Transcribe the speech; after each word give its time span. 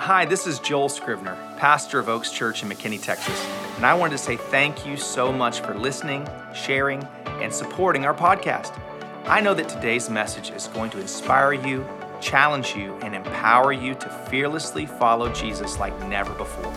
Hi, 0.00 0.24
this 0.24 0.46
is 0.46 0.58
Joel 0.60 0.88
Scrivner, 0.88 1.36
pastor 1.58 1.98
of 1.98 2.08
Oaks 2.08 2.32
Church 2.32 2.62
in 2.62 2.70
McKinney, 2.70 3.00
Texas, 3.00 3.38
and 3.76 3.84
I 3.84 3.92
wanted 3.92 4.12
to 4.12 4.18
say 4.18 4.38
thank 4.38 4.86
you 4.86 4.96
so 4.96 5.30
much 5.30 5.60
for 5.60 5.74
listening, 5.74 6.26
sharing, 6.54 7.06
and 7.42 7.52
supporting 7.52 8.06
our 8.06 8.14
podcast. 8.14 8.80
I 9.26 9.42
know 9.42 9.52
that 9.52 9.68
today's 9.68 10.08
message 10.08 10.52
is 10.52 10.68
going 10.68 10.88
to 10.92 11.00
inspire 11.00 11.52
you, 11.52 11.86
challenge 12.18 12.74
you, 12.74 12.94
and 13.02 13.14
empower 13.14 13.74
you 13.74 13.94
to 13.96 14.08
fearlessly 14.30 14.86
follow 14.86 15.30
Jesus 15.34 15.78
like 15.78 15.92
never 16.08 16.32
before. 16.32 16.72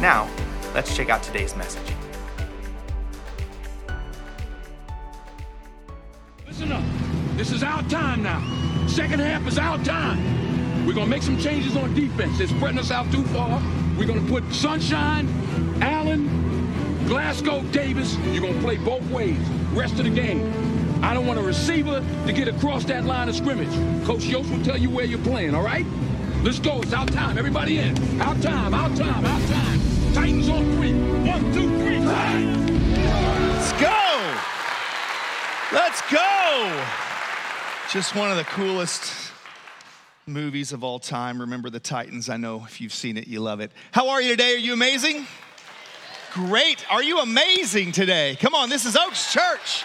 Now, 0.00 0.26
let's 0.72 0.96
check 0.96 1.10
out 1.10 1.22
today's 1.22 1.54
message. 1.54 1.92
Listen 6.46 6.72
up. 6.72 6.82
This 7.36 7.52
is 7.52 7.62
our 7.62 7.82
time 7.90 8.22
now. 8.22 8.86
Second 8.86 9.20
half 9.20 9.46
is 9.46 9.58
our 9.58 9.76
time. 9.84 10.43
We're 10.86 10.92
going 10.92 11.06
to 11.06 11.10
make 11.10 11.22
some 11.22 11.38
changes 11.38 11.76
on 11.76 11.94
defense. 11.94 12.36
They're 12.36 12.46
spreading 12.46 12.78
us 12.78 12.90
out 12.90 13.10
too 13.10 13.24
far. 13.24 13.62
We're 13.96 14.06
going 14.06 14.24
to 14.24 14.30
put 14.30 14.52
Sunshine, 14.52 15.26
Allen, 15.80 17.06
Glasgow, 17.06 17.62
Davis. 17.72 18.16
You're 18.26 18.42
going 18.42 18.54
to 18.54 18.60
play 18.60 18.76
both 18.76 19.02
ways. 19.10 19.38
Rest 19.72 19.98
of 19.98 20.04
the 20.04 20.10
game. 20.10 20.52
I 21.02 21.14
don't 21.14 21.26
want 21.26 21.38
a 21.38 21.42
receiver 21.42 22.04
to 22.26 22.32
get 22.32 22.48
across 22.48 22.84
that 22.84 23.04
line 23.04 23.30
of 23.30 23.34
scrimmage. 23.34 23.72
Coach 24.06 24.24
Yoast 24.24 24.50
will 24.50 24.62
tell 24.62 24.76
you 24.76 24.90
where 24.90 25.06
you're 25.06 25.18
playing, 25.20 25.54
all 25.54 25.62
right? 25.62 25.86
Let's 26.42 26.58
go. 26.58 26.82
It's 26.82 26.92
our 26.92 27.06
time. 27.06 27.38
Everybody 27.38 27.78
in. 27.78 28.20
Our 28.20 28.34
time, 28.36 28.74
our 28.74 28.90
time, 28.90 29.24
our 29.24 29.40
time. 29.48 29.80
Titans 30.12 30.50
on 30.50 30.64
three. 30.76 30.92
One, 30.92 31.52
two, 31.54 31.68
three. 31.78 31.98
Let's 31.98 33.72
go. 33.80 34.34
Let's 35.72 36.02
go. 36.12 36.84
Just 37.90 38.14
one 38.14 38.30
of 38.30 38.36
the 38.36 38.44
coolest 38.44 39.23
movies 40.26 40.72
of 40.72 40.82
all 40.82 40.98
time. 40.98 41.40
Remember 41.40 41.68
the 41.68 41.80
Titans. 41.80 42.30
I 42.30 42.36
know 42.36 42.64
if 42.64 42.80
you've 42.80 42.94
seen 42.94 43.16
it, 43.16 43.26
you 43.26 43.40
love 43.40 43.60
it. 43.60 43.70
How 43.92 44.08
are 44.08 44.22
you 44.22 44.30
today? 44.30 44.54
Are 44.54 44.58
you 44.58 44.72
amazing? 44.72 45.26
Great. 46.32 46.90
Are 46.90 47.02
you 47.02 47.20
amazing 47.20 47.92
today? 47.92 48.36
Come 48.40 48.54
on, 48.54 48.70
this 48.70 48.86
is 48.86 48.96
Oaks 48.96 49.32
Church. 49.32 49.84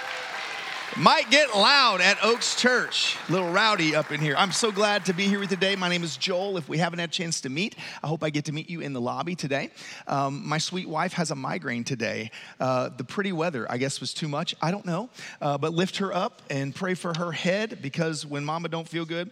Might 0.97 1.29
get 1.29 1.55
loud 1.55 2.01
at 2.01 2.17
Oaks 2.23 2.59
Church. 2.59 3.17
A 3.27 3.31
little 3.31 3.51
rowdy 3.51 3.95
up 3.95 4.11
in 4.11 4.19
here. 4.19 4.33
I'm 4.37 4.51
so 4.51 4.71
glad 4.71 5.05
to 5.05 5.13
be 5.13 5.25
here 5.25 5.39
with 5.39 5.51
you 5.51 5.57
today. 5.57 5.75
My 5.75 5.87
name 5.87 6.03
is 6.03 6.17
Joel. 6.17 6.57
If 6.57 6.67
we 6.67 6.77
haven't 6.77 6.99
had 6.99 7.09
a 7.09 7.11
chance 7.11 7.41
to 7.41 7.49
meet, 7.49 7.75
I 8.01 8.07
hope 8.07 8.23
I 8.23 8.31
get 8.31 8.45
to 8.45 8.51
meet 8.51 8.69
you 8.69 8.79
in 8.79 8.93
the 8.93 9.01
lobby 9.01 9.35
today. 9.35 9.69
Um, 10.07 10.47
my 10.47 10.57
sweet 10.57 10.89
wife 10.89 11.13
has 11.13 11.31
a 11.31 11.35
migraine 11.35 11.83
today. 11.83 12.31
Uh, 12.59 12.89
the 12.89 13.03
pretty 13.03 13.31
weather, 13.31 13.67
I 13.69 13.77
guess, 13.77 14.01
was 14.01 14.13
too 14.13 14.27
much. 14.27 14.55
I 14.61 14.71
don't 14.71 14.85
know. 14.85 15.09
Uh, 15.39 15.57
but 15.57 15.73
lift 15.73 15.97
her 15.97 16.13
up 16.13 16.41
and 16.49 16.73
pray 16.73 16.95
for 16.95 17.13
her 17.17 17.33
head 17.33 17.79
because 17.81 18.25
when 18.25 18.43
mama 18.43 18.69
don't 18.69 18.87
feel 18.87 19.05
good, 19.05 19.29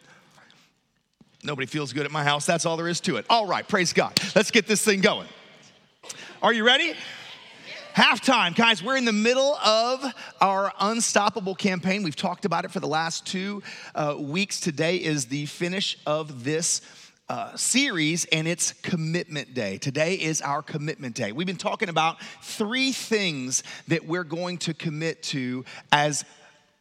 Nobody 1.44 1.68
feels 1.68 1.94
good 1.94 2.06
at 2.06 2.12
my 2.12 2.24
house. 2.24 2.46
That's 2.46 2.66
all 2.66 2.78
there 2.78 2.88
is 2.88 3.00
to 3.02 3.18
it. 3.18 3.26
All 3.30 3.46
right, 3.46 3.68
praise 3.68 3.94
God. 3.94 4.20
Let's 4.36 4.52
get 4.52 4.68
this 4.68 4.84
thing 4.84 5.02
going. 5.02 5.28
Are 6.42 6.54
you 6.54 6.66
ready? 6.66 6.94
Halftime, 7.96 8.56
guys, 8.56 8.84
we're 8.84 8.98
in 8.98 9.06
the 9.06 9.12
middle 9.12 9.56
of 9.56 10.06
our 10.40 10.72
Unstoppable 10.80 11.56
campaign. 11.56 12.04
We've 12.04 12.16
talked 12.16 12.46
about 12.46 12.64
it 12.64 12.72
for 12.72 12.80
the 12.80 12.88
last 12.88 13.26
two 13.26 13.64
uh, 13.96 14.16
weeks. 14.20 14.60
Today 14.60 14.98
is 14.98 15.26
the 15.26 15.48
finish 15.48 15.98
of 16.06 16.44
this 16.44 16.82
uh, 17.30 17.56
series, 17.56 18.26
and 18.26 18.48
it's 18.48 18.74
Commitment 18.84 19.54
Day. 19.54 19.78
Today 19.80 20.14
is 20.14 20.42
our 20.42 20.62
Commitment 20.62 21.16
Day. 21.16 21.32
We've 21.32 21.48
been 21.48 21.56
talking 21.56 21.90
about 21.90 22.22
three 22.42 22.92
things 22.92 23.64
that 23.88 24.06
we're 24.06 24.24
going 24.24 24.60
to 24.60 24.74
commit 24.74 25.24
to 25.24 25.66
as 25.92 26.24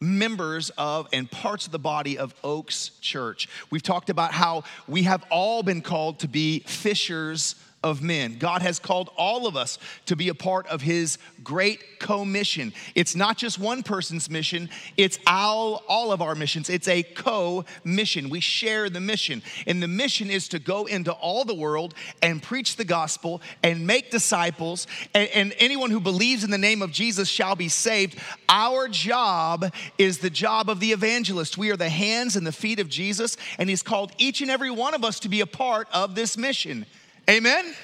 members 0.00 0.70
of 0.77 1.08
and 1.12 1.30
parts 1.30 1.66
of 1.66 1.72
the 1.72 1.78
body 1.78 2.19
of 2.19 2.34
Oaks 2.44 2.91
Church. 3.00 3.48
We've 3.70 3.83
talked 3.83 4.11
about 4.11 4.33
how 4.33 4.64
we 4.86 5.05
have 5.05 5.25
all 5.30 5.62
been 5.62 5.80
called 5.80 6.19
to 6.20 6.28
be 6.28 6.61
fishers 6.61 7.55
of 7.87 8.03
men. 8.03 8.37
God 8.37 8.62
has 8.62 8.81
called 8.81 9.11
all 9.17 9.47
of 9.47 9.56
us 9.56 9.79
to 10.07 10.17
be 10.17 10.29
a 10.29 10.35
part 10.35 10.67
of 10.67 10.83
his 10.83 11.19
great 11.45 12.01
co-mission. 12.01 12.73
It's 12.97 13.14
not 13.14 13.39
just 13.39 13.61
one 13.61 13.85
person's 13.85 14.29
mission, 14.29 14.69
it's 14.97 15.20
all, 15.24 15.85
all 15.86 16.11
of 16.11 16.20
our 16.20 16.35
missions. 16.35 16.69
It's 16.69 16.89
a 16.89 17.05
co-mission. 17.05 18.29
We 18.29 18.41
share 18.41 18.91
the 18.91 18.98
mission. 19.01 19.41
And 19.69 19.80
the 19.80 19.86
mission 19.86 20.30
is 20.30 20.48
to 20.48 20.58
go 20.58 20.86
into 20.86 21.13
all 21.13 21.45
the 21.45 21.55
world 21.55 21.95
and 22.20 22.42
preach 22.42 22.74
the 22.74 22.85
gospel 22.85 23.41
and 23.63 23.86
make 23.86 24.11
disciples. 24.11 24.89
And, 25.14 25.29
and 25.30 25.55
anyone 25.58 25.92
who 25.92 26.01
believes 26.01 26.42
in 26.42 26.51
the 26.51 26.58
name 26.58 26.83
of 26.83 26.91
Jesus 26.91 27.29
shall 27.29 27.55
be 27.55 27.68
saved. 27.68 28.18
Our 28.48 28.89
job 28.89 29.73
is 29.97 30.18
the 30.18 30.30
job 30.30 30.68
of 30.68 30.80
the 30.80 30.91
evangelist. 30.91 31.57
We 31.57 31.70
are 31.70 31.77
the 31.77 31.89
hands 31.89 32.35
and 32.35 32.45
the 32.45 32.51
feet 32.51 32.80
of 32.80 32.89
Jesus, 32.89 33.36
and 33.58 33.70
he's 33.70 33.83
called 33.83 34.11
each 34.18 34.41
and 34.41 34.51
every 34.51 34.73
one 34.73 34.95
of 34.95 35.05
us 35.05 35.20
to 35.20 35.29
be 35.29 35.41
a 35.41 35.47
part 35.47 35.86
of 35.92 36.17
this 36.17 36.36
mission. 36.36 36.85
Amen? 37.29 37.75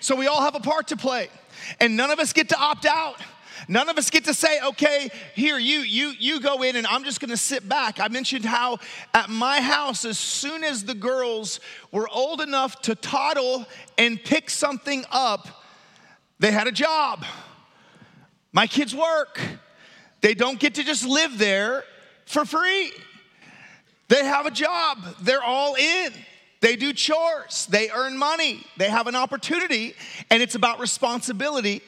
So 0.00 0.16
we 0.16 0.26
all 0.26 0.42
have 0.42 0.54
a 0.54 0.60
part 0.60 0.88
to 0.88 0.96
play. 0.96 1.28
And 1.80 1.96
none 1.96 2.10
of 2.10 2.18
us 2.18 2.32
get 2.32 2.48
to 2.50 2.58
opt 2.58 2.86
out. 2.86 3.16
None 3.68 3.88
of 3.88 3.98
us 3.98 4.10
get 4.10 4.24
to 4.24 4.34
say, 4.34 4.60
okay, 4.60 5.10
here, 5.34 5.58
you, 5.58 5.80
you, 5.80 6.12
you 6.18 6.40
go 6.40 6.62
in 6.62 6.76
and 6.76 6.86
I'm 6.86 7.04
just 7.04 7.20
gonna 7.20 7.36
sit 7.36 7.68
back. 7.68 8.00
I 8.00 8.08
mentioned 8.08 8.44
how 8.44 8.78
at 9.14 9.28
my 9.28 9.60
house, 9.60 10.04
as 10.04 10.18
soon 10.18 10.64
as 10.64 10.84
the 10.84 10.94
girls 10.94 11.60
were 11.92 12.08
old 12.08 12.40
enough 12.40 12.80
to 12.82 12.94
toddle 12.94 13.66
and 13.98 14.22
pick 14.22 14.50
something 14.50 15.04
up, 15.10 15.46
they 16.38 16.50
had 16.50 16.66
a 16.66 16.72
job. 16.72 17.24
My 18.52 18.66
kids 18.66 18.94
work. 18.94 19.40
They 20.20 20.34
don't 20.34 20.58
get 20.58 20.74
to 20.74 20.84
just 20.84 21.06
live 21.06 21.38
there 21.38 21.84
for 22.26 22.44
free. 22.44 22.92
They 24.08 24.24
have 24.24 24.46
a 24.46 24.50
job. 24.50 24.98
They're 25.20 25.42
all 25.42 25.74
in. 25.76 26.12
They 26.60 26.76
do 26.76 26.92
chores, 26.92 27.66
they 27.70 27.90
earn 27.90 28.18
money, 28.18 28.66
they 28.76 28.90
have 28.90 29.06
an 29.06 29.14
opportunity, 29.14 29.94
and 30.30 30.42
it's 30.42 30.54
about 30.54 30.78
responsibility. 30.78 31.80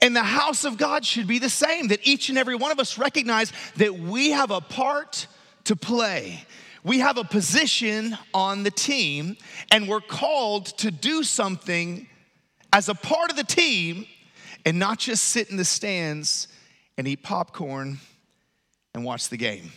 And 0.00 0.14
the 0.14 0.22
house 0.22 0.64
of 0.64 0.78
God 0.78 1.04
should 1.04 1.26
be 1.26 1.38
the 1.38 1.50
same 1.50 1.88
that 1.88 2.00
each 2.06 2.28
and 2.28 2.38
every 2.38 2.54
one 2.54 2.70
of 2.70 2.78
us 2.78 2.96
recognize 2.96 3.52
that 3.76 3.94
we 3.94 4.30
have 4.30 4.50
a 4.50 4.60
part 4.60 5.26
to 5.64 5.76
play. 5.76 6.44
We 6.84 7.00
have 7.00 7.18
a 7.18 7.24
position 7.24 8.16
on 8.32 8.62
the 8.62 8.70
team, 8.70 9.36
and 9.70 9.88
we're 9.88 10.00
called 10.00 10.66
to 10.78 10.90
do 10.90 11.22
something 11.22 12.08
as 12.72 12.88
a 12.88 12.94
part 12.94 13.30
of 13.30 13.36
the 13.36 13.44
team 13.44 14.06
and 14.64 14.78
not 14.78 14.98
just 14.98 15.24
sit 15.24 15.50
in 15.50 15.56
the 15.56 15.64
stands 15.64 16.48
and 16.96 17.06
eat 17.06 17.22
popcorn 17.22 17.98
and 18.94 19.04
watch 19.04 19.28
the 19.28 19.36
game. 19.36 19.72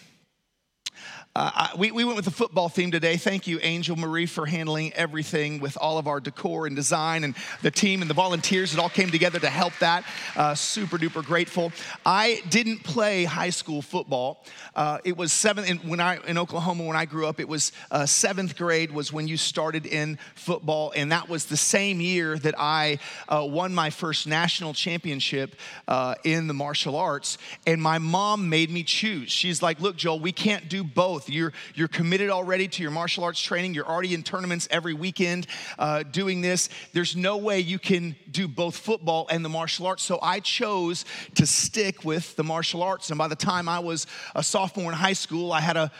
Uh, 1.35 1.49
I, 1.73 1.75
we, 1.75 1.89
we 1.89 2.03
went 2.03 2.15
with 2.15 2.25
the 2.25 2.31
football 2.31 2.69
theme 2.69 2.91
today. 2.91 3.17
Thank 3.17 3.47
you, 3.47 3.57
Angel 3.63 3.95
Marie, 3.95 4.27
for 4.27 4.45
handling 4.45 4.93
everything 4.93 5.59
with 5.59 5.75
all 5.81 5.97
of 5.97 6.05
our 6.05 6.19
decor 6.19 6.67
and 6.67 6.75
design 6.75 7.23
and 7.23 7.33
the 7.63 7.71
team 7.71 8.01
and 8.01 8.09
the 8.09 8.13
volunteers 8.13 8.71
that 8.71 8.79
all 8.79 8.89
came 8.89 9.09
together 9.09 9.39
to 9.39 9.49
help 9.49 9.73
that. 9.79 10.03
Uh, 10.35 10.53
super 10.53 10.99
duper 10.99 11.25
grateful. 11.25 11.71
I 12.05 12.43
didn't 12.49 12.83
play 12.83 13.23
high 13.23 13.49
school 13.49 13.81
football. 13.81 14.45
Uh, 14.75 14.99
it 15.03 15.17
was 15.17 15.33
seventh 15.33 15.67
in, 15.67 15.77
when 15.79 15.99
I 15.99 16.17
in 16.27 16.37
Oklahoma 16.37 16.83
when 16.83 16.95
I 16.95 17.05
grew 17.05 17.25
up. 17.25 17.39
It 17.39 17.47
was 17.47 17.71
uh, 17.89 18.05
seventh 18.05 18.55
grade 18.55 18.91
was 18.91 19.11
when 19.11 19.27
you 19.27 19.37
started 19.37 19.87
in 19.87 20.19
football, 20.35 20.93
and 20.95 21.11
that 21.11 21.29
was 21.29 21.45
the 21.45 21.57
same 21.57 21.99
year 21.99 22.37
that 22.37 22.53
I 22.59 22.99
uh, 23.27 23.43
won 23.49 23.73
my 23.73 23.89
first 23.89 24.27
national 24.27 24.75
championship 24.75 25.55
uh, 25.87 26.13
in 26.23 26.45
the 26.45 26.53
martial 26.53 26.95
arts. 26.95 27.39
And 27.65 27.81
my 27.81 27.97
mom 27.97 28.49
made 28.49 28.69
me 28.69 28.83
choose. 28.83 29.31
She's 29.31 29.63
like, 29.63 29.81
"Look, 29.81 29.95
Joel, 29.95 30.19
we 30.19 30.31
can't 30.31 30.69
do 30.69 30.83
both." 30.83 31.22
Both. 31.23 31.33
You're, 31.33 31.53
you're 31.75 31.87
committed 31.87 32.29
already 32.29 32.67
to 32.67 32.81
your 32.81 32.91
martial 32.91 33.23
arts 33.23 33.39
training, 33.39 33.73
you're 33.73 33.87
already 33.87 34.13
in 34.13 34.23
tournaments 34.23 34.67
every 34.71 34.93
weekend 34.93 35.47
uh, 35.79 36.03
doing 36.03 36.41
this. 36.41 36.69
There's 36.93 37.15
no 37.15 37.37
way 37.37 37.59
you 37.59 37.79
can 37.79 38.15
do 38.31 38.47
both 38.47 38.77
football 38.77 39.27
and 39.29 39.43
the 39.43 39.49
martial 39.49 39.87
arts. 39.87 40.03
So 40.03 40.19
I 40.21 40.39
chose 40.39 41.05
to 41.35 41.45
stick 41.45 42.03
with 42.03 42.35
the 42.35 42.43
martial 42.43 42.83
arts. 42.83 43.09
And 43.09 43.17
by 43.17 43.27
the 43.27 43.35
time 43.35 43.69
I 43.69 43.79
was 43.79 44.07
a 44.35 44.43
sophomore 44.43 44.91
in 44.91 44.97
high 44.97 45.13
school, 45.13 45.51
I 45.51 45.61
had 45.61 45.77
a 45.77 45.91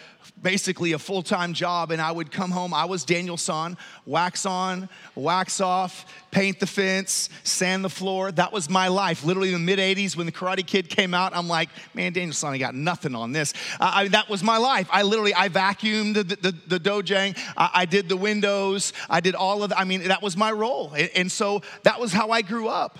basically 0.42 0.94
a 0.94 1.00
full 1.00 1.24
time 1.24 1.54
job, 1.54 1.92
and 1.92 2.02
I 2.02 2.12
would 2.12 2.32
come 2.32 2.52
home. 2.52 2.74
I 2.74 2.86
was 2.86 3.04
Daniel-san, 3.04 3.78
wax 4.06 4.46
on, 4.46 4.90
wax 5.16 5.62
off, 5.62 6.06
paint 6.32 6.60
the 6.60 6.68
fence, 6.68 7.30
sand 7.44 7.84
the 7.84 7.90
floor. 7.90 8.32
That 8.32 8.52
was 8.52 8.70
my 8.70 8.88
life. 8.88 9.24
Literally 9.24 9.54
in 9.54 9.54
the 9.54 9.60
mid 9.60 9.80
80s 9.80 10.16
when 10.16 10.26
the 10.26 10.32
Karate 10.32 10.66
Kid 10.66 10.90
came 10.90 11.14
out, 11.14 11.36
I'm 11.36 11.48
like, 11.48 11.70
man, 11.94 12.14
Daniel-san, 12.14 12.54
I 12.54 12.58
got 12.58 12.76
nothing 12.76 13.16
on 13.16 13.32
this. 13.32 13.54
Uh, 13.80 13.92
I, 13.94 14.08
that 14.10 14.30
was 14.30 14.44
my 14.44 14.58
life. 14.58 14.88
I 14.92 15.04
literally, 15.04 15.34
I 15.34 15.50
vacuumed 15.50 16.16
the, 16.16 16.24
the, 16.24 16.56
the 16.68 16.80
dojang, 16.80 17.38
I, 17.56 17.70
I, 17.74 17.86
did 17.86 18.10
the 18.10 18.18
windows, 18.18 18.94
I 19.10 19.20
did 19.20 19.36
all 19.36 19.64
of. 19.64 19.74
I 19.76 19.84
mean, 19.84 20.08
that 20.08 20.22
was 20.22 20.36
my 20.36 20.52
role. 20.52 20.94
and, 20.96 21.10
and 21.16 21.32
so 21.32 21.62
that 21.84 22.00
was 22.00 22.12
how 22.12 22.32
I 22.32 22.42
grew 22.42 22.68
up. 22.68 23.00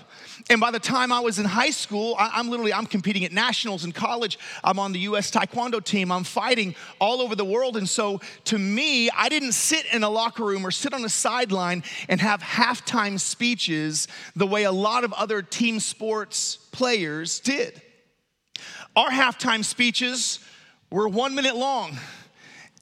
And 0.50 0.60
by 0.60 0.70
the 0.70 0.78
time 0.78 1.10
I 1.10 1.20
was 1.20 1.38
in 1.38 1.46
high 1.46 1.70
school, 1.70 2.14
I, 2.18 2.38
am 2.38 2.50
literally 2.50 2.72
I'm 2.72 2.84
competing 2.84 3.24
at 3.24 3.32
nationals 3.32 3.84
in 3.84 3.92
college. 3.92 4.38
I'm 4.62 4.78
on 4.78 4.92
the 4.92 4.98
U.S. 5.00 5.30
Taekwondo 5.30 5.82
team. 5.82 6.12
I'm 6.12 6.24
fighting 6.24 6.74
all 7.00 7.22
over 7.22 7.34
the 7.34 7.44
world. 7.44 7.78
And 7.78 7.88
so 7.88 8.20
to 8.44 8.58
me, 8.58 9.08
I 9.10 9.30
didn't 9.30 9.52
sit 9.52 9.86
in 9.92 10.02
a 10.02 10.10
locker 10.10 10.44
room 10.44 10.66
or 10.66 10.70
sit 10.70 10.92
on 10.92 11.02
a 11.04 11.08
sideline 11.08 11.82
and 12.10 12.20
have 12.20 12.42
halftime 12.42 13.18
speeches 13.18 14.06
the 14.36 14.46
way 14.46 14.64
a 14.64 14.72
lot 14.72 15.02
of 15.02 15.14
other 15.14 15.40
team 15.40 15.80
sports 15.80 16.56
players 16.72 17.40
did. 17.40 17.80
Our 18.94 19.08
halftime 19.08 19.64
speeches 19.64 20.40
were 20.90 21.08
one 21.08 21.34
minute 21.34 21.56
long. 21.56 21.98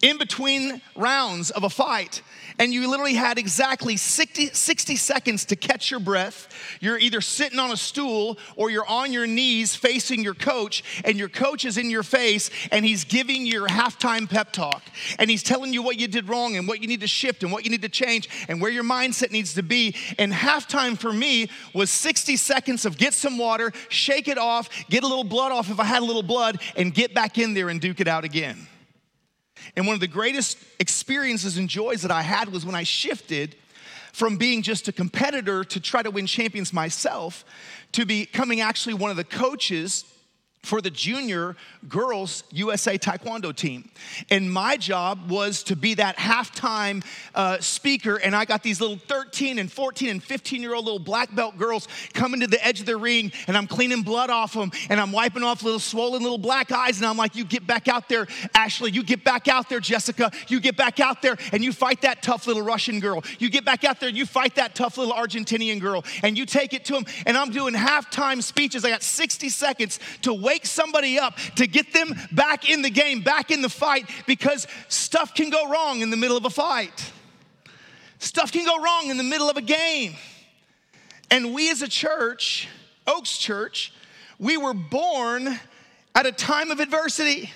in 0.02 0.18
between 0.18 0.82
rounds 0.96 1.52
of 1.52 1.62
a 1.62 1.70
fight 1.70 2.22
and 2.58 2.72
you 2.72 2.88
literally 2.88 3.14
had 3.14 3.38
exactly 3.38 3.96
60, 3.96 4.48
60, 4.48 4.96
seconds 4.96 5.44
to 5.46 5.56
catch 5.56 5.90
your 5.90 6.00
breath. 6.00 6.48
You're 6.80 6.98
either 6.98 7.20
sitting 7.20 7.58
on 7.58 7.70
a 7.70 7.76
stool 7.76 8.38
or 8.56 8.70
you're 8.70 8.86
on 8.86 9.12
your 9.12 9.26
knees 9.26 9.74
facing 9.74 10.22
your 10.22 10.34
coach, 10.34 10.82
and 11.04 11.18
your 11.18 11.28
coach 11.28 11.64
is 11.64 11.78
in 11.78 11.90
your 11.90 12.02
face 12.02 12.50
and 12.70 12.84
he's 12.84 13.04
giving 13.04 13.46
you 13.46 13.52
your 13.52 13.68
halftime 13.68 14.28
pep 14.28 14.52
talk. 14.52 14.82
And 15.18 15.30
he's 15.30 15.42
telling 15.42 15.72
you 15.72 15.82
what 15.82 15.98
you 15.98 16.08
did 16.08 16.28
wrong 16.28 16.56
and 16.56 16.66
what 16.66 16.80
you 16.80 16.88
need 16.88 17.00
to 17.00 17.06
shift 17.06 17.42
and 17.42 17.52
what 17.52 17.64
you 17.64 17.70
need 17.70 17.82
to 17.82 17.88
change 17.88 18.28
and 18.48 18.60
where 18.60 18.70
your 18.70 18.84
mindset 18.84 19.30
needs 19.30 19.54
to 19.54 19.62
be. 19.62 19.94
And 20.18 20.32
halftime 20.32 20.98
for 20.98 21.12
me 21.12 21.50
was 21.74 21.90
60 21.90 22.36
seconds 22.36 22.84
of 22.84 22.98
get 22.98 23.14
some 23.14 23.38
water, 23.38 23.72
shake 23.88 24.28
it 24.28 24.38
off, 24.38 24.68
get 24.88 25.04
a 25.04 25.06
little 25.06 25.24
blood 25.24 25.52
off 25.52 25.70
if 25.70 25.78
I 25.78 25.84
had 25.84 26.02
a 26.02 26.04
little 26.04 26.22
blood, 26.22 26.60
and 26.76 26.92
get 26.92 27.14
back 27.14 27.38
in 27.38 27.54
there 27.54 27.68
and 27.68 27.80
duke 27.80 28.00
it 28.00 28.08
out 28.08 28.24
again. 28.24 28.66
And 29.76 29.86
one 29.86 29.94
of 29.94 30.00
the 30.00 30.08
greatest 30.08 30.58
experiences 30.78 31.56
and 31.56 31.68
joys 31.68 32.02
that 32.02 32.10
I 32.10 32.22
had 32.22 32.50
was 32.50 32.64
when 32.66 32.74
I 32.74 32.82
shifted 32.82 33.56
from 34.12 34.36
being 34.36 34.62
just 34.62 34.88
a 34.88 34.92
competitor 34.92 35.64
to 35.64 35.80
try 35.80 36.02
to 36.02 36.10
win 36.10 36.26
champions 36.26 36.72
myself 36.72 37.44
to 37.92 38.04
becoming 38.04 38.60
actually 38.60 38.94
one 38.94 39.10
of 39.10 39.16
the 39.16 39.24
coaches 39.24 40.04
for 40.62 40.80
the 40.80 40.90
junior 40.90 41.56
girls 41.88 42.44
USA 42.52 42.96
Taekwondo 42.96 43.54
team. 43.54 43.90
And 44.30 44.50
my 44.50 44.76
job 44.76 45.28
was 45.28 45.64
to 45.64 45.76
be 45.76 45.94
that 45.94 46.16
halftime 46.16 47.04
uh, 47.34 47.58
speaker. 47.58 48.16
And 48.16 48.36
I 48.36 48.44
got 48.44 48.62
these 48.62 48.80
little 48.80 48.96
13 48.96 49.58
and 49.58 49.70
14 49.70 50.08
and 50.08 50.22
15 50.22 50.62
year 50.62 50.74
old 50.74 50.84
little 50.84 51.00
black 51.00 51.34
belt 51.34 51.58
girls 51.58 51.88
coming 52.14 52.40
to 52.40 52.46
the 52.46 52.64
edge 52.64 52.78
of 52.78 52.86
the 52.86 52.96
ring, 52.96 53.32
and 53.48 53.56
I'm 53.56 53.66
cleaning 53.66 54.02
blood 54.02 54.30
off 54.30 54.52
them, 54.52 54.70
and 54.88 55.00
I'm 55.00 55.10
wiping 55.10 55.42
off 55.42 55.62
little 55.62 55.80
swollen 55.80 56.22
little 56.22 56.38
black 56.38 56.70
eyes. 56.70 56.98
And 56.98 57.06
I'm 57.06 57.16
like, 57.16 57.34
You 57.34 57.44
get 57.44 57.66
back 57.66 57.88
out 57.88 58.08
there, 58.08 58.28
Ashley. 58.54 58.92
You 58.92 59.02
get 59.02 59.24
back 59.24 59.48
out 59.48 59.68
there, 59.68 59.80
Jessica. 59.80 60.30
You 60.46 60.60
get 60.60 60.76
back 60.76 61.00
out 61.00 61.22
there, 61.22 61.36
and 61.52 61.64
you 61.64 61.72
fight 61.72 62.02
that 62.02 62.22
tough 62.22 62.46
little 62.46 62.62
Russian 62.62 63.00
girl. 63.00 63.24
You 63.40 63.50
get 63.50 63.64
back 63.64 63.82
out 63.82 63.98
there, 63.98 64.08
and 64.08 64.18
you 64.18 64.26
fight 64.26 64.54
that 64.54 64.76
tough 64.76 64.96
little 64.96 65.14
Argentinian 65.14 65.80
girl, 65.80 66.04
and 66.22 66.38
you 66.38 66.46
take 66.46 66.72
it 66.72 66.84
to 66.84 66.92
them. 66.92 67.04
And 67.26 67.36
I'm 67.36 67.50
doing 67.50 67.74
halftime 67.74 68.42
speeches. 68.42 68.84
I 68.84 68.90
got 68.90 69.02
60 69.02 69.48
seconds 69.48 69.98
to 70.22 70.32
wait 70.32 70.51
wake 70.52 70.66
somebody 70.66 71.18
up, 71.18 71.36
to 71.56 71.66
get 71.66 71.92
them 71.92 72.14
back 72.30 72.68
in 72.68 72.82
the 72.82 72.90
game, 72.90 73.22
back 73.22 73.50
in 73.50 73.62
the 73.62 73.68
fight, 73.68 74.08
because 74.26 74.66
stuff 74.88 75.34
can 75.34 75.48
go 75.48 75.70
wrong 75.70 76.02
in 76.02 76.10
the 76.10 76.16
middle 76.16 76.36
of 76.36 76.44
a 76.44 76.50
fight. 76.50 77.12
Stuff 78.18 78.52
can 78.52 78.66
go 78.66 78.82
wrong 78.82 79.08
in 79.08 79.16
the 79.16 79.24
middle 79.24 79.48
of 79.48 79.56
a 79.56 79.62
game. 79.62 80.14
And 81.30 81.54
we 81.54 81.70
as 81.70 81.80
a 81.80 81.88
church, 81.88 82.68
Oaks 83.06 83.38
Church, 83.38 83.94
we 84.38 84.58
were 84.58 84.74
born 84.74 85.58
at 86.14 86.26
a 86.26 86.32
time 86.32 86.70
of 86.70 86.80
adversity. 86.80 87.50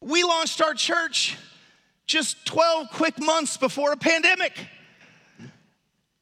We 0.00 0.22
launched 0.22 0.62
our 0.62 0.74
church 0.74 1.36
just 2.06 2.46
12 2.46 2.88
quick 2.92 3.20
months 3.20 3.58
before 3.58 3.92
a 3.92 3.96
pandemic. 3.96 4.52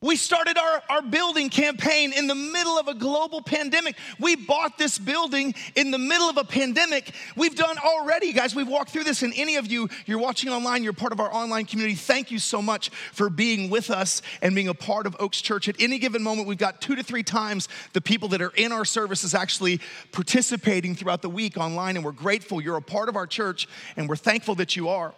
We 0.02 0.16
started 0.16 0.58
our, 0.58 0.82
our 0.90 1.00
building 1.00 1.48
campaign 1.48 2.12
in 2.12 2.26
the 2.26 2.34
middle 2.34 2.76
of 2.76 2.88
a 2.88 2.94
global 2.94 3.40
pandemic. 3.40 3.96
We 4.18 4.34
bought 4.34 4.76
this 4.76 4.98
building 4.98 5.54
in 5.76 5.92
the 5.92 5.98
middle 5.98 6.28
of 6.28 6.36
a 6.38 6.44
pandemic. 6.44 7.14
We've 7.36 7.54
done 7.54 7.76
already, 7.78 8.32
guys, 8.32 8.52
we've 8.52 8.66
walked 8.66 8.90
through 8.90 9.04
this, 9.04 9.22
and 9.22 9.32
any 9.36 9.54
of 9.54 9.70
you, 9.70 9.88
you're 10.06 10.18
watching 10.18 10.50
online, 10.50 10.82
you're 10.82 10.92
part 10.92 11.12
of 11.12 11.20
our 11.20 11.32
online 11.32 11.66
community. 11.66 11.94
Thank 11.94 12.32
you 12.32 12.40
so 12.40 12.60
much 12.60 12.88
for 13.12 13.30
being 13.30 13.70
with 13.70 13.90
us 13.90 14.22
and 14.42 14.56
being 14.56 14.66
a 14.66 14.74
part 14.74 15.06
of 15.06 15.14
Oaks 15.20 15.40
Church. 15.40 15.68
At 15.68 15.80
any 15.80 16.00
given 16.00 16.20
moment, 16.20 16.48
we've 16.48 16.58
got 16.58 16.80
two 16.80 16.96
to 16.96 17.04
three 17.04 17.22
times 17.22 17.68
the 17.92 18.00
people 18.00 18.26
that 18.30 18.42
are 18.42 18.52
in 18.56 18.72
our 18.72 18.84
services 18.84 19.36
actually 19.36 19.80
participating 20.10 20.96
throughout 20.96 21.22
the 21.22 21.30
week 21.30 21.56
online, 21.56 21.94
and 21.94 22.04
we're 22.04 22.10
grateful 22.10 22.60
you're 22.60 22.76
a 22.76 22.82
part 22.82 23.08
of 23.08 23.14
our 23.14 23.28
church, 23.28 23.68
and 23.96 24.08
we're 24.08 24.16
thankful 24.16 24.56
that 24.56 24.74
you 24.74 24.88
are. 24.88 25.14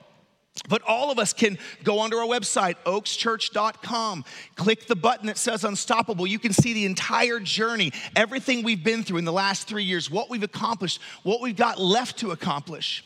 But 0.68 0.82
all 0.86 1.10
of 1.10 1.18
us 1.18 1.32
can 1.32 1.58
go 1.82 1.98
onto 1.98 2.16
our 2.16 2.26
website, 2.26 2.76
oakschurch.com, 2.84 4.24
click 4.54 4.86
the 4.86 4.94
button 4.94 5.26
that 5.26 5.36
says 5.36 5.64
Unstoppable. 5.64 6.26
You 6.26 6.38
can 6.38 6.52
see 6.52 6.72
the 6.72 6.86
entire 6.86 7.40
journey, 7.40 7.92
everything 8.14 8.62
we've 8.62 8.82
been 8.82 9.02
through 9.02 9.18
in 9.18 9.24
the 9.24 9.32
last 9.32 9.66
three 9.66 9.82
years, 9.82 10.10
what 10.10 10.30
we've 10.30 10.44
accomplished, 10.44 11.00
what 11.24 11.40
we've 11.40 11.56
got 11.56 11.80
left 11.80 12.18
to 12.18 12.30
accomplish. 12.30 13.04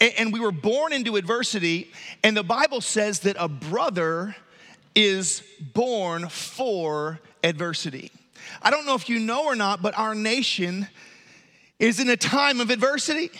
And 0.00 0.32
we 0.32 0.40
were 0.40 0.50
born 0.50 0.92
into 0.92 1.14
adversity, 1.14 1.92
and 2.24 2.36
the 2.36 2.42
Bible 2.42 2.80
says 2.80 3.20
that 3.20 3.36
a 3.38 3.46
brother 3.46 4.34
is 4.96 5.44
born 5.72 6.28
for 6.28 7.20
adversity. 7.44 8.10
I 8.60 8.70
don't 8.70 8.84
know 8.84 8.96
if 8.96 9.08
you 9.08 9.20
know 9.20 9.44
or 9.44 9.54
not, 9.54 9.80
but 9.80 9.96
our 9.96 10.14
nation 10.16 10.88
is 11.78 12.00
in 12.00 12.10
a 12.10 12.16
time 12.16 12.60
of 12.60 12.70
adversity. 12.70 13.30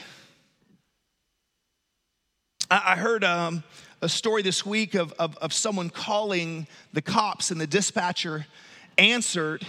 I 2.71 2.97
heard 2.97 3.25
um, 3.25 3.63
a 4.01 4.09
story 4.09 4.43
this 4.43 4.65
week 4.65 4.95
of, 4.95 5.13
of, 5.13 5.37
of 5.39 5.53
someone 5.53 5.91
calling 5.91 6.67
the 6.93 7.03
cops, 7.03 7.51
and 7.51 7.61
the 7.61 7.67
dispatcher 7.67 8.47
answered 8.97 9.67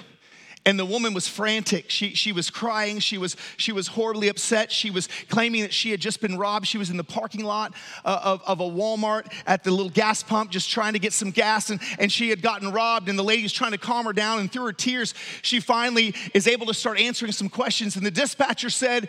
and 0.66 0.80
the 0.80 0.86
woman 0.86 1.14
was 1.14 1.28
frantic. 1.28 1.90
She, 1.90 2.16
she 2.16 2.32
was 2.32 2.50
crying. 2.50 3.00
She 3.00 3.18
was, 3.18 3.36
she 3.56 3.72
was 3.72 3.88
horribly 3.88 4.30
upset. 4.30 4.72
She 4.72 4.90
was 4.90 5.08
claiming 5.30 5.62
that 5.62 5.72
she 5.72 5.92
had 5.92 6.00
just 6.00 6.22
been 6.22 6.38
robbed. 6.38 6.66
She 6.66 6.80
was 6.80 6.90
in 6.90 6.98
the 6.98 7.04
parking 7.04 7.46
lot 7.46 7.74
uh, 8.04 8.20
of, 8.24 8.42
of 8.48 8.60
a 8.60 8.64
walmart 8.64 9.32
at 9.46 9.64
the 9.64 9.70
little 9.70 9.92
gas 9.92 10.24
pump 10.24 10.50
just 10.50 10.72
trying 10.72 10.94
to 10.94 11.00
get 11.00 11.14
some 11.14 11.30
gas 11.30 11.70
and, 11.70 11.80
and 12.00 12.12
she 12.12 12.30
had 12.30 12.42
gotten 12.42 12.72
robbed 12.72 13.10
and 13.10 13.20
the 13.20 13.24
lady 13.24 13.44
was 13.44 13.54
trying 13.54 13.74
to 13.74 13.78
calm 13.78 14.06
her 14.06 14.14
down 14.14 14.40
and 14.40 14.52
through 14.52 14.66
her 14.66 14.74
tears 14.74 15.14
she 15.44 15.60
finally 15.60 16.16
is 16.34 16.48
able 16.48 16.66
to 16.66 16.74
start 16.74 17.00
answering 17.00 17.32
some 17.32 17.50
questions 17.50 17.96
and 17.96 18.06
the 18.06 18.12
dispatcher 18.12 18.70
said 18.70 19.08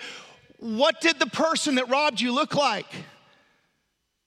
what 0.58 1.00
did 1.00 1.18
the 1.18 1.26
person 1.26 1.76
that 1.76 1.88
robbed 1.88 2.20
you 2.20 2.32
look 2.32 2.54
like 2.54 2.86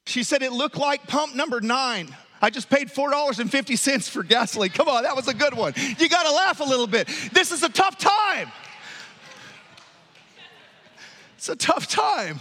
she 0.10 0.24
said 0.24 0.42
it 0.42 0.52
looked 0.52 0.78
like 0.78 1.08
pump 1.08 1.36
number 1.36 1.62
nine. 1.62 2.16
I 2.42 2.50
just 2.50 2.70
paid 2.70 2.88
$4.50 2.88 4.10
for 4.10 4.24
gasoline. 4.24 4.70
Come 4.70 4.88
on, 4.88 5.04
that 5.04 5.16
was 5.16 5.28
a 5.28 5.34
good 5.34 5.54
one. 5.54 5.74
You 5.98 6.10
got 6.10 6.24
to 6.24 6.32
laugh 6.32 6.62
a 6.62 6.64
little 6.64 6.88
bit. 6.88 7.08
This 7.34 7.52
is 7.52 7.64
a 7.64 7.70
tough 7.70 7.98
time. 7.98 8.52
It's 11.38 11.50
a 11.50 11.56
tough 11.56 11.88
time. 11.88 12.40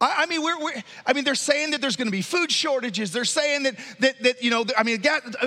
I, 0.00 0.22
I 0.22 0.26
mean, 0.26 0.42
we're, 0.42 0.58
we're, 0.58 0.82
I 1.06 1.12
mean, 1.12 1.24
they're 1.24 1.34
saying 1.34 1.72
that 1.72 1.80
there's 1.80 1.96
going 1.96 2.08
to 2.08 2.12
be 2.12 2.22
food 2.22 2.50
shortages. 2.50 3.12
They're 3.12 3.24
saying 3.24 3.64
that, 3.64 3.74
that, 4.00 4.22
that 4.22 4.42
you 4.42 4.50
know, 4.50 4.64
I 4.76 4.82
mean, 4.82 5.02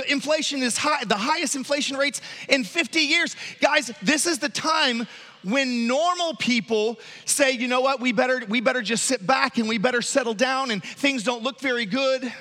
inflation 0.08 0.62
is 0.62 0.78
high, 0.78 1.04
the 1.06 1.16
highest 1.16 1.56
inflation 1.56 1.98
rates 1.98 2.22
in 2.50 2.64
50 2.64 3.00
years. 3.00 3.36
Guys, 3.60 3.92
this 4.02 4.26
is 4.26 4.40
the 4.40 4.50
time 4.50 5.08
when 5.44 5.88
normal 5.88 6.36
people 6.36 7.00
say, 7.26 7.52
you 7.52 7.68
know 7.68 7.82
what, 7.82 8.00
we 8.00 8.14
better, 8.14 8.42
we 8.48 8.62
better 8.62 8.82
just 8.82 9.06
sit 9.06 9.26
back 9.26 9.58
and 9.58 9.68
we 9.68 9.78
better 9.78 10.02
settle 10.02 10.34
down 10.34 10.72
and 10.72 10.84
things 10.84 11.24
don't 11.24 11.44
look 11.44 11.60
very 11.60 11.86
good. 11.86 12.32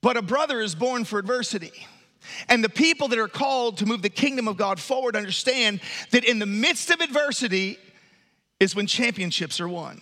But 0.00 0.16
a 0.16 0.22
brother 0.22 0.60
is 0.60 0.74
born 0.74 1.04
for 1.04 1.18
adversity. 1.18 1.86
And 2.48 2.62
the 2.62 2.68
people 2.68 3.08
that 3.08 3.18
are 3.18 3.28
called 3.28 3.78
to 3.78 3.86
move 3.86 4.02
the 4.02 4.10
kingdom 4.10 4.48
of 4.48 4.56
God 4.56 4.78
forward 4.80 5.16
understand 5.16 5.80
that 6.10 6.24
in 6.24 6.38
the 6.38 6.46
midst 6.46 6.90
of 6.90 7.00
adversity 7.00 7.78
is 8.60 8.74
when 8.74 8.86
championships 8.86 9.60
are 9.60 9.68
won. 9.68 10.00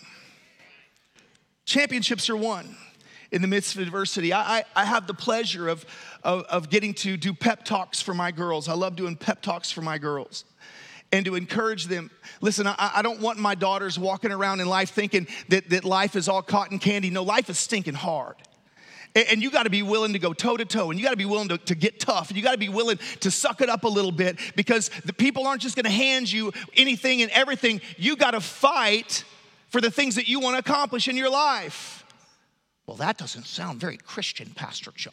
Championships 1.64 2.30
are 2.30 2.36
won 2.36 2.76
in 3.32 3.42
the 3.42 3.48
midst 3.48 3.74
of 3.74 3.82
adversity. 3.82 4.32
I, 4.32 4.58
I, 4.58 4.64
I 4.76 4.84
have 4.84 5.06
the 5.06 5.14
pleasure 5.14 5.68
of, 5.68 5.84
of, 6.22 6.42
of 6.44 6.70
getting 6.70 6.94
to 6.94 7.16
do 7.16 7.34
pep 7.34 7.64
talks 7.64 8.00
for 8.00 8.14
my 8.14 8.30
girls. 8.30 8.68
I 8.68 8.74
love 8.74 8.96
doing 8.96 9.16
pep 9.16 9.42
talks 9.42 9.70
for 9.70 9.82
my 9.82 9.98
girls 9.98 10.44
and 11.12 11.24
to 11.24 11.34
encourage 11.34 11.86
them. 11.86 12.10
Listen, 12.40 12.66
I, 12.66 12.74
I, 12.96 13.02
don't 13.02 13.20
want 13.20 13.38
my 13.38 13.54
daughters 13.54 13.98
walking 13.98 14.32
around 14.32 14.60
in 14.60 14.68
life 14.68 14.90
thinking 14.90 15.26
that, 15.48 15.70
that 15.70 15.84
life 15.84 16.16
is 16.16 16.28
all 16.28 16.42
cotton 16.42 16.78
candy. 16.78 17.10
No, 17.10 17.22
life 17.22 17.48
is 17.48 17.58
stinking 17.58 17.94
hard. 17.94 18.36
And, 19.14 19.26
and 19.30 19.42
you 19.42 19.50
got 19.50 19.64
to 19.64 19.70
be 19.70 19.82
willing 19.82 20.12
to 20.12 20.18
go 20.18 20.32
toe 20.32 20.56
to 20.56 20.64
toe, 20.64 20.90
and 20.90 20.98
you 20.98 21.04
got 21.04 21.12
to 21.12 21.16
be 21.16 21.24
willing 21.24 21.48
to, 21.48 21.58
to 21.58 21.74
get 21.74 22.00
tough, 22.00 22.28
and 22.28 22.36
you 22.36 22.42
got 22.42 22.52
to 22.52 22.58
be 22.58 22.68
willing 22.68 22.98
to 23.20 23.30
suck 23.30 23.60
it 23.60 23.68
up 23.68 23.84
a 23.84 23.88
little 23.88 24.12
bit 24.12 24.38
because 24.56 24.90
the 25.04 25.12
people 25.12 25.46
aren't 25.46 25.62
just 25.62 25.76
to 25.76 25.88
hand 25.88 26.30
you 26.30 26.52
anything 26.76 27.22
and 27.22 27.30
everything. 27.30 27.80
You 27.96 28.16
got 28.16 28.32
to 28.32 28.40
fight 28.40 29.24
for 29.68 29.80
the 29.80 29.90
things 29.90 30.16
that 30.16 30.28
you 30.28 30.40
want 30.40 30.54
to 30.54 30.70
accomplish 30.70 31.08
in 31.08 31.16
your 31.16 31.30
life. 31.30 32.04
Well, 32.86 32.96
that 32.98 33.16
doesn't 33.16 33.46
sound 33.46 33.80
very 33.80 33.96
Christian, 33.96 34.50
Pastor 34.54 34.92
Joe. 34.94 35.10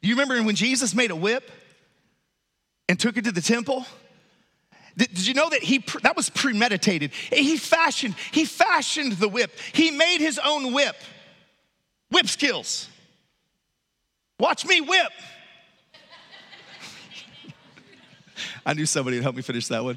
you 0.00 0.14
remember 0.14 0.40
when 0.42 0.54
Jesus 0.54 0.94
made 0.94 1.10
a 1.10 1.16
whip? 1.16 1.50
And 2.90 2.98
took 2.98 3.16
it 3.16 3.22
to 3.22 3.30
the 3.30 3.40
temple? 3.40 3.86
Did, 4.96 5.24
you 5.24 5.32
know 5.32 5.48
that 5.48 5.62
he 5.62 5.78
that 6.02 6.16
was 6.16 6.28
premeditated? 6.28 7.12
He 7.12 7.56
fashioned 7.56 8.16
he 8.32 8.44
fashioned 8.44 9.12
the 9.12 9.28
whip. 9.28 9.52
He 9.72 9.92
made 9.92 10.18
his 10.18 10.40
own 10.44 10.72
whip. 10.72 10.96
Whip 12.10 12.26
skills. 12.26 12.88
Watch 14.40 14.66
me 14.66 14.80
whip. 14.80 15.12
I 18.66 18.74
knew 18.74 18.86
somebody 18.86 19.18
would 19.18 19.22
help 19.22 19.36
me 19.36 19.42
finish 19.42 19.68
that 19.68 19.84
one. 19.84 19.96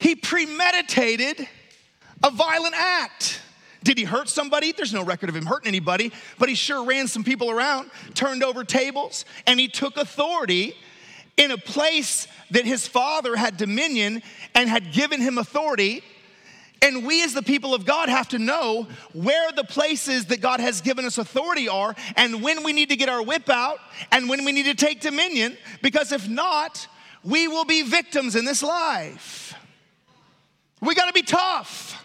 He 0.00 0.14
premeditated 0.14 1.46
a 2.24 2.30
violent 2.30 2.74
act. 2.74 3.42
Did 3.84 3.98
he 3.98 4.04
hurt 4.04 4.28
somebody? 4.28 4.72
There's 4.72 4.92
no 4.92 5.04
record 5.04 5.28
of 5.28 5.36
him 5.36 5.46
hurting 5.46 5.68
anybody, 5.68 6.12
but 6.38 6.48
he 6.48 6.54
sure 6.54 6.84
ran 6.84 7.06
some 7.06 7.24
people 7.24 7.50
around, 7.50 7.90
turned 8.14 8.42
over 8.42 8.64
tables, 8.64 9.24
and 9.46 9.60
he 9.60 9.68
took 9.68 9.96
authority 9.96 10.74
in 11.36 11.52
a 11.52 11.58
place 11.58 12.26
that 12.50 12.64
his 12.64 12.86
father 12.86 13.36
had 13.36 13.56
dominion 13.56 14.22
and 14.54 14.68
had 14.68 14.92
given 14.92 15.20
him 15.20 15.38
authority. 15.38 16.02
And 16.82 17.06
we, 17.06 17.24
as 17.24 17.34
the 17.34 17.42
people 17.42 17.74
of 17.74 17.84
God, 17.84 18.08
have 18.08 18.28
to 18.30 18.38
know 18.38 18.88
where 19.12 19.50
the 19.52 19.64
places 19.64 20.26
that 20.26 20.40
God 20.40 20.60
has 20.60 20.80
given 20.80 21.04
us 21.04 21.18
authority 21.18 21.68
are 21.68 21.94
and 22.16 22.42
when 22.42 22.62
we 22.62 22.72
need 22.72 22.88
to 22.90 22.96
get 22.96 23.08
our 23.08 23.22
whip 23.22 23.48
out 23.48 23.78
and 24.12 24.28
when 24.28 24.44
we 24.44 24.52
need 24.52 24.64
to 24.64 24.74
take 24.74 25.00
dominion, 25.00 25.56
because 25.82 26.12
if 26.12 26.28
not, 26.28 26.86
we 27.24 27.48
will 27.48 27.64
be 27.64 27.82
victims 27.82 28.36
in 28.36 28.44
this 28.44 28.62
life. 28.62 29.54
We 30.80 30.94
gotta 30.94 31.12
be 31.12 31.22
tough. 31.22 32.04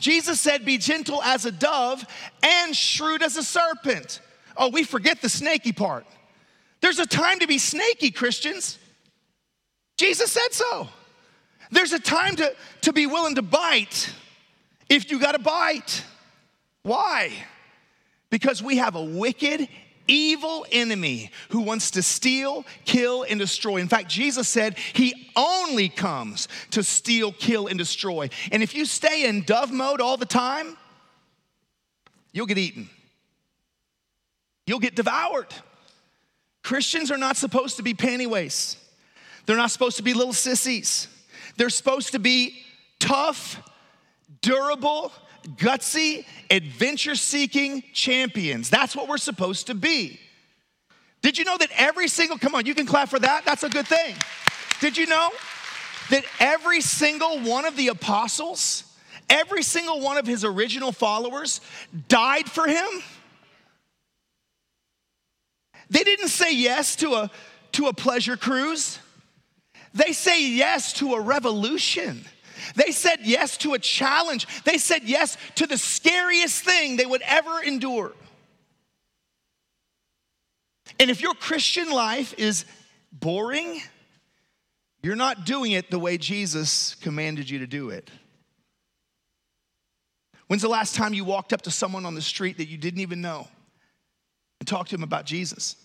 Jesus 0.00 0.40
said, 0.40 0.64
Be 0.64 0.78
gentle 0.78 1.22
as 1.22 1.44
a 1.44 1.52
dove 1.52 2.04
and 2.42 2.74
shrewd 2.74 3.22
as 3.22 3.36
a 3.36 3.42
serpent. 3.42 4.20
Oh, 4.56 4.68
we 4.68 4.84
forget 4.84 5.20
the 5.20 5.28
snaky 5.28 5.72
part. 5.72 6.06
There's 6.80 6.98
a 6.98 7.06
time 7.06 7.40
to 7.40 7.46
be 7.46 7.58
snaky, 7.58 8.10
Christians. 8.10 8.78
Jesus 9.96 10.30
said 10.30 10.52
so. 10.52 10.88
There's 11.70 11.92
a 11.92 11.98
time 11.98 12.36
to, 12.36 12.54
to 12.82 12.92
be 12.92 13.06
willing 13.06 13.34
to 13.34 13.42
bite 13.42 14.12
if 14.88 15.10
you 15.10 15.18
got 15.18 15.32
to 15.32 15.38
bite. 15.38 16.04
Why? 16.82 17.32
Because 18.30 18.62
we 18.62 18.76
have 18.76 18.94
a 18.94 19.02
wicked, 19.02 19.68
evil 20.08 20.66
enemy 20.72 21.30
who 21.50 21.60
wants 21.60 21.92
to 21.92 22.02
steal, 22.02 22.64
kill, 22.84 23.22
and 23.22 23.38
destroy. 23.38 23.76
In 23.76 23.88
fact, 23.88 24.08
Jesus 24.08 24.48
said 24.48 24.76
he 24.92 25.30
only 25.36 25.88
comes 25.88 26.48
to 26.72 26.82
steal, 26.82 27.30
kill, 27.30 27.68
and 27.68 27.78
destroy. 27.78 28.28
And 28.50 28.62
if 28.62 28.74
you 28.74 28.84
stay 28.84 29.26
in 29.28 29.42
dove 29.42 29.70
mode 29.70 30.00
all 30.00 30.16
the 30.16 30.26
time, 30.26 30.76
you'll 32.32 32.46
get 32.46 32.58
eaten, 32.58 32.88
you'll 34.66 34.80
get 34.80 34.96
devoured. 34.96 35.54
Christians 36.62 37.10
are 37.10 37.16
not 37.16 37.36
supposed 37.36 37.76
to 37.76 37.82
be 37.82 37.94
panty. 37.94 38.76
They're 39.46 39.56
not 39.56 39.70
supposed 39.70 39.96
to 39.96 40.02
be 40.02 40.12
little 40.12 40.34
sissies. 40.34 41.08
They're 41.56 41.70
supposed 41.70 42.12
to 42.12 42.18
be 42.18 42.62
tough, 42.98 43.62
durable, 44.42 45.12
gutsy, 45.56 46.24
adventure 46.50 47.14
seeking 47.14 47.82
champions. 47.92 48.70
That's 48.70 48.94
what 48.94 49.08
we're 49.08 49.18
supposed 49.18 49.68
to 49.68 49.74
be. 49.74 50.20
Did 51.22 51.38
you 51.38 51.44
know 51.44 51.56
that 51.56 51.70
every 51.76 52.08
single, 52.08 52.38
come 52.38 52.54
on, 52.54 52.66
you 52.66 52.74
can 52.74 52.86
clap 52.86 53.08
for 53.08 53.18
that? 53.18 53.44
That's 53.44 53.64
a 53.64 53.68
good 53.68 53.86
thing. 53.86 54.14
Did 54.80 54.96
you 54.96 55.06
know 55.06 55.30
that 56.10 56.24
every 56.38 56.80
single 56.80 57.40
one 57.40 57.64
of 57.64 57.76
the 57.76 57.88
apostles, 57.88 58.84
every 59.28 59.62
single 59.62 60.00
one 60.00 60.16
of 60.16 60.26
his 60.26 60.44
original 60.44 60.92
followers 60.92 61.60
died 62.08 62.48
for 62.48 62.66
him? 62.66 62.88
They 65.90 66.04
didn't 66.04 66.28
say 66.28 66.54
yes 66.54 66.96
to 66.96 67.14
a, 67.14 67.30
to 67.72 67.86
a 67.86 67.92
pleasure 67.92 68.36
cruise. 68.36 68.98
They 69.94 70.12
say 70.12 70.46
yes 70.48 70.92
to 70.94 71.14
a 71.14 71.20
revolution. 71.20 72.24
They 72.74 72.92
said 72.92 73.20
yes 73.22 73.56
to 73.58 73.74
a 73.74 73.78
challenge. 73.78 74.46
They 74.64 74.78
said 74.78 75.04
yes 75.04 75.36
to 75.56 75.66
the 75.66 75.78
scariest 75.78 76.64
thing 76.64 76.96
they 76.96 77.06
would 77.06 77.22
ever 77.22 77.62
endure. 77.62 78.12
And 81.00 81.10
if 81.10 81.20
your 81.20 81.34
Christian 81.34 81.90
life 81.90 82.34
is 82.38 82.64
boring, 83.12 83.80
you're 85.02 85.16
not 85.16 85.46
doing 85.46 85.72
it 85.72 85.90
the 85.90 85.98
way 85.98 86.18
Jesus 86.18 86.94
commanded 86.96 87.48
you 87.48 87.60
to 87.60 87.66
do 87.66 87.90
it. 87.90 88.10
When's 90.48 90.62
the 90.62 90.68
last 90.68 90.94
time 90.94 91.14
you 91.14 91.24
walked 91.24 91.52
up 91.52 91.62
to 91.62 91.70
someone 91.70 92.06
on 92.06 92.14
the 92.14 92.22
street 92.22 92.56
that 92.56 92.68
you 92.68 92.78
didn't 92.78 93.00
even 93.00 93.20
know 93.20 93.46
and 94.60 94.66
talked 94.66 94.90
to 94.90 94.96
them 94.96 95.02
about 95.02 95.26
Jesus? 95.26 95.76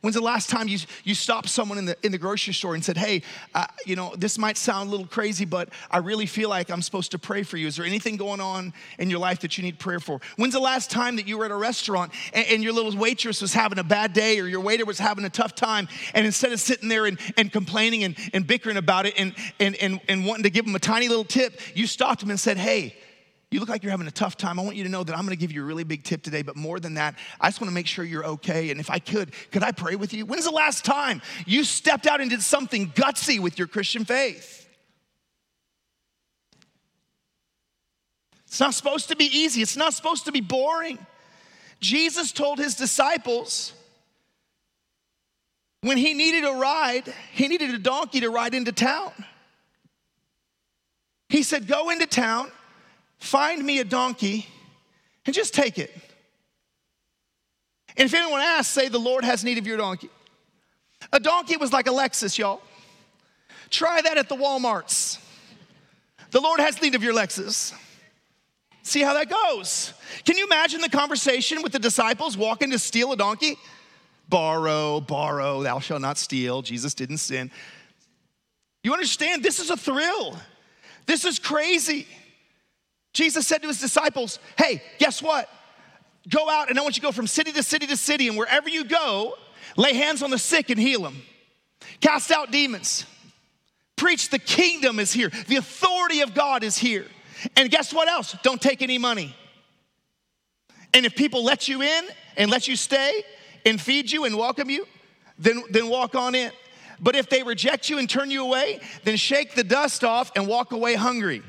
When's 0.00 0.14
the 0.14 0.20
last 0.22 0.50
time 0.50 0.68
you, 0.68 0.78
you 1.04 1.14
stopped 1.14 1.48
someone 1.48 1.78
in 1.78 1.86
the, 1.86 1.96
in 2.02 2.12
the 2.12 2.18
grocery 2.18 2.54
store 2.54 2.74
and 2.74 2.84
said, 2.84 2.96
Hey, 2.96 3.22
uh, 3.54 3.66
you 3.84 3.96
know, 3.96 4.14
this 4.16 4.38
might 4.38 4.56
sound 4.56 4.88
a 4.88 4.90
little 4.90 5.06
crazy, 5.06 5.44
but 5.44 5.70
I 5.90 5.98
really 5.98 6.26
feel 6.26 6.48
like 6.48 6.70
I'm 6.70 6.82
supposed 6.82 7.10
to 7.12 7.18
pray 7.18 7.42
for 7.42 7.56
you. 7.56 7.66
Is 7.66 7.76
there 7.76 7.86
anything 7.86 8.16
going 8.16 8.40
on 8.40 8.72
in 8.98 9.10
your 9.10 9.18
life 9.18 9.40
that 9.40 9.56
you 9.56 9.64
need 9.64 9.78
prayer 9.78 10.00
for? 10.00 10.20
When's 10.36 10.54
the 10.54 10.60
last 10.60 10.90
time 10.90 11.16
that 11.16 11.26
you 11.26 11.38
were 11.38 11.44
at 11.44 11.50
a 11.50 11.56
restaurant 11.56 12.12
and, 12.32 12.46
and 12.46 12.62
your 12.62 12.72
little 12.72 12.96
waitress 12.96 13.40
was 13.40 13.52
having 13.52 13.78
a 13.78 13.84
bad 13.84 14.12
day 14.12 14.38
or 14.40 14.46
your 14.46 14.60
waiter 14.60 14.84
was 14.84 14.98
having 14.98 15.24
a 15.24 15.30
tough 15.30 15.54
time, 15.54 15.88
and 16.14 16.26
instead 16.26 16.52
of 16.52 16.60
sitting 16.60 16.88
there 16.88 17.06
and, 17.06 17.18
and 17.36 17.52
complaining 17.52 18.04
and, 18.04 18.16
and 18.32 18.46
bickering 18.46 18.76
about 18.76 19.06
it 19.06 19.14
and, 19.18 19.34
and, 19.60 19.76
and, 19.76 20.00
and 20.08 20.26
wanting 20.26 20.44
to 20.44 20.50
give 20.50 20.64
them 20.64 20.74
a 20.74 20.80
tiny 20.80 21.08
little 21.08 21.24
tip, 21.24 21.60
you 21.74 21.86
stopped 21.86 22.20
them 22.20 22.30
and 22.30 22.40
said, 22.40 22.56
Hey, 22.56 22.96
you 23.56 23.60
look 23.60 23.70
like 23.70 23.82
you're 23.82 23.90
having 23.90 24.06
a 24.06 24.10
tough 24.10 24.36
time. 24.36 24.60
I 24.60 24.62
want 24.62 24.76
you 24.76 24.84
to 24.84 24.90
know 24.90 25.02
that 25.02 25.16
I'm 25.16 25.24
going 25.24 25.30
to 25.30 25.40
give 25.40 25.50
you 25.50 25.62
a 25.62 25.64
really 25.64 25.82
big 25.82 26.04
tip 26.04 26.22
today, 26.22 26.42
but 26.42 26.56
more 26.56 26.78
than 26.78 26.94
that, 26.94 27.14
I 27.40 27.48
just 27.48 27.58
want 27.58 27.70
to 27.70 27.74
make 27.74 27.86
sure 27.86 28.04
you're 28.04 28.26
okay. 28.26 28.70
And 28.70 28.78
if 28.78 28.90
I 28.90 28.98
could, 28.98 29.32
could 29.50 29.62
I 29.62 29.72
pray 29.72 29.96
with 29.96 30.12
you? 30.12 30.26
When's 30.26 30.44
the 30.44 30.50
last 30.50 30.84
time 30.84 31.22
you 31.46 31.64
stepped 31.64 32.06
out 32.06 32.20
and 32.20 32.28
did 32.28 32.42
something 32.42 32.90
gutsy 32.90 33.40
with 33.40 33.58
your 33.58 33.66
Christian 33.66 34.04
faith? 34.04 34.68
It's 38.46 38.60
not 38.60 38.74
supposed 38.74 39.08
to 39.08 39.16
be 39.16 39.24
easy, 39.24 39.62
it's 39.62 39.76
not 39.76 39.94
supposed 39.94 40.26
to 40.26 40.32
be 40.32 40.42
boring. 40.42 40.98
Jesus 41.80 42.32
told 42.32 42.58
his 42.58 42.74
disciples 42.74 43.72
when 45.80 45.96
he 45.96 46.12
needed 46.12 46.44
a 46.44 46.52
ride, 46.52 47.04
he 47.32 47.48
needed 47.48 47.70
a 47.70 47.78
donkey 47.78 48.20
to 48.20 48.28
ride 48.28 48.52
into 48.52 48.72
town. 48.72 49.12
He 51.30 51.42
said, 51.42 51.66
Go 51.66 51.88
into 51.88 52.06
town 52.06 52.50
find 53.18 53.64
me 53.64 53.78
a 53.80 53.84
donkey 53.84 54.46
and 55.24 55.34
just 55.34 55.54
take 55.54 55.78
it. 55.78 55.94
And 57.96 58.06
if 58.06 58.14
anyone 58.14 58.40
asks, 58.40 58.72
say, 58.72 58.88
the 58.88 58.98
Lord 58.98 59.24
has 59.24 59.42
need 59.42 59.58
of 59.58 59.66
your 59.66 59.78
donkey. 59.78 60.10
A 61.12 61.20
donkey 61.20 61.56
was 61.56 61.72
like 61.72 61.86
a 61.86 61.90
Lexus, 61.90 62.36
y'all. 62.38 62.60
Try 63.70 64.02
that 64.02 64.18
at 64.18 64.28
the 64.28 64.36
Walmarts. 64.36 65.18
The 66.30 66.40
Lord 66.40 66.60
has 66.60 66.80
need 66.82 66.94
of 66.94 67.02
your 67.02 67.14
Lexus. 67.14 67.72
See 68.82 69.02
how 69.02 69.14
that 69.14 69.28
goes. 69.28 69.92
Can 70.24 70.36
you 70.36 70.46
imagine 70.46 70.80
the 70.80 70.88
conversation 70.88 71.62
with 71.62 71.72
the 71.72 71.78
disciples 71.78 72.36
walking 72.36 72.70
to 72.70 72.78
steal 72.78 73.12
a 73.12 73.16
donkey? 73.16 73.56
Borrow, 74.28 75.00
borrow, 75.00 75.62
thou 75.62 75.78
shalt 75.78 76.02
not 76.02 76.18
steal. 76.18 76.62
Jesus 76.62 76.94
didn't 76.94 77.18
sin. 77.18 77.50
You 78.82 78.92
understand? 78.92 79.42
This 79.42 79.58
is 79.58 79.70
a 79.70 79.76
thrill. 79.76 80.36
This 81.06 81.24
is 81.24 81.38
crazy. 81.38 82.06
Jesus 83.16 83.46
said 83.46 83.62
to 83.62 83.68
his 83.68 83.80
disciples, 83.80 84.38
Hey, 84.58 84.82
guess 84.98 85.22
what? 85.22 85.48
Go 86.28 86.50
out 86.50 86.68
and 86.68 86.78
I 86.78 86.82
want 86.82 86.96
you 86.96 87.00
to 87.00 87.06
go 87.06 87.12
from 87.12 87.26
city 87.26 87.50
to 87.50 87.62
city 87.62 87.86
to 87.86 87.96
city, 87.96 88.28
and 88.28 88.36
wherever 88.36 88.68
you 88.68 88.84
go, 88.84 89.36
lay 89.78 89.94
hands 89.94 90.22
on 90.22 90.28
the 90.28 90.38
sick 90.38 90.68
and 90.68 90.78
heal 90.78 91.00
them. 91.00 91.22
Cast 92.02 92.30
out 92.30 92.50
demons. 92.50 93.06
Preach 93.96 94.28
the 94.28 94.38
kingdom 94.38 94.98
is 94.98 95.14
here. 95.14 95.30
The 95.48 95.56
authority 95.56 96.20
of 96.20 96.34
God 96.34 96.62
is 96.62 96.76
here. 96.76 97.06
And 97.56 97.70
guess 97.70 97.90
what 97.94 98.06
else? 98.06 98.36
Don't 98.42 98.60
take 98.60 98.82
any 98.82 98.98
money. 98.98 99.34
And 100.92 101.06
if 101.06 101.16
people 101.16 101.42
let 101.42 101.68
you 101.68 101.80
in 101.80 102.04
and 102.36 102.50
let 102.50 102.68
you 102.68 102.76
stay 102.76 103.24
and 103.64 103.80
feed 103.80 104.12
you 104.12 104.26
and 104.26 104.36
welcome 104.36 104.68
you, 104.68 104.86
then, 105.38 105.62
then 105.70 105.88
walk 105.88 106.14
on 106.14 106.34
in. 106.34 106.52
But 107.00 107.16
if 107.16 107.30
they 107.30 107.42
reject 107.42 107.88
you 107.88 107.96
and 107.96 108.10
turn 108.10 108.30
you 108.30 108.44
away, 108.44 108.80
then 109.04 109.16
shake 109.16 109.54
the 109.54 109.64
dust 109.64 110.04
off 110.04 110.32
and 110.36 110.46
walk 110.46 110.72
away 110.72 110.96
hungry. 110.96 111.42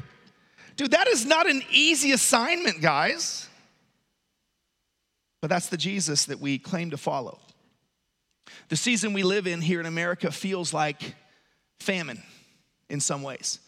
Dude, 0.78 0.92
that 0.92 1.08
is 1.08 1.26
not 1.26 1.50
an 1.50 1.64
easy 1.72 2.12
assignment, 2.12 2.82
guys. 2.82 3.50
But 5.42 5.50
that's 5.50 5.68
the 5.70 5.78
Jesus 5.78 6.26
that 6.26 6.40
we 6.40 6.60
claim 6.60 6.92
to 6.92 6.98
follow. 6.98 7.40
The 8.70 8.76
season 8.76 9.12
we 9.14 9.24
live 9.24 9.48
in 9.48 9.62
here 9.62 9.80
in 9.80 9.86
America 9.86 10.32
feels 10.32 10.74
like 10.74 11.16
famine 11.80 12.22
in 12.90 13.00
some 13.00 13.24
ways. 13.24 13.60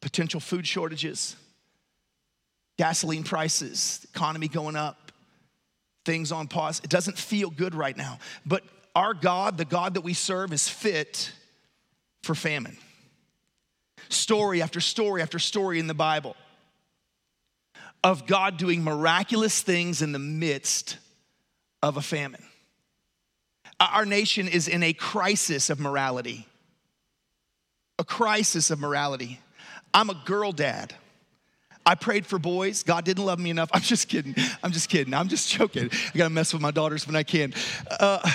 Potential 0.00 0.40
food 0.40 0.66
shortages, 0.66 1.36
gasoline 2.78 3.24
prices, 3.24 4.06
economy 4.14 4.48
going 4.48 4.76
up, 4.76 5.12
things 6.04 6.32
on 6.32 6.48
pause. 6.48 6.80
It 6.82 6.90
doesn't 6.90 7.18
feel 7.18 7.50
good 7.50 7.74
right 7.74 7.96
now. 7.96 8.18
But 8.44 8.64
our 8.94 9.12
God, 9.12 9.58
the 9.58 9.64
God 9.64 9.94
that 9.94 10.02
we 10.02 10.14
serve, 10.14 10.52
is 10.52 10.68
fit 10.68 11.32
for 12.22 12.34
famine. 12.34 12.76
Story 14.08 14.62
after 14.62 14.80
story 14.80 15.22
after 15.22 15.38
story 15.38 15.78
in 15.78 15.86
the 15.86 15.94
Bible 15.94 16.36
of 18.04 18.26
God 18.26 18.58
doing 18.58 18.84
miraculous 18.84 19.62
things 19.62 20.02
in 20.02 20.12
the 20.12 20.18
midst 20.18 20.98
of 21.82 21.96
a 21.96 22.02
famine. 22.02 22.44
Our 23.80 24.04
nation 24.04 24.46
is 24.46 24.68
in 24.68 24.82
a 24.82 24.92
crisis 24.92 25.70
of 25.70 25.80
morality. 25.80 26.46
A 27.98 28.04
crisis 28.04 28.70
of 28.70 28.78
morality. 28.78 29.40
I'm 29.92 30.10
a 30.10 30.22
girl 30.26 30.52
dad. 30.52 30.94
I 31.86 31.94
prayed 31.94 32.26
for 32.26 32.38
boys. 32.38 32.82
God 32.82 33.04
didn't 33.04 33.24
love 33.24 33.38
me 33.38 33.50
enough. 33.50 33.70
I'm 33.74 33.82
just 33.82 34.08
kidding. 34.08 34.34
I'm 34.62 34.72
just 34.72 34.88
kidding. 34.88 35.14
I'm 35.14 35.28
just 35.28 35.48
joking. 35.48 35.90
I 35.92 36.18
gotta 36.18 36.30
mess 36.30 36.52
with 36.52 36.62
my 36.62 36.70
daughters 36.70 37.06
when 37.06 37.16
I 37.16 37.22
can. 37.22 37.54
Uh, 37.88 38.30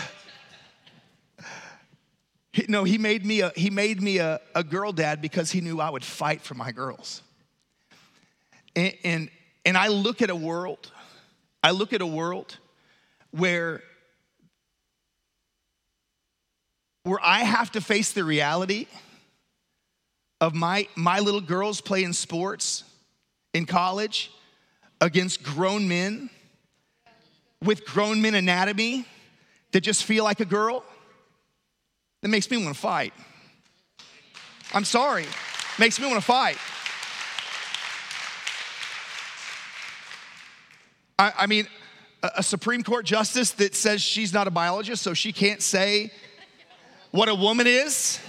no, 2.67 2.83
he 2.83 2.97
made 2.97 3.25
me 3.25 3.41
a 3.41 3.51
he 3.55 3.69
made 3.69 4.01
me 4.01 4.17
a, 4.17 4.39
a 4.55 4.63
girl 4.63 4.91
dad 4.91 5.21
because 5.21 5.51
he 5.51 5.61
knew 5.61 5.79
I 5.79 5.89
would 5.89 6.03
fight 6.03 6.41
for 6.41 6.55
my 6.55 6.71
girls. 6.71 7.21
And, 8.75 8.93
and 9.03 9.29
and 9.69 9.77
I 9.77 9.89
look 9.89 10.23
at 10.23 10.31
a 10.31 10.35
world, 10.35 10.91
I 11.61 11.69
look 11.71 11.93
at 11.93 12.01
a 12.01 12.05
world 12.07 12.57
where 13.29 13.83
where 17.03 17.19
I 17.21 17.41
have 17.41 17.71
to 17.73 17.81
face 17.81 18.11
the 18.11 18.23
reality 18.23 18.87
of 20.41 20.55
my, 20.55 20.87
my 20.95 21.19
little 21.19 21.39
girls 21.39 21.81
playing 21.81 22.13
sports 22.13 22.83
in 23.53 23.67
college 23.67 24.31
against 25.01 25.43
grown 25.43 25.87
men 25.87 26.31
with 27.63 27.85
grown 27.85 28.23
men 28.23 28.33
anatomy 28.33 29.05
that 29.71 29.81
just 29.81 30.03
feel 30.03 30.23
like 30.23 30.39
a 30.39 30.45
girl, 30.45 30.83
that 32.21 32.29
makes 32.29 32.49
me 32.49 32.57
want 32.57 32.75
to 32.75 32.81
fight. 32.81 33.13
I'm 34.73 34.85
sorry, 34.85 35.25
makes 35.77 35.99
me 35.99 36.07
want 36.07 36.17
to 36.17 36.25
fight. 36.25 36.57
I, 41.19 41.33
I 41.39 41.45
mean, 41.47 41.67
a, 42.23 42.31
a 42.37 42.43
Supreme 42.43 42.81
Court 42.81 43.05
justice 43.05 43.51
that 43.51 43.75
says 43.75 44.01
she's 44.01 44.33
not 44.33 44.47
a 44.47 44.51
biologist, 44.51 45.03
so 45.03 45.13
she 45.13 45.33
can't 45.33 45.61
say 45.61 46.11
what 47.11 47.27
a 47.27 47.35
woman 47.35 47.67
is. 47.67 48.19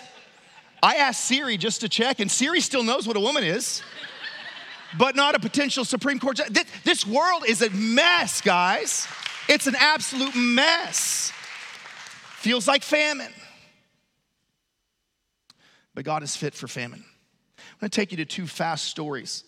I 0.83 0.97
asked 0.97 1.25
Siri 1.25 1.57
just 1.57 1.83
to 1.83 1.89
check, 1.89 2.21
and 2.21 2.31
Siri 2.31 2.61
still 2.61 2.83
knows 2.83 3.07
what 3.07 3.17
a 3.17 3.21
woman 3.21 3.45
is, 3.45 3.83
but 4.99 5.15
not 5.15 5.35
a 5.35 5.39
potential 5.39 5.85
Supreme 5.85 6.19
Court 6.19 6.37
judge. 6.39 6.49
This, 6.49 6.65
this 6.85 7.07
world 7.07 7.45
is 7.47 7.63
a 7.63 7.71
mess, 7.71 8.41
guys. 8.41 9.07
It's 9.49 9.67
an 9.67 9.77
absolute 9.79 10.35
mess. 10.35 11.33
Feels 12.39 12.67
like 12.67 12.83
famine. 12.83 13.33
But 15.95 16.05
God 16.05 16.23
is 16.23 16.35
fit 16.35 16.55
for 16.55 16.67
famine. 16.67 17.05
I'm 17.59 17.65
gonna 17.81 17.91
take 17.91 18.11
you 18.11 18.17
to 18.19 18.25
two 18.25 18.47
fast 18.47 18.87
stories. 18.87 19.45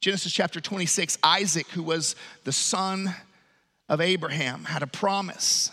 Genesis 0.00 0.32
chapter 0.32 0.60
26, 0.60 1.18
Isaac, 1.22 1.68
who 1.68 1.82
was 1.82 2.16
the 2.44 2.52
son 2.52 3.14
of 3.88 4.00
Abraham, 4.00 4.64
had 4.64 4.82
a 4.82 4.86
promise. 4.86 5.70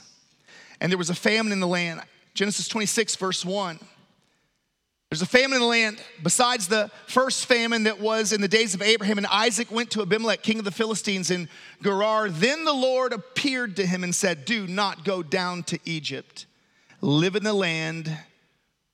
And 0.79 0.91
there 0.91 0.97
was 0.97 1.09
a 1.09 1.15
famine 1.15 1.51
in 1.51 1.59
the 1.59 1.67
land. 1.67 2.01
Genesis 2.33 2.67
26, 2.67 3.15
verse 3.17 3.45
1. 3.45 3.79
There's 5.09 5.21
a 5.21 5.27
famine 5.27 5.57
in 5.57 5.61
the 5.61 5.67
land. 5.67 6.01
Besides 6.23 6.67
the 6.67 6.89
first 7.05 7.45
famine 7.45 7.83
that 7.83 7.99
was 7.99 8.33
in 8.33 8.41
the 8.41 8.47
days 8.47 8.73
of 8.73 8.81
Abraham, 8.81 9.19
and 9.19 9.27
Isaac 9.27 9.69
went 9.69 9.91
to 9.91 10.01
Abimelech, 10.01 10.41
king 10.41 10.57
of 10.57 10.65
the 10.65 10.71
Philistines, 10.71 11.29
in 11.29 11.47
Gerar. 11.83 12.29
Then 12.29 12.65
the 12.65 12.73
Lord 12.73 13.13
appeared 13.13 13.75
to 13.75 13.85
him 13.85 14.03
and 14.03 14.15
said, 14.15 14.45
Do 14.45 14.65
not 14.65 15.05
go 15.05 15.21
down 15.21 15.61
to 15.65 15.77
Egypt. 15.85 16.47
Live 17.01 17.35
in 17.35 17.43
the 17.43 17.53
land 17.53 18.11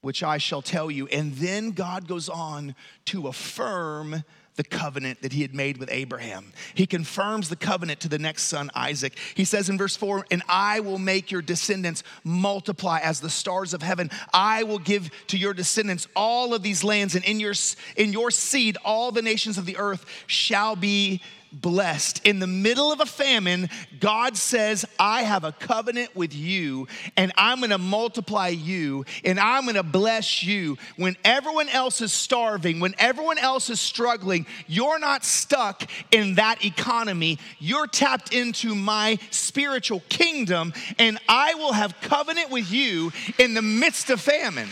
which 0.01 0.21
I 0.21 0.38
shall 0.38 0.62
tell 0.62 0.91
you. 0.91 1.07
And 1.07 1.36
then 1.36 1.71
God 1.71 2.07
goes 2.07 2.27
on 2.27 2.75
to 3.05 3.27
affirm 3.27 4.24
the 4.60 4.63
covenant 4.66 5.22
that 5.22 5.32
he 5.32 5.42
had 5.42 5.56
made 5.56 5.78
with 5.78 5.89
Abraham. 5.89 6.51
He 6.74 6.86
confirms 6.86 7.48
the 7.48 7.56
covenant 7.56 8.01
to 8.01 8.10
the 8.10 8.20
next 8.20 8.44
son, 8.44 8.70
Isaac. 8.75 9.18
He 9.34 9.46
says 9.46 9.70
in 9.70 9.78
verse 9.78 9.96
4 9.96 10.25
And 10.32 10.44
I 10.50 10.82
will 10.82 11.00
make 11.00 11.32
your 11.32 11.42
descendants 11.42 12.04
multiply 12.25 13.00
as 13.00 13.22
the 13.22 13.30
stars 13.30 13.74
of 13.74 13.82
heaven. 13.82 14.12
I 14.34 14.63
will 14.63 14.78
give 14.78 15.12
to 15.28 15.38
your 15.38 15.54
descendants 15.54 16.10
all 16.13 16.54
of 16.54 16.62
these 16.62 16.84
lands, 16.84 17.16
and 17.16 17.24
in 17.24 17.39
your, 17.39 17.54
in 17.96 18.12
your 18.12 18.32
seed, 18.32 18.78
all 18.84 19.13
the 19.13 19.22
nations 19.22 19.58
of 19.58 19.66
the 19.66 19.78
earth 19.78 20.06
shall 20.28 20.75
be 20.75 21.22
blessed. 21.51 22.25
In 22.25 22.39
the 22.39 22.48
middle 22.48 22.91
of 22.91 23.00
a 23.00 23.06
famine, 23.06 23.70
God 24.00 24.38
says, 24.38 24.86
I 25.00 25.24
have 25.24 25.44
a 25.44 25.51
covenant 25.51 26.15
with 26.15 26.34
you, 26.34 26.88
and 27.18 27.32
I'm 27.36 27.62
gonna 27.62 27.77
multiply 27.77 28.50
you, 28.50 29.06
and 29.24 29.39
I'm 29.39 29.65
gonna 29.65 29.84
bless 29.84 30.44
you. 30.44 30.77
When 30.96 31.18
everyone 31.24 31.70
else 31.70 32.01
is 32.01 32.13
starving, 32.13 32.79
when 32.79 32.96
everyone 32.98 33.38
else 33.38 33.70
is 33.70 33.79
struggling, 33.79 34.46
you're 34.68 35.00
not 35.00 35.25
stuck 35.25 35.89
in 36.12 36.36
that 36.36 36.63
economy. 36.63 37.39
You're 37.60 37.88
tapped 37.88 38.34
into 38.34 38.75
my 38.75 39.18
spiritual 39.32 40.03
kingdom, 40.10 40.74
and 40.98 41.20
I 41.27 41.56
will 41.56 41.74
have 41.74 42.00
covenant 42.01 42.50
with 42.50 42.72
you 42.72 43.12
in 43.38 43.53
the 43.53 43.62
midst 43.62 44.10
of 44.10 44.22
famine. 44.22 44.70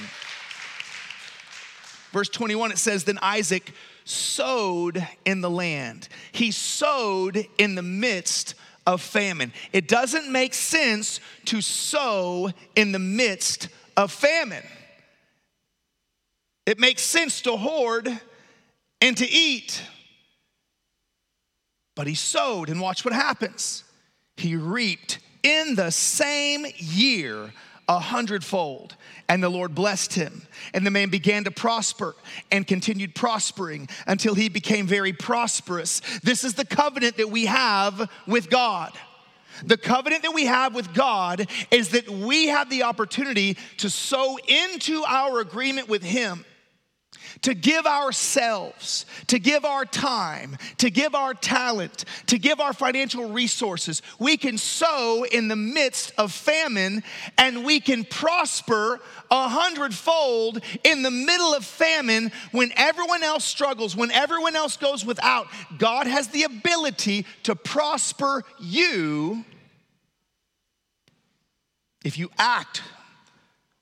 Verse 2.11 2.29
21, 2.29 2.71
it 2.71 2.77
says, 2.77 3.03
Then 3.03 3.19
Isaac 3.21 3.73
sowed 4.09 5.05
in 5.25 5.41
the 5.41 5.49
land. 5.49 6.07
He 6.31 6.51
sowed 6.51 7.45
in 7.57 7.75
the 7.75 7.81
midst 7.81 8.55
of 8.85 9.01
famine. 9.01 9.51
It 9.73 9.87
doesn't 9.87 10.31
make 10.31 10.53
sense 10.53 11.19
to 11.45 11.61
sow 11.61 12.51
in 12.75 12.91
the 12.91 12.99
midst 12.99 13.69
of 13.95 14.11
famine. 14.11 14.63
It 16.65 16.79
makes 16.79 17.01
sense 17.01 17.41
to 17.41 17.57
hoard 17.57 18.09
and 19.01 19.17
to 19.17 19.29
eat. 19.29 19.81
But 21.95 22.07
he 22.07 22.15
sowed, 22.15 22.69
and 22.69 22.79
watch 22.79 23.03
what 23.03 23.13
happens. 23.13 23.83
He 24.37 24.55
reaped 24.55 25.19
in 25.43 25.75
the 25.75 25.91
same 25.91 26.65
year 26.77 27.51
a 27.87 27.99
hundredfold. 27.99 28.95
And 29.29 29.43
the 29.43 29.49
Lord 29.49 29.75
blessed 29.75 30.13
him. 30.13 30.43
And 30.73 30.85
the 30.85 30.91
man 30.91 31.09
began 31.09 31.43
to 31.43 31.51
prosper 31.51 32.15
and 32.51 32.65
continued 32.65 33.13
prospering 33.13 33.89
until 34.05 34.35
he 34.35 34.47
became 34.47 34.87
very 34.87 35.13
prosperous. 35.13 36.01
This 36.23 36.43
is 36.43 36.53
the 36.53 36.65
covenant 36.65 37.17
that 37.17 37.29
we 37.29 37.45
have 37.45 38.09
with 38.25 38.49
God. 38.49 38.93
The 39.65 39.77
covenant 39.77 40.23
that 40.23 40.33
we 40.33 40.45
have 40.45 40.75
with 40.75 40.93
God 40.93 41.49
is 41.71 41.89
that 41.89 42.09
we 42.09 42.47
have 42.47 42.69
the 42.69 42.83
opportunity 42.83 43.57
to 43.77 43.89
sow 43.89 44.37
into 44.47 45.03
our 45.03 45.39
agreement 45.39 45.89
with 45.89 46.03
Him 46.03 46.45
to 47.41 47.53
give 47.53 47.85
ourselves, 47.85 49.05
to 49.27 49.39
give 49.39 49.65
our 49.65 49.85
time, 49.85 50.57
to 50.77 50.89
give 50.89 51.15
our 51.15 51.33
talent, 51.33 52.05
to 52.27 52.37
give 52.37 52.59
our 52.59 52.73
financial 52.73 53.29
resources. 53.29 54.01
We 54.19 54.37
can 54.37 54.57
sow 54.57 55.25
in 55.25 55.47
the 55.47 55.55
midst 55.55 56.13
of 56.17 56.31
famine 56.31 57.03
and 57.37 57.65
we 57.65 57.79
can 57.79 58.03
prosper 58.03 58.99
a 59.29 59.47
hundredfold 59.49 60.61
in 60.83 61.03
the 61.03 61.11
middle 61.11 61.53
of 61.53 61.65
famine 61.65 62.31
when 62.51 62.71
everyone 62.75 63.23
else 63.23 63.45
struggles, 63.45 63.95
when 63.95 64.11
everyone 64.11 64.55
else 64.55 64.77
goes 64.77 65.05
without. 65.05 65.47
God 65.77 66.07
has 66.07 66.29
the 66.29 66.43
ability 66.43 67.25
to 67.43 67.55
prosper 67.55 68.43
you 68.59 69.43
if 72.03 72.17
you 72.17 72.29
act 72.37 72.83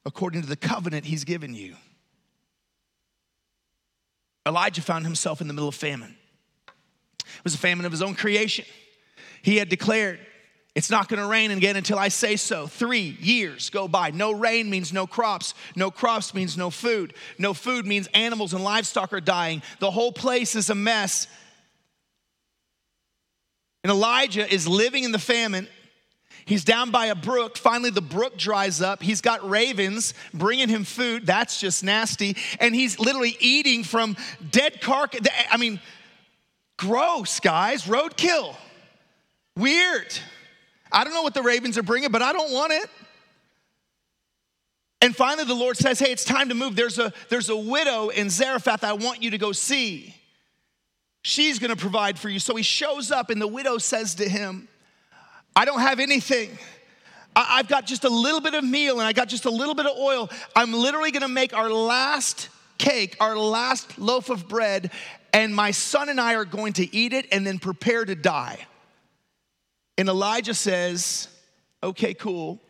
according 0.06 0.41
to 0.41 0.48
the 0.48 0.56
covenant 0.56 1.06
He's 1.06 1.24
given 1.24 1.54
you. 1.54 1.76
Elijah 4.45 4.81
found 4.81 5.05
himself 5.05 5.41
in 5.41 5.47
the 5.47 5.53
middle 5.53 5.69
of 5.69 5.75
famine. 5.75 6.15
It 6.67 7.43
was 7.43 7.55
a 7.55 7.58
famine 7.58 7.86
of 7.86 7.91
his 7.91 8.01
own 8.01 8.15
creation. 8.15 8.65
He 9.41 9.58
had 9.58 9.69
declared, 9.69 10.19
It's 10.75 10.89
not 10.89 11.10
gonna 11.10 11.27
rain 11.27 11.51
again 11.51 11.75
until 11.75 11.97
I 11.97 12.10
say 12.10 12.36
so. 12.36 12.67
Three 12.67 13.17
years 13.19 13.69
go 13.69 13.88
by. 13.88 14.12
No 14.12 14.31
rain 14.31 14.69
means 14.69 14.93
no 14.93 15.08
crops. 15.08 15.53
No 15.75 15.91
crops 15.91 16.34
means 16.34 16.58
no 16.58 16.69
food. 16.69 17.13
No 17.38 17.53
food 17.53 17.86
means 17.86 18.08
animals 18.13 18.53
and 18.53 18.63
livestock 18.63 19.13
are 19.13 19.21
dying. 19.21 19.62
The 19.79 19.91
whole 19.91 20.12
place 20.12 20.55
is 20.55 20.69
a 20.69 20.75
mess. 20.75 21.27
And 23.84 23.91
Elijah 23.91 24.51
is 24.51 24.67
living 24.67 25.03
in 25.03 25.12
the 25.12 25.19
famine. 25.19 25.67
He's 26.45 26.63
down 26.63 26.91
by 26.91 27.08
a 27.08 27.15
brook. 27.15 27.58
Finally, 27.58 27.89
the 27.89 28.01
brook 28.01 28.38
dries 28.38 28.79
up. 28.79 29.01
He's 29.01 29.19
got 29.19 29.47
ravens 29.49 30.13
bringing 30.31 30.69
him 30.69 30.84
food. 30.84 31.25
That's 31.25 31.60
just 31.60 31.84
nasty. 31.84 32.38
And 32.60 32.75
he's 32.75 32.99
literally 32.99 33.36
eating 33.39 33.84
from 33.84 34.15
dead 34.51 34.79
carcass. 34.79 35.27
I 35.49 35.58
mean, 35.58 35.79
gross, 36.77 37.39
guys. 37.39 37.86
Roadkill. 37.86 38.55
Weird. 39.58 40.17
I 40.91 41.03
don't 41.03 41.13
know 41.13 41.23
what 41.23 41.34
the 41.34 41.41
ravens 41.41 41.79
are 41.79 41.84
bringing, 41.84 42.12
but 42.12 42.21
I 42.21 42.31
don't 42.31 42.51
want 42.51 42.73
it. 42.73 42.89
And 45.01 45.15
finally, 45.15 45.45
the 45.45 45.55
Lord 45.55 45.77
says, 45.77 45.99
Hey, 45.99 46.12
it's 46.12 46.23
time 46.23 46.49
to 46.49 46.55
move. 46.55 46.75
There's 46.75 46.99
a, 46.99 47.12
there's 47.29 47.49
a 47.49 47.58
widow 47.58 48.10
in 48.10 48.29
Zarephath 48.29 48.84
I 48.84 48.93
want 48.93 49.23
you 49.23 49.31
to 49.31 49.38
go 49.38 49.51
see. 49.51 50.15
She's 51.23 51.58
gonna 51.58 51.75
provide 51.75 52.19
for 52.19 52.29
you. 52.29 52.38
So 52.38 52.55
he 52.55 52.63
shows 52.63 53.12
up, 53.12 53.31
and 53.31 53.41
the 53.41 53.47
widow 53.47 53.79
says 53.79 54.15
to 54.15 54.29
him, 54.29 54.67
I 55.55 55.65
don't 55.65 55.79
have 55.79 55.99
anything. 55.99 56.57
I, 57.35 57.57
have 57.57 57.67
got 57.67 57.85
just 57.85 58.03
a 58.05 58.09
little 58.09 58.41
bit 58.41 58.53
of 58.53 58.63
meal 58.63 58.99
and 58.99 59.07
I 59.07 59.13
got 59.13 59.27
just 59.27 59.45
a 59.45 59.49
little 59.49 59.75
bit 59.75 59.85
of 59.85 59.97
oil. 59.97 60.29
I'm 60.55 60.73
literally 60.73 61.11
gonna 61.11 61.27
make 61.27 61.53
our 61.53 61.69
last 61.69 62.49
cake, 62.77 63.17
our 63.19 63.37
last 63.37 63.97
loaf 63.97 64.29
of 64.29 64.47
bread, 64.47 64.91
and 65.33 65.53
my 65.53 65.71
son 65.71 66.09
and 66.09 66.19
I 66.19 66.35
are 66.35 66.45
going 66.45 66.73
to 66.73 66.95
eat 66.95 67.13
it 67.13 67.27
and 67.31 67.45
then 67.45 67.59
prepare 67.59 68.05
to 68.05 68.15
die. 68.15 68.59
And 69.97 70.07
Elijah 70.09 70.53
says, 70.53 71.27
Okay, 71.83 72.13
cool, 72.13 72.61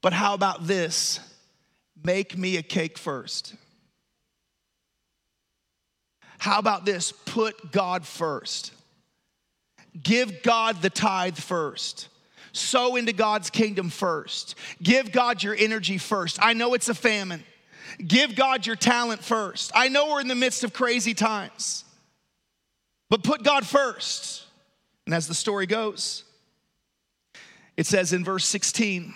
but 0.00 0.12
how 0.12 0.34
about 0.34 0.66
this? 0.66 1.20
Make 2.02 2.36
me 2.36 2.56
a 2.56 2.62
cake 2.62 2.98
first. 2.98 3.54
How 6.38 6.58
about 6.58 6.84
this? 6.84 7.12
Put 7.12 7.72
God 7.72 8.06
first. 8.06 8.72
Give 10.02 10.42
God 10.42 10.82
the 10.82 10.90
tithe 10.90 11.36
first 11.36 12.08
sow 12.56 12.96
into 12.96 13.12
God's 13.12 13.50
kingdom 13.50 13.90
first. 13.90 14.54
Give 14.82 15.12
God 15.12 15.42
your 15.42 15.54
energy 15.54 15.98
first. 15.98 16.38
I 16.40 16.52
know 16.52 16.74
it's 16.74 16.88
a 16.88 16.94
famine. 16.94 17.44
Give 18.04 18.34
God 18.34 18.66
your 18.66 18.76
talent 18.76 19.22
first. 19.22 19.70
I 19.74 19.88
know 19.88 20.08
we're 20.08 20.20
in 20.20 20.28
the 20.28 20.34
midst 20.34 20.64
of 20.64 20.72
crazy 20.72 21.14
times, 21.14 21.84
but 23.08 23.22
put 23.22 23.42
God 23.42 23.66
first. 23.66 24.44
And 25.06 25.14
as 25.14 25.28
the 25.28 25.34
story 25.34 25.66
goes, 25.66 26.24
it 27.76 27.86
says 27.86 28.12
in 28.12 28.24
verse 28.24 28.44
16, 28.46 29.14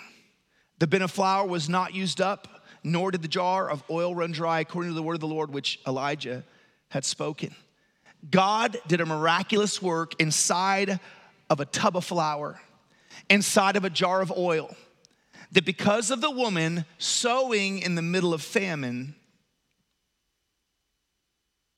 the 0.79 0.87
bin 0.87 1.01
of 1.01 1.11
flour 1.11 1.45
was 1.45 1.67
not 1.67 1.93
used 1.93 2.21
up 2.21 2.61
nor 2.83 3.11
did 3.11 3.21
the 3.21 3.27
jar 3.27 3.69
of 3.69 3.83
oil 3.89 4.15
run 4.15 4.31
dry, 4.31 4.59
according 4.59 4.91
to 4.91 4.95
the 4.95 5.03
word 5.03 5.15
of 5.15 5.19
the 5.19 5.27
Lord, 5.27 5.51
which 5.51 5.79
Elijah 5.87 6.43
had 6.89 7.05
spoken. 7.05 7.55
God 8.29 8.77
did 8.87 9.01
a 9.01 9.05
miraculous 9.05 9.81
work 9.81 10.19
inside 10.19 10.99
of 11.49 11.59
a 11.59 11.65
tub 11.65 11.97
of 11.97 12.05
flour, 12.05 12.59
inside 13.31 13.75
of 13.75 13.85
a 13.85 13.89
jar 13.89 14.21
of 14.21 14.31
oil, 14.31 14.75
that 15.53 15.65
because 15.65 16.11
of 16.11 16.21
the 16.21 16.29
woman 16.29 16.85
sowing 16.97 17.79
in 17.79 17.95
the 17.95 18.01
middle 18.01 18.33
of 18.33 18.41
famine, 18.41 19.15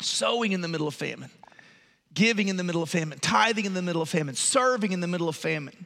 sowing 0.02 0.52
in 0.52 0.62
the 0.62 0.68
middle 0.68 0.88
of 0.88 0.94
famine, 0.94 1.30
giving 2.14 2.48
in 2.48 2.58
the 2.58 2.64
middle 2.64 2.84
of 2.84 2.90
famine, 2.90 3.20
tithing 3.20 3.66
in 3.66 3.74
the 3.74 3.82
middle 3.82 4.02
of 4.02 4.10
famine, 4.10 4.36
serving 4.36 4.92
in 4.92 5.00
the 5.00 5.08
middle 5.08 5.30
of 5.30 5.36
famine, 5.36 5.86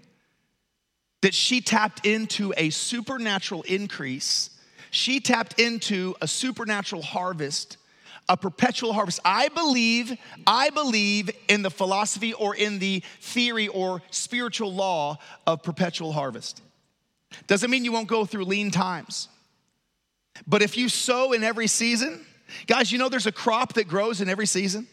that 1.21 1.33
she 1.33 1.61
tapped 1.61 2.05
into 2.05 2.53
a 2.57 2.69
supernatural 2.69 3.61
increase. 3.63 4.49
She 4.91 5.19
tapped 5.19 5.59
into 5.59 6.15
a 6.21 6.27
supernatural 6.27 7.01
harvest, 7.01 7.77
a 8.29 8.37
perpetual 8.37 8.93
harvest. 8.93 9.19
I 9.23 9.49
believe, 9.49 10.17
I 10.45 10.69
believe 10.69 11.29
in 11.47 11.61
the 11.61 11.71
philosophy 11.71 12.33
or 12.33 12.55
in 12.55 12.79
the 12.79 13.03
theory 13.21 13.67
or 13.67 14.01
spiritual 14.11 14.73
law 14.73 15.17
of 15.45 15.63
perpetual 15.63 16.11
harvest. 16.11 16.61
Doesn't 17.47 17.69
mean 17.69 17.85
you 17.85 17.91
won't 17.91 18.07
go 18.07 18.25
through 18.25 18.45
lean 18.45 18.71
times. 18.71 19.29
But 20.45 20.61
if 20.61 20.77
you 20.77 20.89
sow 20.89 21.33
in 21.33 21.43
every 21.43 21.67
season, 21.67 22.25
guys, 22.67 22.91
you 22.91 22.97
know 22.97 23.09
there's 23.09 23.27
a 23.27 23.31
crop 23.31 23.73
that 23.73 23.87
grows 23.87 24.21
in 24.21 24.29
every 24.29 24.45
season? 24.45 24.87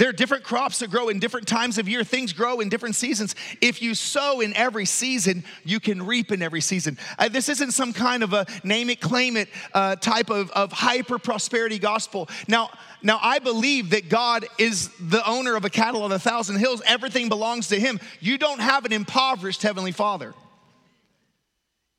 There 0.00 0.08
are 0.08 0.12
different 0.12 0.44
crops 0.44 0.78
that 0.78 0.90
grow 0.90 1.10
in 1.10 1.18
different 1.18 1.46
times 1.46 1.76
of 1.76 1.86
year. 1.86 2.02
Things 2.04 2.32
grow 2.32 2.60
in 2.60 2.70
different 2.70 2.94
seasons. 2.94 3.34
If 3.60 3.82
you 3.82 3.94
sow 3.94 4.40
in 4.40 4.56
every 4.56 4.86
season, 4.86 5.44
you 5.62 5.78
can 5.78 6.06
reap 6.06 6.32
in 6.32 6.40
every 6.40 6.62
season. 6.62 6.96
Uh, 7.18 7.28
this 7.28 7.50
isn't 7.50 7.72
some 7.72 7.92
kind 7.92 8.22
of 8.22 8.32
a 8.32 8.46
name 8.64 8.88
it, 8.88 9.02
claim 9.02 9.36
it 9.36 9.50
uh, 9.74 9.96
type 9.96 10.30
of, 10.30 10.50
of 10.52 10.72
hyper 10.72 11.18
prosperity 11.18 11.78
gospel. 11.78 12.30
Now, 12.48 12.70
now, 13.02 13.18
I 13.20 13.40
believe 13.40 13.90
that 13.90 14.08
God 14.08 14.46
is 14.56 14.88
the 15.00 15.22
owner 15.28 15.54
of 15.54 15.66
a 15.66 15.70
cattle 15.70 16.02
on 16.04 16.12
a 16.12 16.18
thousand 16.18 16.56
hills. 16.60 16.80
Everything 16.86 17.28
belongs 17.28 17.68
to 17.68 17.78
Him. 17.78 18.00
You 18.20 18.38
don't 18.38 18.60
have 18.60 18.86
an 18.86 18.94
impoverished 18.94 19.60
Heavenly 19.60 19.92
Father. 19.92 20.32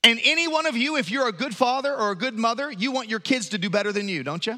And 0.04 0.20
any 0.24 0.48
one 0.48 0.66
of 0.66 0.76
you, 0.76 0.98
if 0.98 1.12
you're 1.12 1.28
a 1.28 1.32
good 1.32 1.56
father 1.56 1.96
or 1.96 2.10
a 2.10 2.16
good 2.16 2.34
mother, 2.34 2.72
you 2.72 2.92
want 2.92 3.10
your 3.10 3.20
kids 3.20 3.50
to 3.50 3.60
do 3.60 3.70
better 3.70 3.92
than 3.92 4.10
you, 4.10 4.24
don't 4.24 4.48
you? 4.48 4.58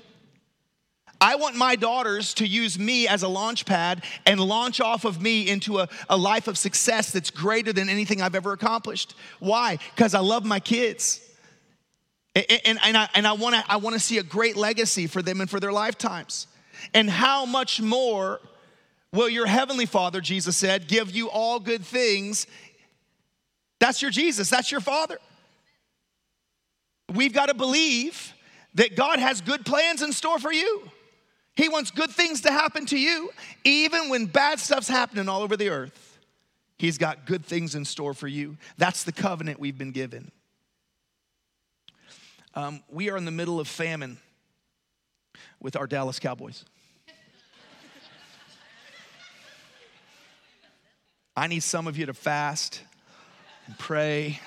I 1.24 1.36
want 1.36 1.56
my 1.56 1.78
daughters 1.78 2.34
to 2.34 2.46
use 2.46 2.78
me 2.78 3.08
as 3.08 3.24
a 3.24 3.30
launch 3.30 3.66
pad 3.66 4.04
and 4.26 4.42
launch 4.42 4.82
off 4.82 5.06
of 5.06 5.22
me 5.22 5.48
into 5.48 5.80
a, 5.80 5.88
a 6.10 6.18
life 6.18 6.50
of 6.50 6.58
success 6.58 7.12
that's 7.12 7.30
greater 7.30 7.72
than 7.72 7.88
anything 7.88 8.22
I've 8.22 8.36
ever 8.36 8.52
accomplished. 8.52 9.16
Why? 9.40 9.78
Because 9.96 10.14
I 10.14 10.20
love 10.20 10.44
my 10.44 10.60
kids. 10.60 11.22
And, 12.36 12.46
and, 12.66 12.80
and 12.84 12.98
I, 12.98 13.08
and 13.16 13.26
I 13.26 13.32
wanna, 13.32 13.64
I 13.70 13.78
wanna 13.78 14.00
see 14.00 14.18
a 14.18 14.24
great 14.24 14.58
legacy 14.58 15.08
for 15.08 15.22
them 15.22 15.40
and 15.40 15.50
for 15.50 15.62
their 15.62 15.72
lifetimes. 15.72 16.48
And 16.94 17.10
how 17.10 17.46
much 17.46 17.80
more 17.82 18.42
will 19.14 19.30
your 19.30 19.46
heavenly 19.46 19.86
Father, 19.86 20.20
Jesus 20.20 20.58
said, 20.58 20.90
give 20.90 21.10
you 21.10 21.30
all 21.30 21.58
good 21.58 21.86
things? 21.86 22.48
That's 23.80 24.02
your 24.02 24.12
Jesus, 24.12 24.50
that's 24.50 24.72
your 24.72 24.82
Father. 24.82 25.20
We've 27.14 27.34
got 27.34 27.46
to 27.46 27.54
believe 27.54 28.34
that 28.74 28.98
God 28.98 29.20
has 29.20 29.40
good 29.40 29.66
plans 29.66 30.02
in 30.02 30.12
store 30.12 30.38
for 30.38 30.52
you. 30.52 30.92
He 31.56 31.70
wants 31.70 31.92
good 31.92 32.10
things 32.10 32.42
to 32.42 32.52
happen 32.52 32.86
to 32.88 32.98
you, 32.98 33.30
even 33.64 34.10
when 34.10 34.26
bad 34.26 34.60
stuff's 34.60 34.88
happening 34.88 35.30
all 35.30 35.42
over 35.42 35.56
the 35.56 35.70
earth. 35.70 36.18
He's 36.78 36.98
got 36.98 37.26
good 37.26 37.46
things 37.46 37.76
in 37.76 37.86
store 37.86 38.14
for 38.14 38.28
you. 38.28 38.58
That's 38.78 39.04
the 39.04 39.12
covenant 39.12 39.60
we've 39.60 39.78
been 39.78 39.92
given. 39.92 40.32
Um, 42.56 42.82
we 42.90 43.10
are 43.10 43.18
in 43.18 43.26
the 43.26 43.32
middle 43.32 43.60
of 43.60 43.68
famine 43.68 44.18
with 45.60 45.76
our 45.76 45.88
Dallas 45.88 46.20
Cowboys. 46.20 46.66
I 51.36 51.48
need 51.48 51.64
some 51.64 51.88
of 51.88 51.98
you 51.98 52.08
to 52.08 52.14
fast 52.14 52.82
and 53.66 53.78
pray, 53.78 54.40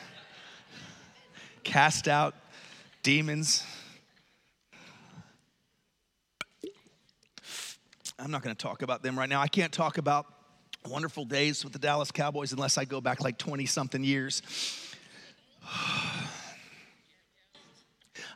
cast 1.64 2.06
out 2.06 2.34
demons 3.02 3.64
I'm 8.18 8.31
not 8.31 8.42
going 8.42 8.57
to 8.57 8.62
talk 8.62 8.81
about 8.81 9.02
them 9.02 9.18
right 9.18 9.29
now. 9.29 9.42
I 9.42 9.48
can't 9.48 9.72
talk 9.72 9.98
about 9.98 10.26
wonderful 10.88 11.26
days 11.26 11.62
with 11.64 11.74
the 11.74 11.79
Dallas 11.79 12.11
Cowboys 12.11 12.52
unless 12.52 12.79
I 12.79 12.87
go 12.87 12.98
back 13.00 13.22
like 13.22 13.37
20 13.37 13.66
something 13.66 14.02
years. 14.02 14.42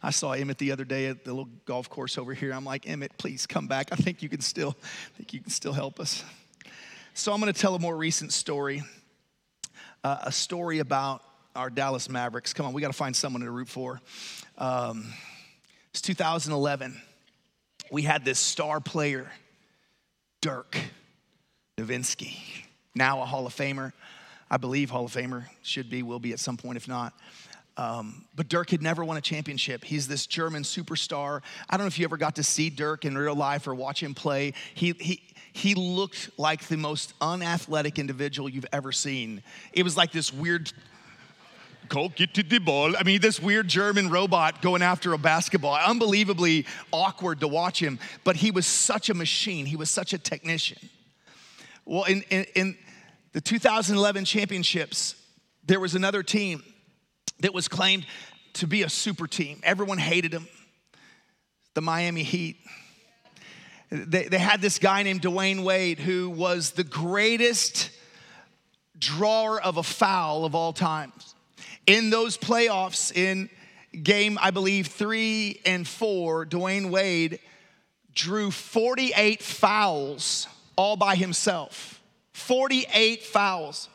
I 0.03 0.11
saw 0.11 0.35
Emmitt 0.35 0.59
the 0.59 0.73
other 0.73 0.85
day 0.85 1.07
at 1.07 1.25
the 1.25 1.33
little 1.33 1.49
golf 1.65 1.89
course 1.89 2.19
over 2.19 2.35
here. 2.35 2.53
I'm 2.53 2.65
like, 2.65 2.85
Emmitt, 2.85 3.11
please 3.17 3.47
come 3.47 3.69
back. 3.69 3.89
I 3.91 3.97
think 3.97 4.23
you 4.23 4.29
can 4.29 4.43
still, 4.43 4.77
I 4.83 5.17
think 5.17 5.33
you 5.33 5.41
can 5.41 5.51
still 5.51 5.73
help 5.73 5.99
us. 5.99 6.25
So 7.15 7.33
I'm 7.33 7.41
going 7.41 7.53
to 7.53 7.59
tell 7.59 7.75
a 7.75 7.79
more 7.79 7.97
recent 7.97 8.33
story, 8.33 8.83
uh, 10.05 10.19
a 10.23 10.33
story 10.33 10.81
about 10.81 11.23
our 11.57 11.71
Dallas 11.71 12.11
Mavericks. 12.11 12.53
Come 12.53 12.67
on, 12.67 12.75
we 12.75 12.83
got 12.83 12.89
to 12.89 12.93
find 12.93 13.17
someone 13.17 13.43
to 13.43 13.51
root 13.51 13.69
for. 13.69 14.01
Um, 14.59 15.07
it's 15.91 16.03
2011. 16.03 17.01
We 17.91 18.03
had 18.03 18.27
this 18.27 18.39
star 18.39 18.81
player 18.81 19.31
Dirk 20.41 20.77
Nowitzki, 21.77 22.37
now 22.95 23.21
a 23.21 23.27
Hall 23.27 23.47
of 23.47 23.55
Famer. 23.55 23.93
I 24.51 24.57
believe 24.57 24.91
Hall 24.91 25.05
of 25.05 25.13
Famer, 25.13 25.45
should 25.63 25.91
be, 25.91 26.03
will 26.03 26.19
be 26.19 26.33
at 26.33 26.41
some 26.41 26.57
point, 26.57 26.77
if 26.77 26.89
not. 26.89 27.13
Um, 27.77 28.25
but 28.35 28.49
Dirk 28.49 28.71
had 28.71 28.83
never 28.83 29.05
won 29.05 29.17
a 29.17 29.21
championship. 29.21 29.85
He's 29.85 30.09
this 30.09 30.27
German 30.27 30.65
superstar. 30.65 31.41
I 31.69 31.77
don't 31.77 31.85
know 31.85 31.89
if 31.89 31.99
you 31.99 32.05
ever 32.05 32.17
got 32.17 32.37
to 32.37 32.43
see 32.43 32.69
Dirk 32.69 33.05
in 33.05 33.17
real 33.17 33.35
life 33.35 33.67
or 33.67 33.75
watch 33.75 34.03
him 34.03 34.15
play. 34.15 34.55
He, 34.75 34.93
he, 34.99 35.23
he 35.53 35.75
looked 35.75 36.31
like 36.39 36.67
the 36.69 36.77
most 36.77 37.15
unathletic 37.21 37.99
individual 37.99 38.49
you've 38.49 38.67
ever 38.73 38.93
seen. 38.93 39.43
It 39.73 39.83
was 39.83 39.97
like 39.97 40.11
this 40.11 40.33
weird 40.33 40.73
go 41.91 42.09
get 42.09 42.33
to 42.35 42.43
the 42.43 42.59
ball. 42.59 42.97
I 42.97 43.03
mean, 43.03 43.21
this 43.21 43.39
weird 43.39 43.69
German 43.69 44.09
robot 44.09 44.63
going 44.63 44.81
after 44.81 45.13
a 45.13 45.19
basketball. 45.19 45.75
Unbelievably 45.75 46.65
awkward 46.93 47.41
to 47.41 47.49
watch 47.49 47.83
him, 47.83 47.99
but 48.25 48.37
he 48.37 48.51
was 48.51 48.67
such 48.67 49.11
a 49.11 49.15
machine. 49.15 49.67
He 49.67 49.77
was 49.77 49.91
such 49.91 50.15
a 50.15 50.19
technician. 50.19 50.79
Well, 51.85 52.05
in, 52.05 52.23
in, 52.31 52.47
in 52.55 52.79
the 53.33 53.41
2011 53.41 54.25
championships, 54.25 55.17
there 55.67 55.81
was 55.81 55.95
another 55.95 56.23
team 56.23 56.63
that 57.41 57.53
was 57.53 57.69
claimed 57.69 58.07
to 58.55 58.67
be 58.67 58.83
a 58.83 58.89
super 58.89 59.27
team. 59.27 59.61
Everyone 59.63 59.99
hated 59.99 60.31
them. 60.31 60.49
The 61.75 61.81
Miami 61.81 62.23
Heat. 62.23 62.57
They, 63.91 64.25
they 64.25 64.39
had 64.39 64.61
this 64.61 64.79
guy 64.79 65.03
named 65.03 65.23
Dwyane 65.23 65.65
Wade 65.65 65.99
who 65.99 66.31
was 66.31 66.73
the 66.73 66.85
greatest 66.85 67.91
drawer 68.99 69.61
of 69.61 69.77
a 69.77 69.83
foul 69.83 70.45
of 70.45 70.55
all 70.55 70.73
times 70.73 71.35
in 71.91 72.09
those 72.09 72.39
playoffs 72.39 73.13
in 73.13 73.51
game, 74.01 74.39
I 74.41 74.53
believe, 74.53 74.87
three 74.87 75.61
and 75.67 75.87
four, 75.87 76.47
Dwyane 76.47 76.89
Wade 76.89 77.41
drew 78.15 78.53
48 78.53 79.43
fouls 79.43 80.47
all 80.77 80.97
by 80.97 81.17
himself. 81.17 82.01
48 82.33 83.25
fouls 83.25 83.89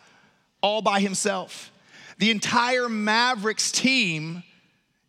all 0.60 0.82
by 0.82 1.00
himself. 1.00 1.72
The 2.18 2.32
entire 2.32 2.90
Mavericks 2.90 3.72
team 3.72 4.44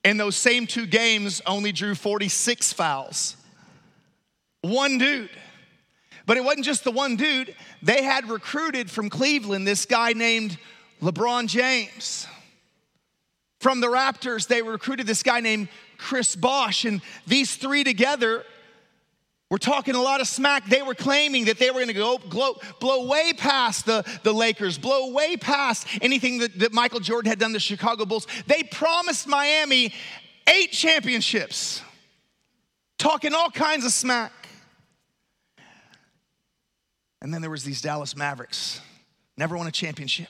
in 0.05 0.17
those 0.17 0.37
same 0.37 0.69
two 0.69 0.87
games 0.87 1.43
only 1.45 1.73
drew 1.73 1.97
46 1.97 2.73
fouls. 2.73 3.37
One 4.61 4.99
dude. 4.99 5.31
But 6.25 6.37
it 6.37 6.45
wasn't 6.45 6.67
just 6.67 6.85
the 6.85 6.93
one 6.93 7.17
dude, 7.17 7.53
they 7.83 8.05
had 8.05 8.31
recruited 8.31 8.93
from 8.93 9.11
Cleveland 9.11 9.67
this 9.67 9.87
guy 9.87 10.13
named 10.13 10.57
LeBron 11.03 11.49
James. 11.49 12.29
From 13.61 13.81
the 13.81 13.87
Raptors, 13.87 14.47
they 14.47 14.63
recruited 14.63 15.07
this 15.07 15.23
guy 15.23 15.41
named 15.41 15.69
Chris 15.99 16.37
Bosh, 16.37 16.85
and 16.85 17.01
these 17.27 17.57
three 17.57 17.85
together 17.85 18.45
were 19.51 19.59
talking 19.59 19.95
a 19.95 20.03
lot 20.03 20.21
of 20.21 20.27
smack. 20.27 20.67
They 20.67 20.83
were 20.83 20.95
claiming 20.95 21.47
that 21.47 21.59
they 21.59 21.71
were 21.71 21.77
going 21.77 21.87
to 21.89 21.95
go 21.95 22.19
blow, 22.19 22.59
blow 22.81 23.07
way 23.07 23.33
past 23.33 23.87
the, 23.87 24.05
the 24.25 24.33
Lakers, 24.33 24.77
blow 24.77 25.13
way 25.13 25.37
past 25.37 25.87
anything 26.03 26.39
that, 26.39 26.59
that 26.59 26.73
Michael 26.73 27.01
Jordan 27.01 27.31
had 27.31 27.39
done 27.39 27.53
the 27.53 27.61
Chicago 27.61 28.05
Bulls. 28.05 28.27
They 28.47 28.65
promised 28.65 29.29
Miami 29.29 29.95
eight 30.49 30.73
championships, 30.73 31.81
talking 32.99 33.35
all 33.35 33.51
kinds 33.51 33.85
of 33.85 33.93
smack. 33.93 34.33
And 37.23 37.33
then 37.33 37.41
there 37.41 37.51
was 37.51 37.65
these 37.65 37.81
Dallas 37.81 38.15
Mavericks, 38.17 38.81
never 39.37 39.57
won 39.57 39.67
a 39.67 39.73
championship. 39.73 40.29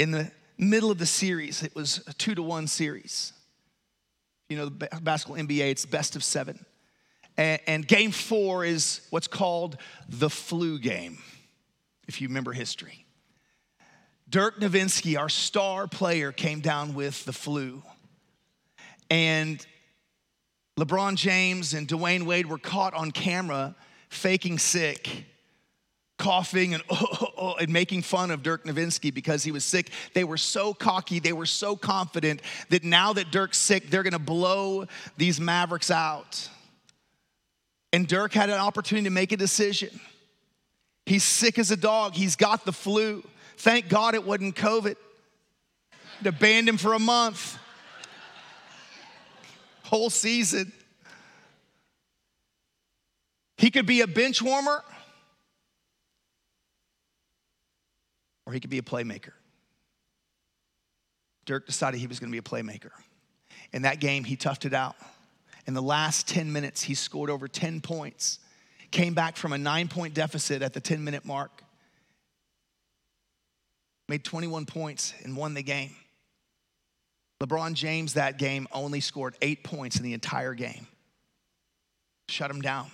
In 0.00 0.12
the 0.12 0.30
middle 0.56 0.90
of 0.90 0.96
the 0.96 1.04
series, 1.04 1.62
it 1.62 1.76
was 1.76 2.02
a 2.06 2.14
two 2.14 2.34
to 2.34 2.42
one 2.42 2.66
series. 2.68 3.34
You 4.48 4.56
know, 4.56 4.64
the 4.64 4.88
basketball 5.02 5.36
NBA, 5.36 5.70
it's 5.70 5.84
best 5.84 6.16
of 6.16 6.24
seven. 6.24 6.64
And, 7.36 7.60
and 7.66 7.86
game 7.86 8.10
four 8.10 8.64
is 8.64 9.02
what's 9.10 9.26
called 9.26 9.76
the 10.08 10.30
flu 10.30 10.78
game, 10.78 11.18
if 12.08 12.22
you 12.22 12.28
remember 12.28 12.54
history. 12.54 13.04
Dirk 14.26 14.58
Nowitzki, 14.58 15.18
our 15.18 15.28
star 15.28 15.86
player, 15.86 16.32
came 16.32 16.60
down 16.60 16.94
with 16.94 17.22
the 17.26 17.34
flu. 17.34 17.82
And 19.10 19.64
LeBron 20.78 21.16
James 21.16 21.74
and 21.74 21.86
Dwyane 21.86 22.22
Wade 22.22 22.46
were 22.46 22.56
caught 22.56 22.94
on 22.94 23.10
camera 23.10 23.76
faking 24.08 24.56
sick, 24.56 25.26
coughing 26.20 26.74
and, 26.74 26.82
oh, 26.90 27.06
oh, 27.20 27.26
oh, 27.36 27.54
and 27.54 27.72
making 27.72 28.02
fun 28.02 28.30
of 28.30 28.42
Dirk 28.42 28.64
Nowitzki 28.64 29.12
because 29.12 29.42
he 29.42 29.50
was 29.50 29.64
sick. 29.64 29.90
They 30.14 30.22
were 30.22 30.36
so 30.36 30.72
cocky, 30.72 31.18
they 31.18 31.32
were 31.32 31.46
so 31.46 31.74
confident 31.74 32.42
that 32.68 32.84
now 32.84 33.14
that 33.14 33.32
Dirk's 33.32 33.58
sick, 33.58 33.90
they're 33.90 34.04
gonna 34.04 34.18
blow 34.18 34.86
these 35.16 35.40
Mavericks 35.40 35.90
out. 35.90 36.48
And 37.92 38.06
Dirk 38.06 38.34
had 38.34 38.50
an 38.50 38.60
opportunity 38.60 39.04
to 39.04 39.10
make 39.10 39.32
a 39.32 39.36
decision. 39.36 39.98
He's 41.06 41.24
sick 41.24 41.58
as 41.58 41.70
a 41.70 41.76
dog, 41.76 42.14
he's 42.14 42.36
got 42.36 42.64
the 42.64 42.72
flu. 42.72 43.24
Thank 43.56 43.88
God 43.88 44.14
it 44.14 44.24
wasn't 44.24 44.54
COVID. 44.54 44.96
They 46.22 46.30
banned 46.30 46.68
him 46.68 46.76
for 46.76 46.92
a 46.92 46.98
month, 46.98 47.58
whole 49.84 50.10
season. 50.10 50.72
He 53.56 53.70
could 53.70 53.86
be 53.86 54.02
a 54.02 54.06
bench 54.06 54.42
warmer 54.42 54.84
or 58.50 58.52
he 58.52 58.60
could 58.60 58.70
be 58.70 58.78
a 58.78 58.82
playmaker. 58.82 59.32
Dirk 61.46 61.66
decided 61.66 62.00
he 62.00 62.06
was 62.06 62.18
going 62.18 62.30
to 62.30 62.32
be 62.32 62.38
a 62.38 62.42
playmaker. 62.42 62.90
In 63.72 63.82
that 63.82 64.00
game, 64.00 64.24
he 64.24 64.36
toughed 64.36 64.64
it 64.64 64.74
out. 64.74 64.96
In 65.66 65.74
the 65.74 65.82
last 65.82 66.26
10 66.28 66.52
minutes, 66.52 66.82
he 66.82 66.94
scored 66.94 67.30
over 67.30 67.46
10 67.46 67.80
points, 67.80 68.40
came 68.90 69.14
back 69.14 69.36
from 69.36 69.52
a 69.52 69.58
nine 69.58 69.88
point 69.88 70.14
deficit 70.14 70.62
at 70.62 70.72
the 70.72 70.80
10 70.80 71.04
minute 71.04 71.24
mark 71.24 71.62
made 74.10 74.24
21 74.24 74.66
points 74.66 75.14
and 75.22 75.36
won 75.36 75.54
the 75.54 75.62
game. 75.62 75.94
LeBron 77.40 77.74
James 77.74 78.14
that 78.14 78.38
game 78.38 78.66
only 78.72 78.98
scored 79.00 79.36
eight 79.40 79.62
points 79.62 79.98
in 79.98 80.02
the 80.02 80.12
entire 80.12 80.52
game. 80.52 80.88
Shut 82.28 82.50
him 82.50 82.60
down. 82.60 82.90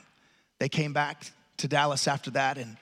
They 0.61 0.69
came 0.69 0.92
back 0.92 1.25
to 1.57 1.69
Dallas 1.69 2.07
after 2.07 2.31
that 2.33 2.59
and 2.59 2.77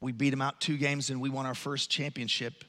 we 0.00 0.12
beat 0.12 0.30
them 0.30 0.42
out 0.42 0.60
two 0.60 0.76
games 0.76 1.10
and 1.10 1.20
we 1.20 1.28
won 1.28 1.46
our 1.46 1.54
first 1.54 1.90
championship 1.90 2.64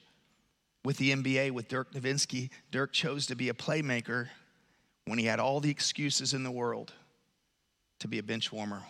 with 0.84 0.96
the 0.96 1.12
NBA 1.12 1.52
with 1.52 1.68
Dirk 1.68 1.92
Nowitzki. 1.92 2.50
Dirk 2.70 2.92
chose 2.92 3.26
to 3.26 3.36
be 3.36 3.48
a 3.48 3.54
playmaker 3.54 4.28
when 5.06 5.18
he 5.18 5.26
had 5.26 5.40
all 5.40 5.60
the 5.60 5.70
excuses 5.70 6.34
in 6.34 6.42
the 6.42 6.50
world 6.50 6.92
to 8.00 8.08
be 8.08 8.18
a 8.18 8.22
bench 8.22 8.52
warmer. 8.52 8.82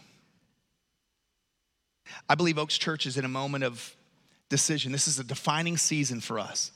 I 2.28 2.34
believe 2.34 2.58
Oaks 2.58 2.78
Church 2.78 3.06
is 3.06 3.16
in 3.16 3.24
a 3.24 3.28
moment 3.28 3.64
of 3.64 3.94
decision. 4.48 4.92
This 4.92 5.06
is 5.06 5.18
a 5.18 5.24
defining 5.24 5.76
season 5.76 6.20
for 6.20 6.38
us. 6.38 6.72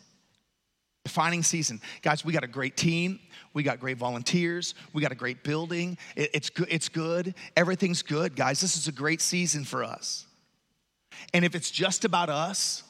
Defining 1.04 1.42
season. 1.42 1.80
Guys, 2.02 2.24
we 2.24 2.32
got 2.32 2.44
a 2.44 2.48
great 2.48 2.76
team. 2.76 3.20
We 3.52 3.62
got 3.62 3.80
great 3.80 3.98
volunteers. 3.98 4.74
We 4.92 5.02
got 5.02 5.12
a 5.12 5.16
great 5.16 5.44
building. 5.44 5.98
It, 6.16 6.30
it's, 6.34 6.50
good, 6.50 6.68
it's 6.70 6.88
good. 6.88 7.34
Everything's 7.56 8.02
good, 8.02 8.36
guys. 8.36 8.60
This 8.60 8.76
is 8.76 8.88
a 8.88 8.92
great 8.92 9.20
season 9.20 9.64
for 9.64 9.84
us. 9.84 10.26
And 11.32 11.44
if 11.44 11.54
it's 11.54 11.70
just 11.70 12.04
about 12.04 12.28
us, 12.28 12.82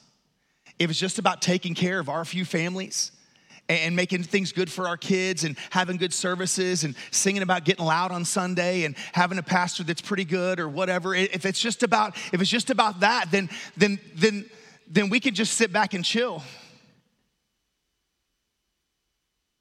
if 0.78 0.90
it's 0.90 0.98
just 0.98 1.18
about 1.18 1.42
taking 1.42 1.74
care 1.74 1.98
of 1.98 2.08
our 2.08 2.24
few 2.24 2.44
families, 2.44 3.12
and 3.66 3.96
making 3.96 4.22
things 4.22 4.52
good 4.52 4.70
for 4.70 4.86
our 4.86 4.98
kids 4.98 5.42
and 5.42 5.56
having 5.70 5.96
good 5.96 6.12
services 6.12 6.84
and 6.84 6.94
singing 7.10 7.40
about 7.40 7.64
getting 7.64 7.82
loud 7.82 8.12
on 8.12 8.22
Sunday 8.22 8.84
and 8.84 8.94
having 9.14 9.38
a 9.38 9.42
pastor 9.42 9.82
that's 9.82 10.02
pretty 10.02 10.26
good 10.26 10.60
or 10.60 10.68
whatever 10.68 11.14
if 11.14 11.46
it's 11.46 11.58
just 11.58 11.82
about 11.82 12.14
if 12.34 12.42
it's 12.42 12.50
just 12.50 12.68
about 12.68 13.00
that 13.00 13.30
then 13.30 13.48
then 13.78 13.98
then 14.16 14.44
then 14.86 15.08
we 15.08 15.20
can 15.20 15.34
just 15.34 15.54
sit 15.54 15.72
back 15.72 15.94
and 15.94 16.04
chill. 16.04 16.42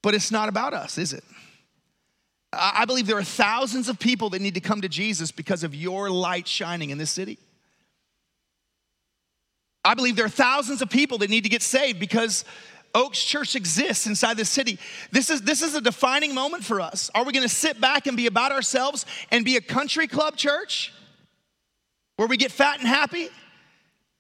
But 0.01 0.13
it's 0.13 0.31
not 0.31 0.49
about 0.49 0.73
us, 0.73 0.97
is 0.97 1.13
it? 1.13 1.23
I 2.51 2.85
believe 2.85 3.07
there 3.07 3.17
are 3.17 3.23
thousands 3.23 3.89
of 3.89 3.97
people 3.97 4.29
that 4.31 4.41
need 4.41 4.53
to 4.55 4.59
come 4.59 4.81
to 4.81 4.89
Jesus 4.89 5.31
because 5.31 5.63
of 5.63 5.73
your 5.73 6.09
light 6.09 6.47
shining 6.47 6.91
in 6.91 6.97
this 6.97 7.09
city. 7.09 7.39
I 9.85 9.93
believe 9.93 10.15
there 10.15 10.25
are 10.25 10.29
thousands 10.29 10.81
of 10.81 10.89
people 10.89 11.17
that 11.19 11.29
need 11.29 11.43
to 11.43 11.49
get 11.49 11.61
saved 11.61 11.99
because 11.99 12.45
Oaks 12.95 13.23
Church 13.23 13.55
exists 13.55 14.07
inside 14.07 14.37
the 14.37 14.45
city. 14.45 14.79
This 15.11 15.29
is, 15.29 15.41
this 15.41 15.61
is 15.61 15.75
a 15.75 15.81
defining 15.81 16.33
moment 16.35 16.63
for 16.63 16.79
us. 16.79 17.09
Are 17.15 17.23
we 17.23 17.33
gonna 17.33 17.49
sit 17.49 17.81
back 17.81 18.07
and 18.07 18.15
be 18.15 18.27
about 18.27 18.51
ourselves 18.51 19.05
and 19.31 19.43
be 19.43 19.57
a 19.57 19.61
country 19.61 20.07
club 20.07 20.37
church 20.37 20.93
where 22.17 22.27
we 22.27 22.37
get 22.37 22.51
fat 22.51 22.79
and 22.79 22.87
happy? 22.87 23.29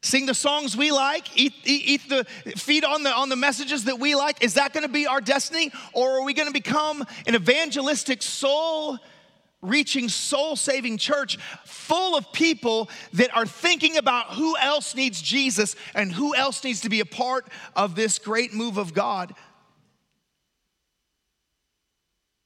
sing 0.03 0.25
the 0.25 0.33
songs 0.33 0.75
we 0.75 0.91
like, 0.91 1.35
eat, 1.39 1.53
eat, 1.63 1.83
eat, 1.85 2.09
the, 2.09 2.25
feed 2.57 2.83
on 2.83 3.03
the, 3.03 3.09
on 3.09 3.29
the 3.29 3.37
messages 3.37 3.85
that 3.85 3.99
we 3.99 4.15
like? 4.15 4.43
Is 4.43 4.55
that 4.55 4.73
gonna 4.73 4.89
be 4.89 5.07
our 5.07 5.21
destiny? 5.21 5.71
Or 5.93 6.19
are 6.19 6.23
we 6.23 6.33
gonna 6.33 6.51
become 6.51 7.05
an 7.25 7.35
evangelistic, 7.35 8.21
soul 8.21 8.99
reaching, 9.63 10.09
soul 10.09 10.55
saving 10.55 10.99
church 10.99 11.37
full 11.65 12.15
of 12.15 12.31
people 12.31 12.89
that 13.13 13.35
are 13.35 13.47
thinking 13.47 13.97
about 13.97 14.33
who 14.33 14.55
else 14.57 14.93
needs 14.93 15.19
Jesus 15.19 15.75
and 15.95 16.11
who 16.11 16.35
else 16.35 16.63
needs 16.63 16.81
to 16.81 16.89
be 16.89 16.99
a 16.99 17.05
part 17.05 17.47
of 17.75 17.95
this 17.95 18.19
great 18.19 18.53
move 18.53 18.77
of 18.77 18.93
God? 18.93 19.33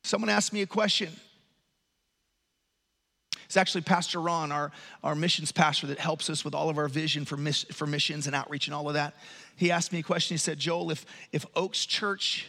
Someone 0.03 0.29
asked 0.29 0.53
me 0.53 0.61
a 0.61 0.67
question 0.67 1.11
it's 3.47 3.55
actually 3.55 3.81
Pastor 3.81 4.19
Ron, 4.19 4.51
our, 4.51 4.73
our 5.03 5.15
missions 5.15 5.53
pastor, 5.53 5.87
that 5.87 5.99
helps 5.99 6.29
us 6.29 6.43
with 6.43 6.53
all 6.53 6.69
of 6.69 6.77
our 6.77 6.89
vision 6.89 7.23
for, 7.23 7.37
miss, 7.37 7.63
for 7.63 7.87
missions 7.87 8.27
and 8.27 8.35
outreach 8.35 8.67
and 8.67 8.75
all 8.75 8.89
of 8.89 8.95
that. 8.95 9.15
He 9.55 9.71
asked 9.71 9.93
me 9.93 9.99
a 9.99 10.03
question. 10.03 10.35
He 10.35 10.39
said, 10.39 10.59
Joel, 10.59 10.91
if, 10.91 11.05
if 11.31 11.45
Oaks 11.55 11.85
Church 11.85 12.47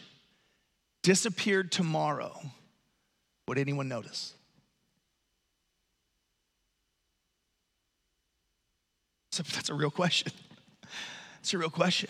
disappeared 1.01 1.71
tomorrow, 1.71 2.37
would 3.47 3.57
anyone 3.57 3.87
notice? 3.87 4.33
So 9.31 9.43
that's 9.43 9.69
a 9.69 9.73
real 9.73 9.91
question. 9.91 10.31
It's 11.39 11.53
a 11.53 11.57
real 11.57 11.69
question. 11.69 12.09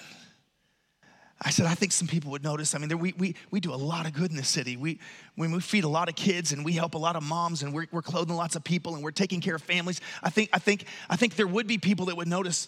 I 1.42 1.52
said, 1.52 1.66
I 1.66 1.74
think 1.74 1.94
some 1.94 2.08
people 2.08 2.32
would 2.32 2.44
notice. 2.44 2.76
I 2.76 2.80
mean, 2.80 2.98
we, 3.00 3.14
we, 3.18 3.36
we 3.50 3.60
do 3.62 3.74
a 3.74 3.76
lot 3.76 4.06
of 4.06 4.14
good 4.14 4.30
in 4.30 4.36
this 4.36 4.50
city. 4.50 4.76
We, 4.76 5.00
when 5.36 5.52
we 5.52 5.62
feed 5.62 5.86
a 5.86 5.90
lot 5.90 6.10
of 6.10 6.16
kids 6.16 6.52
and 6.52 6.66
we 6.66 6.74
help 6.74 6.96
a 6.96 6.98
lot 6.98 7.16
of 7.16 7.24
moms 7.24 7.64
and 7.64 7.74
we're, 7.74 7.88
we're 7.92 8.02
clothing 8.02 8.36
lots 8.36 8.58
of 8.58 8.64
people 8.64 8.96
and 8.96 9.04
we're 9.04 9.12
taking 9.12 9.40
care 9.40 9.56
of 9.56 9.62
families, 9.62 10.02
I 10.22 10.30
think, 10.30 10.50
I, 10.52 10.60
think, 10.60 10.86
I 11.10 11.16
think 11.16 11.36
there 11.36 11.48
would 11.48 11.66
be 11.66 11.78
people 11.78 12.08
that 12.08 12.18
would 12.18 12.28
notice. 12.28 12.68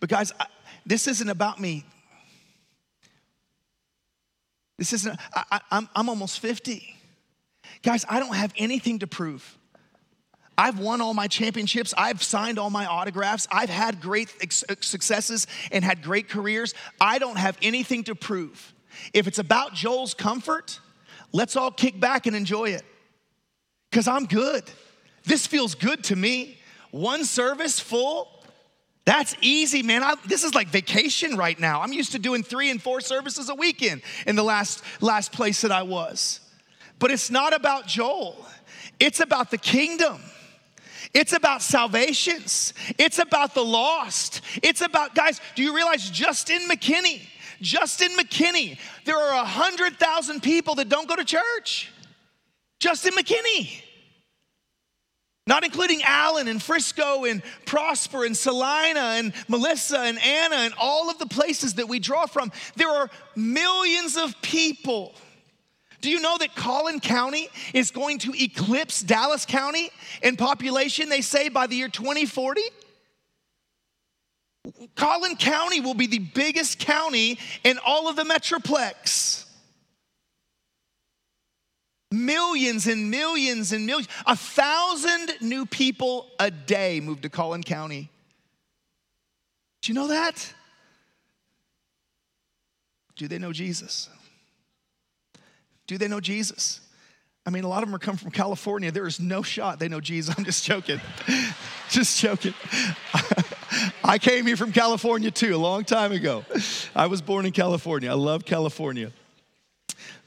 But 0.00 0.10
guys, 0.10 0.32
I, 0.38 0.46
this 0.84 1.08
isn't 1.08 1.28
about 1.30 1.60
me. 1.60 1.84
This 4.76 4.92
isn't, 4.92 5.18
I, 5.34 5.44
I, 5.52 5.60
I'm, 5.70 5.88
I'm 5.96 6.08
almost 6.10 6.40
50. 6.40 6.96
Guys, 7.82 8.04
I 8.06 8.20
don't 8.20 8.34
have 8.34 8.52
anything 8.58 8.98
to 8.98 9.06
prove. 9.06 9.56
I've 10.60 10.78
won 10.78 11.00
all 11.00 11.14
my 11.14 11.26
championships. 11.26 11.94
I've 11.96 12.22
signed 12.22 12.58
all 12.58 12.68
my 12.68 12.84
autographs. 12.84 13.48
I've 13.50 13.70
had 13.70 13.98
great 14.02 14.28
successes 14.82 15.46
and 15.72 15.82
had 15.82 16.02
great 16.02 16.28
careers. 16.28 16.74
I 17.00 17.18
don't 17.18 17.38
have 17.38 17.56
anything 17.62 18.04
to 18.04 18.14
prove. 18.14 18.74
If 19.14 19.26
it's 19.26 19.38
about 19.38 19.72
Joel's 19.72 20.12
comfort, 20.12 20.78
let's 21.32 21.56
all 21.56 21.70
kick 21.70 21.98
back 21.98 22.26
and 22.26 22.36
enjoy 22.36 22.72
it 22.72 22.84
because 23.90 24.06
I'm 24.06 24.26
good. 24.26 24.62
This 25.24 25.46
feels 25.46 25.74
good 25.74 26.04
to 26.04 26.16
me. 26.16 26.58
One 26.90 27.24
service 27.24 27.80
full, 27.80 28.28
that's 29.06 29.34
easy, 29.40 29.82
man. 29.82 30.02
I, 30.02 30.16
this 30.26 30.44
is 30.44 30.54
like 30.54 30.68
vacation 30.68 31.38
right 31.38 31.58
now. 31.58 31.80
I'm 31.80 31.94
used 31.94 32.12
to 32.12 32.18
doing 32.18 32.42
three 32.42 32.68
and 32.70 32.82
four 32.82 33.00
services 33.00 33.48
a 33.48 33.54
weekend 33.54 34.02
in 34.26 34.36
the 34.36 34.42
last, 34.42 34.82
last 35.00 35.32
place 35.32 35.62
that 35.62 35.72
I 35.72 35.84
was. 35.84 36.40
But 36.98 37.12
it's 37.12 37.30
not 37.30 37.54
about 37.56 37.86
Joel, 37.86 38.36
it's 38.98 39.20
about 39.20 39.50
the 39.50 39.56
kingdom. 39.56 40.20
It's 41.14 41.32
about 41.32 41.62
salvations. 41.62 42.74
It's 42.98 43.18
about 43.18 43.54
the 43.54 43.64
lost. 43.64 44.40
It's 44.62 44.80
about, 44.80 45.14
guys, 45.14 45.40
do 45.54 45.62
you 45.62 45.74
realize 45.74 46.08
just 46.10 46.50
in 46.50 46.62
McKinney, 46.68 47.22
just 47.60 48.02
in 48.02 48.10
McKinney, 48.12 48.78
there 49.04 49.16
are 49.16 49.36
100,000 49.36 50.42
people 50.42 50.76
that 50.76 50.88
don't 50.88 51.08
go 51.08 51.16
to 51.16 51.24
church. 51.24 51.92
Just 52.80 53.06
in 53.06 53.12
McKinney. 53.12 53.82
Not 55.46 55.64
including 55.64 56.02
Allen 56.04 56.48
and 56.48 56.62
Frisco 56.62 57.24
and 57.24 57.42
Prosper 57.66 58.24
and 58.24 58.36
Celina 58.36 59.00
and 59.00 59.32
Melissa 59.48 59.98
and 59.98 60.18
Anna 60.22 60.56
and 60.56 60.74
all 60.78 61.10
of 61.10 61.18
the 61.18 61.26
places 61.26 61.74
that 61.74 61.88
we 61.88 61.98
draw 61.98 62.26
from. 62.26 62.52
There 62.76 62.88
are 62.88 63.10
millions 63.34 64.16
of 64.16 64.40
people 64.42 65.14
do 66.00 66.10
you 66.10 66.20
know 66.20 66.36
that 66.38 66.54
Collin 66.54 67.00
County 67.00 67.48
is 67.74 67.90
going 67.90 68.18
to 68.20 68.32
eclipse 68.34 69.02
Dallas 69.02 69.44
County 69.44 69.90
in 70.22 70.36
population, 70.36 71.08
they 71.08 71.20
say, 71.20 71.48
by 71.48 71.66
the 71.66 71.76
year 71.76 71.88
2040? 71.88 72.60
Collin 74.94 75.36
County 75.36 75.80
will 75.80 75.94
be 75.94 76.06
the 76.06 76.18
biggest 76.18 76.78
county 76.78 77.38
in 77.64 77.78
all 77.84 78.08
of 78.08 78.16
the 78.16 78.24
Metroplex. 78.24 79.44
Millions 82.12 82.86
and 82.86 83.10
millions 83.10 83.72
and 83.72 83.86
millions, 83.86 84.08
a 84.26 84.34
thousand 84.34 85.32
new 85.40 85.64
people 85.64 86.26
a 86.38 86.50
day 86.50 87.00
move 87.00 87.20
to 87.20 87.28
Collin 87.28 87.62
County. 87.62 88.10
Do 89.82 89.92
you 89.92 89.94
know 89.94 90.08
that? 90.08 90.52
do 93.20 93.28
they 93.28 93.38
know 93.38 93.52
Jesus? 93.52 94.08
Do 95.90 95.98
they 95.98 96.06
know 96.06 96.20
Jesus? 96.20 96.78
I 97.44 97.50
mean, 97.50 97.64
a 97.64 97.68
lot 97.68 97.82
of 97.82 97.88
them 97.88 97.96
are 97.96 97.98
coming 97.98 98.16
from 98.16 98.30
California. 98.30 98.92
There 98.92 99.08
is 99.08 99.18
no 99.18 99.42
shot 99.42 99.80
they 99.80 99.88
know 99.88 99.98
Jesus. 99.98 100.32
I'm 100.38 100.44
just 100.44 100.64
joking. 100.64 101.00
just 101.88 102.20
joking. 102.20 102.54
I 104.04 104.18
came 104.18 104.46
here 104.46 104.56
from 104.56 104.70
California 104.70 105.32
too, 105.32 105.52
a 105.52 105.58
long 105.58 105.82
time 105.82 106.12
ago. 106.12 106.44
I 106.94 107.08
was 107.08 107.20
born 107.20 107.44
in 107.44 107.50
California. 107.50 108.08
I 108.08 108.14
love 108.14 108.44
California. 108.44 109.10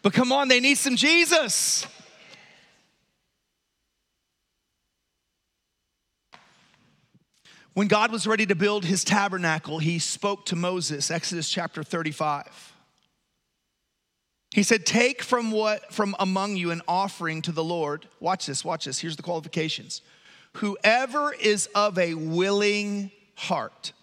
But 0.01 0.11
come 0.11 0.33
on, 0.33 0.49
they 0.49 0.59
need 0.59 0.75
some 0.75 0.97
Jesus. 0.97 1.87
When 7.73 7.87
God 7.87 8.11
was 8.11 8.27
ready 8.27 8.45
to 8.47 8.55
build 8.55 8.83
his 8.83 9.05
tabernacle, 9.05 9.79
he 9.79 9.97
spoke 9.99 10.45
to 10.47 10.57
Moses, 10.57 11.09
Exodus 11.09 11.49
chapter 11.49 11.85
35. 11.85 12.72
He 14.53 14.61
said, 14.61 14.85
Take 14.85 15.23
from 15.23 15.51
what 15.51 15.91
from 15.91 16.15
among 16.19 16.57
you 16.57 16.69
an 16.71 16.81
offering 16.87 17.41
to 17.43 17.51
the 17.51 17.63
Lord. 17.63 18.07
Watch 18.19 18.45
this, 18.45 18.63
watch 18.63 18.85
this. 18.85 18.99
Here's 18.99 19.15
the 19.15 19.23
qualifications. 19.23 20.01
Whoever 20.57 21.33
is 21.33 21.67
of 21.73 21.97
a 21.97 22.13
willing 22.13 23.11
heart, 23.35 23.93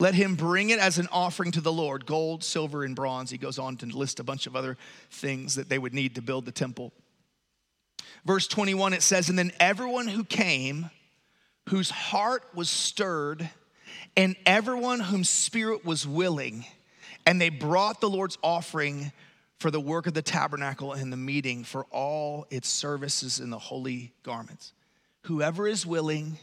let 0.00 0.14
him 0.14 0.34
bring 0.34 0.70
it 0.70 0.80
as 0.80 0.98
an 0.98 1.08
offering 1.12 1.52
to 1.52 1.60
the 1.60 1.72
Lord 1.72 2.06
gold, 2.06 2.42
silver, 2.42 2.82
and 2.82 2.96
bronze. 2.96 3.30
He 3.30 3.38
goes 3.38 3.58
on 3.58 3.76
to 3.78 3.86
list 3.86 4.18
a 4.18 4.24
bunch 4.24 4.48
of 4.48 4.56
other 4.56 4.76
things 5.10 5.54
that 5.54 5.68
they 5.68 5.78
would 5.78 5.94
need 5.94 6.16
to 6.16 6.22
build 6.22 6.44
the 6.44 6.52
temple. 6.52 6.92
Verse 8.24 8.48
21, 8.48 8.94
it 8.94 9.02
says, 9.02 9.28
And 9.28 9.38
then 9.38 9.52
everyone 9.60 10.08
who 10.08 10.24
came, 10.24 10.90
whose 11.68 11.90
heart 11.90 12.42
was 12.52 12.68
stirred, 12.68 13.48
and 14.16 14.34
everyone 14.44 15.00
whose 15.00 15.28
spirit 15.28 15.84
was 15.84 16.06
willing, 16.06 16.64
and 17.28 17.38
they 17.38 17.50
brought 17.50 18.00
the 18.00 18.08
Lord's 18.08 18.38
offering 18.42 19.12
for 19.58 19.70
the 19.70 19.78
work 19.78 20.06
of 20.06 20.14
the 20.14 20.22
tabernacle 20.22 20.94
and 20.94 21.12
the 21.12 21.16
meeting 21.18 21.62
for 21.62 21.84
all 21.90 22.46
its 22.48 22.70
services 22.70 23.38
in 23.38 23.50
the 23.50 23.58
holy 23.58 24.14
garments. 24.22 24.72
Whoever 25.24 25.68
is 25.68 25.84
willing, 25.84 26.38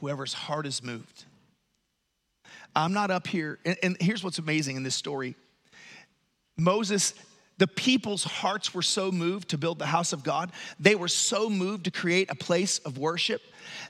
whoever's 0.00 0.34
heart 0.34 0.66
is 0.66 0.82
moved. 0.82 1.24
I'm 2.76 2.92
not 2.92 3.10
up 3.10 3.26
here, 3.26 3.58
and, 3.64 3.78
and 3.82 3.96
here's 4.00 4.22
what's 4.22 4.38
amazing 4.38 4.76
in 4.76 4.82
this 4.82 4.94
story 4.94 5.34
Moses 6.58 7.14
the 7.58 7.66
people's 7.66 8.24
hearts 8.24 8.74
were 8.74 8.82
so 8.82 9.12
moved 9.12 9.50
to 9.50 9.58
build 9.58 9.78
the 9.78 9.86
house 9.86 10.12
of 10.12 10.24
God. 10.24 10.50
They 10.80 10.94
were 10.94 11.08
so 11.08 11.48
moved 11.48 11.84
to 11.84 11.90
create 11.90 12.30
a 12.30 12.34
place 12.34 12.78
of 12.80 12.98
worship 12.98 13.42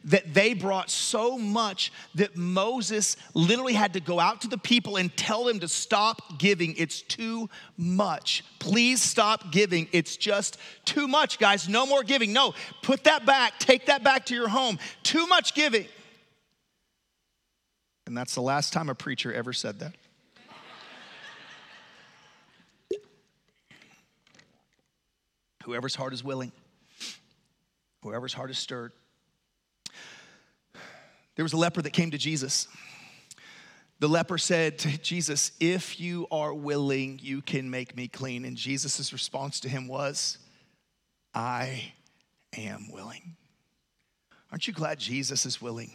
that 0.05 0.35
they 0.35 0.55
brought 0.55 0.90
so 0.90 1.38
much 1.38 1.92
that 2.14 2.37
Moses 2.37 3.16
literally 3.35 3.72
had 3.72 3.94
to 3.94 4.01
go 4.01 4.20
out 4.20 4.42
to 4.42 4.48
the 4.48 4.59
people 4.59 4.96
and 4.96 5.14
tell 5.16 5.44
them 5.44 5.61
to 5.61 5.68
stop 5.68 6.38
giving. 6.38 6.75
It's 6.77 7.03
too 7.03 7.48
much. 7.77 8.44
Please 8.59 9.01
stop 9.01 9.53
giving. 9.53 9.88
It's 9.92 10.16
just 10.16 10.59
too 10.85 11.09
much, 11.09 11.38
guys. 11.38 11.68
No 11.68 11.87
more 11.87 12.03
giving. 12.03 12.33
No, 12.33 12.55
put 12.83 13.05
that 13.05 13.25
back. 13.25 13.59
Take 13.59 13.87
that 13.87 14.03
back 14.03 14.27
to 14.27 14.35
your 14.35 14.48
home. 14.48 14.79
Too 15.03 15.27
much 15.27 15.55
giving. 15.55 15.87
And 18.07 18.16
that's 18.16 18.35
the 18.35 18.42
last 18.42 18.72
time 18.72 18.88
a 18.88 18.94
preacher 18.94 19.33
ever 19.33 19.53
said 19.53 19.79
that. 19.79 19.94
Whoever's 25.64 25.94
heart 25.94 26.12
is 26.12 26.25
willing, 26.25 26.53
whoever's 28.03 28.35
heart 28.35 28.51
is 28.51 28.59
stirred. 28.59 28.92
There 31.35 31.44
was 31.44 31.53
a 31.53 31.57
leper 31.57 31.81
that 31.83 31.92
came 31.92 32.11
to 32.11 32.18
Jesus. 32.18 32.68
The 34.01 34.09
leper 34.09 34.37
said 34.37 34.79
to 34.81 34.98
Jesus, 34.98 35.53
If 35.61 36.01
you 36.01 36.27
are 36.31 36.53
willing, 36.53 37.20
you 37.22 37.40
can 37.40 37.70
make 37.70 37.96
me 37.96 38.09
clean. 38.09 38.44
And 38.44 38.57
Jesus' 38.57 39.12
response 39.12 39.61
to 39.61 39.68
him 39.68 39.88
was, 39.88 40.38
I 41.35 41.92
am 42.57 42.90
willing. 42.90 43.37
Aren't 44.51 44.66
you 44.66 44.75
glad 44.75 44.98
Jesus 44.98 45.46
is 45.46 45.62
willing? 45.62 45.92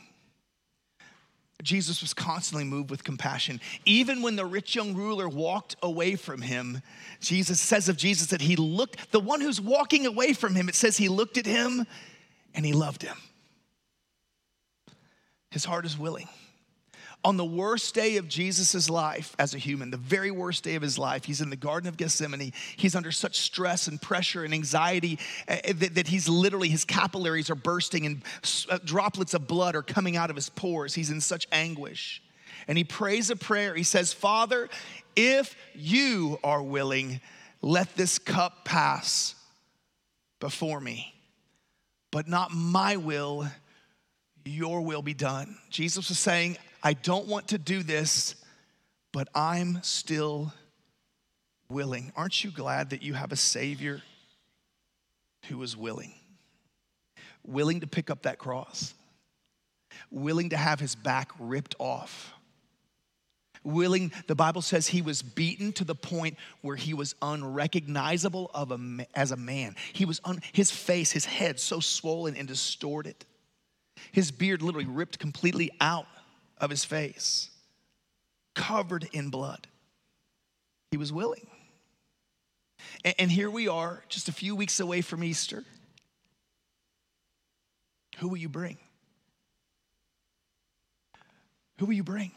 Jesus 1.63 2.01
was 2.01 2.13
constantly 2.13 2.63
moved 2.63 2.91
with 2.91 3.03
compassion. 3.03 3.59
Even 3.85 4.21
when 4.21 4.35
the 4.35 4.45
rich 4.45 4.75
young 4.75 4.93
ruler 4.93 5.27
walked 5.27 5.75
away 5.81 6.15
from 6.15 6.41
him, 6.41 6.81
Jesus 7.19 7.59
says 7.59 7.89
of 7.89 7.97
Jesus 7.97 8.27
that 8.27 8.41
he 8.41 8.55
looked, 8.55 9.11
the 9.11 9.19
one 9.19 9.41
who's 9.41 9.59
walking 9.59 10.05
away 10.05 10.33
from 10.33 10.53
him, 10.53 10.69
it 10.69 10.75
says 10.75 10.97
he 10.97 11.09
looked 11.09 11.37
at 11.37 11.47
him 11.47 11.85
and 12.53 12.65
he 12.65 12.73
loved 12.73 13.01
him. 13.01 13.17
His 15.49 15.65
heart 15.65 15.85
is 15.85 15.97
willing 15.97 16.29
on 17.23 17.35
the 17.35 17.45
worst 17.45 17.93
day 17.93 18.17
of 18.17 18.27
Jesus' 18.27 18.89
life 18.89 19.35
as 19.39 19.53
a 19.53 19.57
human, 19.57 19.91
the 19.91 19.97
very 19.97 20.31
worst 20.31 20.63
day 20.63 20.75
of 20.75 20.81
his 20.81 20.97
life, 20.97 21.25
he's 21.25 21.41
in 21.41 21.49
the 21.49 21.55
Garden 21.55 21.89
of 21.89 21.97
Gethsemane. 21.97 22.53
He's 22.75 22.95
under 22.95 23.11
such 23.11 23.39
stress 23.39 23.87
and 23.87 24.01
pressure 24.01 24.43
and 24.43 24.53
anxiety 24.53 25.19
uh, 25.47 25.57
that, 25.75 25.95
that, 25.95 26.07
he's 26.07 26.29
literally, 26.29 26.69
his 26.69 26.85
capillaries 26.85 27.49
are 27.49 27.55
bursting 27.55 28.05
and 28.05 28.21
uh, 28.69 28.79
droplets 28.85 29.33
of 29.33 29.47
blood 29.47 29.75
are 29.75 29.81
coming 29.81 30.15
out 30.15 30.29
of 30.29 30.35
his 30.35 30.49
pores. 30.49 30.93
He's 30.93 31.09
in 31.09 31.19
such 31.19 31.47
anguish. 31.51 32.21
And 32.67 32.77
he 32.77 32.83
prays 32.83 33.29
a 33.29 33.35
prayer. 33.35 33.75
He 33.75 33.83
says, 33.83 34.13
Father, 34.13 34.69
if 35.15 35.55
you 35.73 36.39
are 36.43 36.61
willing, 36.61 37.19
let 37.61 37.95
this 37.95 38.19
cup 38.19 38.63
pass 38.63 39.35
before 40.39 40.79
me, 40.79 41.13
but 42.11 42.27
not 42.27 42.51
my 42.51 42.97
will, 42.97 43.47
your 44.45 44.81
will 44.81 45.01
be 45.01 45.13
done. 45.13 45.57
Jesus 45.69 46.09
was 46.09 46.19
saying, 46.19 46.57
I 46.87 46.93
don't 46.93 47.27
want 47.27 47.49
to 47.49 47.57
do 47.57 47.83
this, 47.83 48.35
but 49.11 49.27
I'm 49.35 49.79
still 49.83 50.53
willing. 51.67 52.13
Aren't 52.15 52.45
you 52.45 52.49
glad 52.49 52.91
that 52.91 53.03
you 53.03 53.13
have 53.13 53.33
a 53.33 53.35
Savior 53.35 54.01
who 55.49 55.61
is 55.63 55.75
willing? 55.75 56.13
Willing 57.45 57.81
to 57.81 57.87
pick 57.87 58.09
up 58.09 58.21
that 58.21 58.37
cross, 58.37 58.93
willing 60.11 60.51
to 60.51 60.55
have 60.55 60.79
his 60.79 60.95
back 60.95 61.33
ripped 61.39 61.75
off. 61.77 62.31
Willing, 63.65 64.13
the 64.27 64.35
Bible 64.35 64.61
says 64.61 64.87
he 64.87 65.01
was 65.01 65.21
beaten 65.21 65.73
to 65.73 65.83
the 65.83 65.93
point 65.93 66.37
where 66.61 66.77
he 66.77 66.93
was 66.93 67.15
unrecognizable 67.21 68.49
of 68.53 68.71
a, 68.71 69.05
as 69.13 69.31
a 69.31 69.37
man. 69.37 69.75
He 69.91 70.05
was 70.05 70.21
on 70.23 70.39
his 70.53 70.71
face, 70.71 71.11
his 71.11 71.25
head 71.25 71.59
so 71.59 71.81
swollen 71.81 72.37
and 72.37 72.47
distorted. 72.47 73.25
His 74.13 74.31
beard 74.31 74.61
literally 74.61 74.87
ripped 74.87 75.19
completely 75.19 75.69
out 75.81 76.05
of 76.59 76.69
his 76.69 76.83
face, 76.83 77.49
covered 78.55 79.07
in 79.11 79.29
blood. 79.29 79.67
He 80.91 80.97
was 80.97 81.11
willing. 81.13 81.47
And, 83.03 83.15
and 83.19 83.31
here 83.31 83.49
we 83.49 83.67
are, 83.67 84.03
just 84.09 84.29
a 84.29 84.31
few 84.31 84.55
weeks 84.55 84.79
away 84.79 85.01
from 85.01 85.23
Easter. 85.23 85.63
Who 88.19 88.29
will 88.29 88.37
you 88.37 88.49
bring? 88.49 88.77
Who 91.79 91.85
will 91.85 91.93
you 91.93 92.03
bring? 92.03 92.31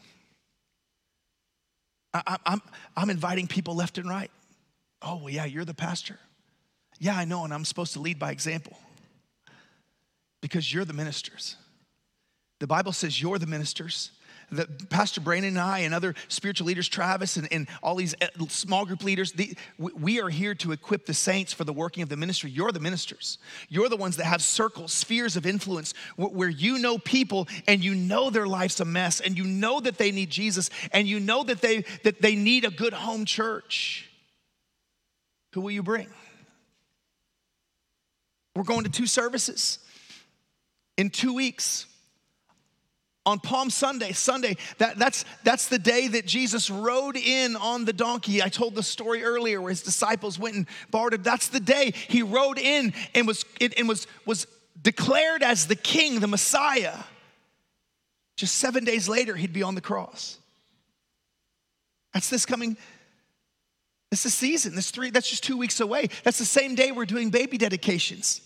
I, 2.13 2.37
I'm, 2.45 2.61
I'm 2.97 3.09
inviting 3.09 3.47
people 3.47 3.75
left 3.75 3.97
and 3.97 4.09
right. 4.09 4.31
Oh, 5.01 5.17
well, 5.17 5.31
yeah, 5.31 5.45
you're 5.45 5.65
the 5.65 5.75
pastor. 5.75 6.19
Yeah, 6.99 7.17
I 7.17 7.25
know, 7.25 7.45
and 7.45 7.55
I'm 7.55 7.65
supposed 7.65 7.95
to 7.95 8.01
lead 8.01 8.19
by 8.19 8.33
example 8.33 8.77
because 10.43 10.73
you're 10.73 10.85
the 10.85 10.93
ministers. 10.93 11.57
The 12.61 12.67
Bible 12.67 12.93
says 12.93 13.21
you're 13.21 13.39
the 13.39 13.47
ministers. 13.47 14.13
That 14.53 14.91
Pastor 14.91 15.21
Brandon 15.21 15.51
and 15.51 15.61
I 15.61 15.79
and 15.81 15.95
other 15.95 16.17
spiritual 16.27 16.67
leaders, 16.67 16.89
Travis 16.89 17.37
and, 17.37 17.47
and 17.53 17.69
all 17.85 17.95
these 17.95 18.17
uh, 18.21 18.27
small 18.49 18.85
group 18.85 19.05
leaders, 19.05 19.31
the, 19.31 19.57
we 19.79 20.21
are 20.21 20.29
here 20.29 20.57
to 20.57 20.73
equip 20.73 21.07
the 21.07 21.15
saints 21.15 21.53
for 21.53 21.63
the 21.63 21.73
working 21.73 22.03
of 22.03 22.09
the 22.09 22.17
ministry. 22.17 22.51
You're 22.51 22.73
the 22.73 22.81
ministers. 22.81 23.39
You're 23.69 23.89
the 23.89 23.97
ones 23.97 24.17
that 24.17 24.25
have 24.25 24.43
circles, 24.43 24.93
spheres 24.93 25.37
of 25.37 25.47
influence 25.47 25.95
where 26.17 26.49
you 26.49 26.81
know 26.81 26.99
people 26.99 27.47
and 27.69 27.83
you 27.83 27.95
know 27.95 28.29
their 28.29 28.47
life's 28.47 28.81
a 28.81 28.85
mess 28.85 29.21
and 29.21 29.39
you 29.39 29.45
know 29.45 29.79
that 29.81 29.99
they 29.99 30.11
need 30.11 30.31
Jesus 30.31 30.69
and 30.93 31.07
you 31.07 31.21
know 31.21 31.45
that 31.45 31.61
they, 31.61 31.85
that 32.03 32.21
they 32.21 32.35
need 32.35 32.65
a 32.65 32.71
good 32.71 32.93
home 32.93 33.25
church. 33.25 34.11
Who 35.53 35.61
will 35.61 35.71
you 35.71 35.85
bring? 35.85 36.09
We're 38.57 38.65
going 38.65 38.83
to 38.83 38.91
two 38.91 39.07
services 39.07 39.79
in 40.97 41.11
two 41.11 41.33
weeks 41.33 41.87
on 43.27 43.39
Palm 43.39 43.69
Sunday, 43.69 44.13
Sunday, 44.13 44.57
that, 44.79 44.99
that's, 44.99 45.25
that's 45.45 45.69
the 45.69 45.79
day 45.79 46.09
that 46.09 46.27
Jesus 46.27 46.71
rode 46.71 47.17
in 47.17 47.55
on 47.57 47.85
the 47.85 47.93
donkey. 47.93 48.43
I 48.43 48.49
told 48.49 48.75
the 48.75 48.83
story 48.83 49.23
earlier 49.23 49.61
where 49.61 49.71
his 49.71 49.83
disciples 49.83 50.39
went 50.39 50.57
and 50.57 50.67
bartered. 50.91 51.23
That's 51.23 51.49
the 51.49 51.61
day 51.61 51.93
he 52.09 52.23
rode 52.23 52.59
in 52.59 52.95
and 53.15 53.27
was, 53.27 53.45
and 53.77 53.89
was, 53.89 54.07
was 54.25 54.47
declared 54.81 55.43
as 55.43 55.67
the 55.67 55.77
king, 55.77 56.21
the 56.21 56.27
Messiah. 56.27 56.97
Just 58.37 58.55
seven 58.55 58.85
days 58.85 59.07
later, 59.07 59.37
he'd 59.37 59.53
be 59.53 59.63
on 59.63 59.75
the 59.75 59.83
cross. 59.83 60.39
That's 62.15 62.31
this 62.31 62.47
coming, 62.47 62.79
it's 64.11 64.23
the 64.23 64.31
season. 64.31 64.75
This 64.75 64.91
three, 64.91 65.11
that's 65.11 65.29
just 65.29 65.45
two 65.45 65.59
weeks 65.59 65.81
away. 65.81 66.09
That's 66.25 66.39
the 66.39 66.47
same 66.47 66.75
day 66.75 66.91
we're 66.91 67.05
doing 67.05 67.29
baby 67.29 67.59
dedications. 67.59 68.41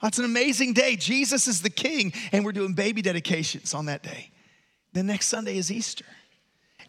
Oh, 0.00 0.06
That's 0.06 0.18
an 0.18 0.24
amazing 0.24 0.74
day. 0.74 0.96
Jesus 0.96 1.48
is 1.48 1.60
the 1.60 1.70
king, 1.70 2.12
and 2.30 2.44
we're 2.44 2.52
doing 2.52 2.74
baby 2.74 3.02
dedications 3.02 3.74
on 3.74 3.86
that 3.86 4.02
day. 4.02 4.30
The 4.92 5.02
next 5.02 5.26
Sunday 5.26 5.58
is 5.58 5.72
Easter. 5.72 6.04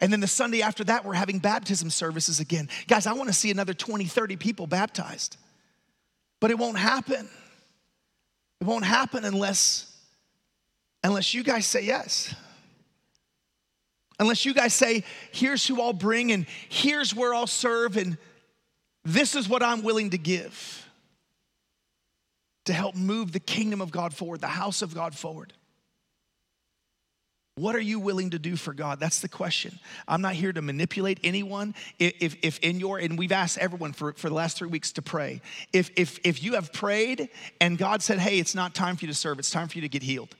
And 0.01 0.13
then 0.13 0.19
the 0.19 0.27
Sunday 0.27 0.61
after 0.61 0.83
that, 0.85 1.03
we're 1.03 1.13
having 1.13 1.39
baptism 1.39 1.89
services 1.89 2.39
again. 2.39 2.69
Guys, 2.87 3.07
I 3.07 3.13
want 3.13 3.27
to 3.27 3.33
see 3.33 3.51
another 3.51 3.73
20, 3.73 4.05
30 4.05 4.35
people 4.37 4.67
baptized. 4.67 5.37
But 6.39 6.51
it 6.51 6.57
won't 6.57 6.77
happen. 6.77 7.27
It 8.61 8.67
won't 8.67 8.85
happen 8.85 9.25
unless, 9.25 9.91
unless 11.03 11.33
you 11.33 11.43
guys 11.43 11.65
say 11.65 11.83
yes. 11.83 12.33
Unless 14.19 14.45
you 14.45 14.53
guys 14.53 14.73
say, 14.73 15.03
here's 15.31 15.65
who 15.65 15.81
I'll 15.81 15.93
bring, 15.93 16.31
and 16.31 16.45
here's 16.67 17.15
where 17.15 17.33
I'll 17.33 17.47
serve, 17.47 17.97
and 17.97 18.17
this 19.03 19.33
is 19.33 19.49
what 19.49 19.63
I'm 19.63 19.81
willing 19.81 20.11
to 20.11 20.17
give 20.17 20.88
to 22.65 22.73
help 22.73 22.95
move 22.95 23.31
the 23.31 23.39
kingdom 23.39 23.81
of 23.81 23.91
God 23.91 24.13
forward, 24.13 24.41
the 24.41 24.47
house 24.47 24.81
of 24.81 24.93
God 24.93 25.15
forward. 25.15 25.53
What 27.55 27.75
are 27.75 27.81
you 27.81 27.99
willing 27.99 28.29
to 28.29 28.39
do 28.39 28.55
for 28.55 28.73
God? 28.73 29.01
That's 29.01 29.19
the 29.19 29.27
question. 29.27 29.79
I'm 30.07 30.21
not 30.21 30.33
here 30.33 30.53
to 30.53 30.61
manipulate 30.61 31.19
anyone. 31.25 31.75
If, 31.99 32.37
if 32.41 32.57
in 32.59 32.79
your, 32.79 32.99
and 32.99 33.19
we've 33.19 33.33
asked 33.33 33.57
everyone 33.57 33.91
for, 33.91 34.13
for 34.13 34.29
the 34.29 34.35
last 34.35 34.57
three 34.57 34.69
weeks 34.69 34.93
to 34.93 35.01
pray. 35.01 35.41
If, 35.73 35.91
if, 35.97 36.19
if 36.23 36.41
you 36.41 36.53
have 36.53 36.71
prayed 36.71 37.27
and 37.59 37.77
God 37.77 38.01
said, 38.01 38.19
hey, 38.19 38.39
it's 38.39 38.55
not 38.55 38.73
time 38.73 38.95
for 38.95 39.03
you 39.05 39.11
to 39.11 39.17
serve, 39.17 39.39
it's 39.39 39.51
time 39.51 39.67
for 39.67 39.77
you 39.77 39.81
to 39.81 39.89
get 39.89 40.03
healed. 40.03 40.35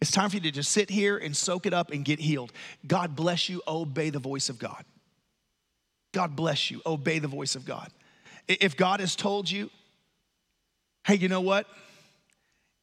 It's 0.00 0.10
time 0.10 0.28
for 0.28 0.36
you 0.36 0.42
to 0.42 0.50
just 0.50 0.72
sit 0.72 0.90
here 0.90 1.16
and 1.16 1.36
soak 1.36 1.66
it 1.66 1.72
up 1.72 1.92
and 1.92 2.04
get 2.04 2.18
healed. 2.18 2.52
God 2.84 3.14
bless 3.14 3.48
you. 3.48 3.62
Obey 3.68 4.10
the 4.10 4.18
voice 4.18 4.48
of 4.48 4.58
God. 4.58 4.84
God 6.12 6.34
bless 6.34 6.70
you. 6.70 6.82
Obey 6.84 7.20
the 7.20 7.28
voice 7.28 7.54
of 7.54 7.64
God. 7.64 7.90
If 8.48 8.76
God 8.76 8.98
has 8.98 9.14
told 9.14 9.48
you, 9.48 9.70
hey, 11.06 11.16
you 11.16 11.28
know 11.28 11.40
what? 11.40 11.66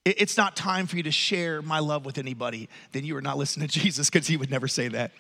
it's 0.05 0.35
not 0.35 0.55
time 0.55 0.85
for 0.85 0.97
you 0.97 1.03
to 1.03 1.11
share 1.11 1.61
my 1.61 1.79
love 1.79 2.05
with 2.05 2.17
anybody, 2.17 2.67
then 2.91 3.05
you 3.05 3.15
are 3.15 3.21
not 3.21 3.37
listening 3.37 3.67
to 3.67 3.79
Jesus 3.79 4.09
because 4.09 4.27
he 4.27 4.37
would 4.37 4.51
never 4.51 4.67
say 4.67 4.87
that. 4.89 5.11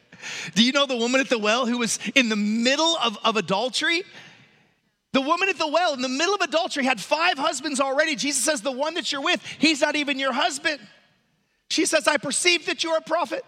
Do 0.55 0.63
you 0.63 0.71
know 0.71 0.85
the 0.85 0.97
woman 0.97 1.21
at 1.21 1.29
the 1.29 1.39
well 1.39 1.65
who 1.65 1.79
was 1.79 1.99
in 2.15 2.29
the 2.29 2.35
middle 2.35 2.97
of, 2.97 3.17
of 3.23 3.35
adultery? 3.37 4.03
The 5.11 5.21
woman 5.21 5.47
at 5.47 5.57
the 5.57 5.67
well 5.67 5.93
in 5.93 6.01
the 6.01 6.09
middle 6.09 6.33
of 6.33 6.41
adultery 6.41 6.83
had 6.83 6.99
five 6.99 7.37
husbands 7.37 7.79
already. 7.79 8.15
Jesus 8.15 8.43
says, 8.43 8.61
The 8.61 8.71
one 8.71 8.95
that 8.95 9.11
you're 9.11 9.21
with, 9.21 9.43
he's 9.59 9.81
not 9.81 9.95
even 9.95 10.17
your 10.17 10.33
husband. 10.33 10.79
She 11.69 11.85
says, 11.85 12.07
I 12.07 12.17
perceive 12.17 12.65
that 12.65 12.83
you're 12.83 12.97
a 12.97 13.01
prophet. 13.01 13.45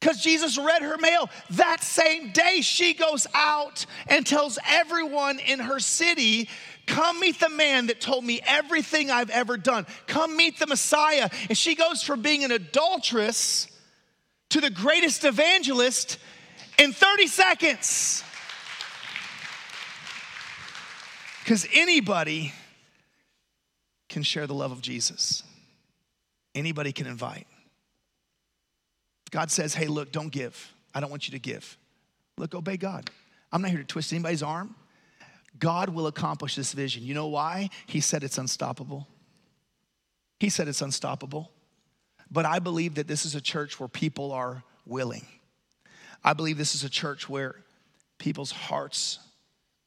Because 0.00 0.22
Jesus 0.22 0.58
read 0.58 0.82
her 0.82 0.98
mail. 0.98 1.30
That 1.50 1.82
same 1.82 2.30
day, 2.30 2.60
she 2.60 2.92
goes 2.92 3.26
out 3.34 3.86
and 4.08 4.26
tells 4.26 4.58
everyone 4.68 5.38
in 5.38 5.58
her 5.58 5.80
city 5.80 6.48
Come 6.86 7.20
meet 7.20 7.40
the 7.40 7.48
man 7.48 7.86
that 7.86 8.00
told 8.00 8.24
me 8.24 8.40
everything 8.46 9.10
I've 9.10 9.30
ever 9.30 9.56
done. 9.56 9.86
Come 10.06 10.36
meet 10.36 10.58
the 10.58 10.66
Messiah. 10.66 11.28
And 11.48 11.58
she 11.58 11.74
goes 11.74 12.02
from 12.02 12.22
being 12.22 12.44
an 12.44 12.52
adulteress 12.52 13.68
to 14.50 14.60
the 14.60 14.70
greatest 14.70 15.24
evangelist 15.24 16.18
in 16.78 16.92
30 16.92 17.26
seconds. 17.26 18.22
Because 21.42 21.66
anybody 21.74 22.52
can 24.08 24.22
share 24.22 24.46
the 24.46 24.54
love 24.54 24.72
of 24.72 24.80
Jesus, 24.80 25.42
anybody 26.54 26.92
can 26.92 27.06
invite. 27.06 27.46
God 29.30 29.50
says, 29.50 29.74
hey, 29.74 29.86
look, 29.86 30.12
don't 30.12 30.30
give. 30.30 30.72
I 30.94 31.00
don't 31.00 31.10
want 31.10 31.28
you 31.28 31.32
to 31.32 31.38
give. 31.38 31.76
Look, 32.38 32.54
obey 32.54 32.76
God. 32.76 33.10
I'm 33.52 33.60
not 33.62 33.70
here 33.70 33.80
to 33.80 33.86
twist 33.86 34.12
anybody's 34.12 34.42
arm. 34.42 34.74
God 35.58 35.90
will 35.90 36.06
accomplish 36.06 36.54
this 36.54 36.72
vision. 36.72 37.02
You 37.02 37.14
know 37.14 37.28
why? 37.28 37.70
He 37.86 38.00
said 38.00 38.22
it's 38.22 38.38
unstoppable. 38.38 39.06
He 40.38 40.48
said 40.48 40.68
it's 40.68 40.82
unstoppable. 40.82 41.50
But 42.30 42.44
I 42.44 42.58
believe 42.58 42.96
that 42.96 43.06
this 43.06 43.24
is 43.24 43.34
a 43.34 43.40
church 43.40 43.78
where 43.78 43.88
people 43.88 44.32
are 44.32 44.64
willing. 44.84 45.26
I 46.24 46.32
believe 46.32 46.58
this 46.58 46.74
is 46.74 46.84
a 46.84 46.90
church 46.90 47.28
where 47.28 47.54
people's 48.18 48.50
hearts 48.50 49.18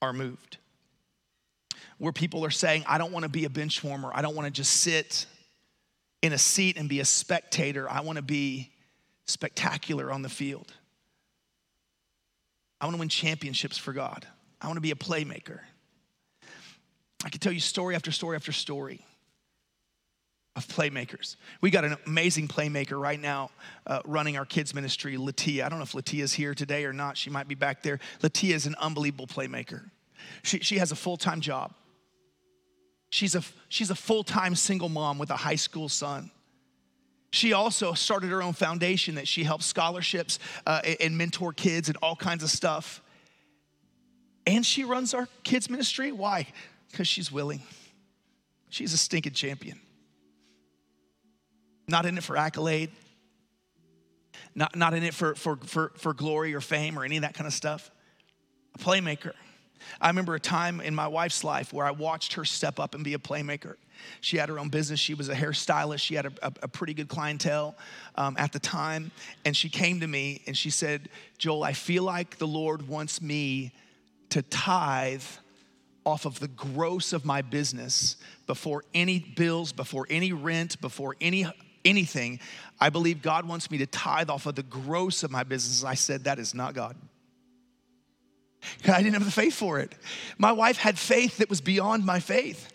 are 0.01 0.13
moved. 0.13 0.57
Where 1.97 2.13
people 2.13 2.45
are 2.45 2.49
saying, 2.49 2.85
I 2.87 2.97
don't 2.97 3.11
want 3.11 3.23
to 3.23 3.29
be 3.29 3.45
a 3.45 3.49
bench 3.49 3.83
warmer. 3.83 4.09
I 4.13 4.21
don't 4.21 4.35
want 4.35 4.45
to 4.45 4.51
just 4.51 4.71
sit 4.71 5.25
in 6.21 6.33
a 6.33 6.37
seat 6.37 6.77
and 6.77 6.87
be 6.87 7.01
a 7.01 7.05
spectator. 7.05 7.89
I 7.89 8.01
want 8.01 8.15
to 8.15 8.21
be 8.21 8.71
spectacular 9.25 10.11
on 10.11 10.21
the 10.21 10.29
field. 10.29 10.73
I 12.79 12.85
want 12.85 12.95
to 12.95 12.99
win 12.99 13.09
championships 13.09 13.77
for 13.77 13.91
God. 13.91 14.25
I 14.61 14.67
want 14.67 14.77
to 14.77 14.81
be 14.81 14.91
a 14.91 14.95
playmaker. 14.95 15.59
I 17.23 17.29
can 17.29 17.39
tell 17.39 17.51
you 17.51 17.59
story 17.59 17.95
after 17.95 18.11
story 18.11 18.35
after 18.35 18.51
story 18.51 19.05
of 20.55 20.67
playmakers. 20.67 21.35
We 21.61 21.69
got 21.69 21.85
an 21.85 21.97
amazing 22.05 22.47
playmaker 22.47 22.99
right 22.99 23.19
now 23.19 23.51
uh, 23.87 24.01
running 24.05 24.37
our 24.37 24.45
kids' 24.45 24.73
ministry, 24.73 25.15
Latia. 25.15 25.63
I 25.63 25.69
don't 25.69 25.79
know 25.79 25.83
if 25.83 25.93
Latia's 25.93 26.33
here 26.33 26.53
today 26.53 26.85
or 26.85 26.93
not. 26.93 27.17
She 27.17 27.29
might 27.29 27.47
be 27.47 27.55
back 27.55 27.83
there. 27.83 27.99
Latia 28.21 28.53
is 28.53 28.65
an 28.65 28.75
unbelievable 28.75 29.27
playmaker. 29.27 29.89
She, 30.43 30.59
she 30.59 30.77
has 30.77 30.91
a 30.91 30.95
full 30.95 31.17
time 31.17 31.41
job. 31.41 31.73
She's 33.09 33.35
a, 33.35 33.43
she's 33.69 33.89
a 33.89 33.95
full 33.95 34.23
time 34.23 34.55
single 34.55 34.89
mom 34.89 35.17
with 35.17 35.29
a 35.29 35.37
high 35.37 35.55
school 35.55 35.89
son. 35.89 36.31
She 37.31 37.53
also 37.53 37.93
started 37.93 38.29
her 38.31 38.41
own 38.41 38.53
foundation 38.53 39.15
that 39.15 39.27
she 39.27 39.43
helps 39.43 39.65
scholarships 39.65 40.39
uh, 40.65 40.81
and 40.99 41.17
mentor 41.17 41.53
kids 41.53 41.87
and 41.87 41.97
all 42.01 42.15
kinds 42.15 42.43
of 42.43 42.49
stuff. 42.49 43.01
And 44.49 44.65
she 44.65 44.83
runs 44.83 45.13
our 45.13 45.27
kids' 45.43 45.69
ministry. 45.69 46.11
Why? 46.11 46.47
Because 46.89 47.07
she's 47.07 47.31
willing. 47.31 47.61
She's 48.69 48.93
a 48.93 48.97
stinking 48.97 49.33
champion. 49.33 49.79
Not 51.87 52.07
in 52.07 52.17
it 52.17 52.23
for 52.23 52.35
accolade, 52.35 52.89
not, 54.55 54.75
not 54.75 54.95
in 54.95 55.03
it 55.03 55.13
for, 55.13 55.35
for, 55.35 55.57
for, 55.57 55.91
for 55.97 56.15
glory 56.15 56.55
or 56.55 56.61
fame 56.61 56.97
or 56.97 57.05
any 57.05 57.15
of 57.17 57.21
that 57.21 57.35
kind 57.35 57.45
of 57.45 57.53
stuff. 57.53 57.91
A 58.73 58.79
playmaker. 58.79 59.33
I 60.01 60.07
remember 60.07 60.33
a 60.33 60.39
time 60.39 60.81
in 60.81 60.95
my 60.95 61.07
wife's 61.07 61.43
life 61.43 61.71
where 61.71 61.85
I 61.85 61.91
watched 61.91 62.33
her 62.33 62.43
step 62.43 62.79
up 62.79 62.95
and 62.95 63.03
be 63.03 63.13
a 63.13 63.19
playmaker. 63.19 63.75
She 64.19 64.37
had 64.37 64.49
her 64.49 64.57
own 64.57 64.69
business. 64.69 64.99
She 64.99 65.13
was 65.13 65.29
a 65.29 65.35
hairstylist. 65.35 65.99
She 65.99 66.15
had 66.15 66.25
a, 66.25 66.31
a, 66.41 66.53
a 66.63 66.67
pretty 66.67 66.95
good 66.95 67.07
clientele 67.07 67.75
um, 68.15 68.35
at 68.39 68.51
the 68.51 68.59
time. 68.59 69.11
And 69.45 69.55
she 69.55 69.69
came 69.69 69.99
to 69.99 70.07
me 70.07 70.41
and 70.47 70.57
she 70.57 70.71
said, 70.71 71.09
Joel, 71.37 71.63
I 71.63 71.73
feel 71.73 72.01
like 72.01 72.39
the 72.39 72.47
Lord 72.47 72.87
wants 72.87 73.21
me 73.21 73.73
to 74.29 74.41
tithe 74.43 75.23
off 76.05 76.25
of 76.25 76.39
the 76.39 76.47
gross 76.47 77.13
of 77.13 77.25
my 77.25 77.41
business 77.41 78.17
before 78.47 78.83
any 78.93 79.19
bills, 79.19 79.71
before 79.71 80.07
any 80.09 80.33
rent, 80.33 80.79
before 80.81 81.15
any 81.21 81.45
anything. 81.85 82.39
I 82.79 82.89
believe 82.89 83.21
God 83.21 83.47
wants 83.47 83.71
me 83.71 83.77
to 83.79 83.85
tithe 83.85 84.29
off 84.29 84.45
of 84.45 84.55
the 84.55 84.63
gross 84.63 85.23
of 85.23 85.31
my 85.31 85.43
business. 85.43 85.83
I 85.83 85.93
said, 85.93 86.25
that 86.25 86.39
is 86.39 86.53
not 86.53 86.73
God. 86.73 86.95
I 88.85 89.01
didn't 89.01 89.13
have 89.13 89.25
the 89.25 89.31
faith 89.31 89.55
for 89.55 89.79
it. 89.79 89.95
My 90.37 90.51
wife 90.51 90.77
had 90.77 90.99
faith 90.99 91.37
that 91.37 91.49
was 91.49 91.61
beyond 91.61 92.05
my 92.05 92.19
faith. 92.19 92.71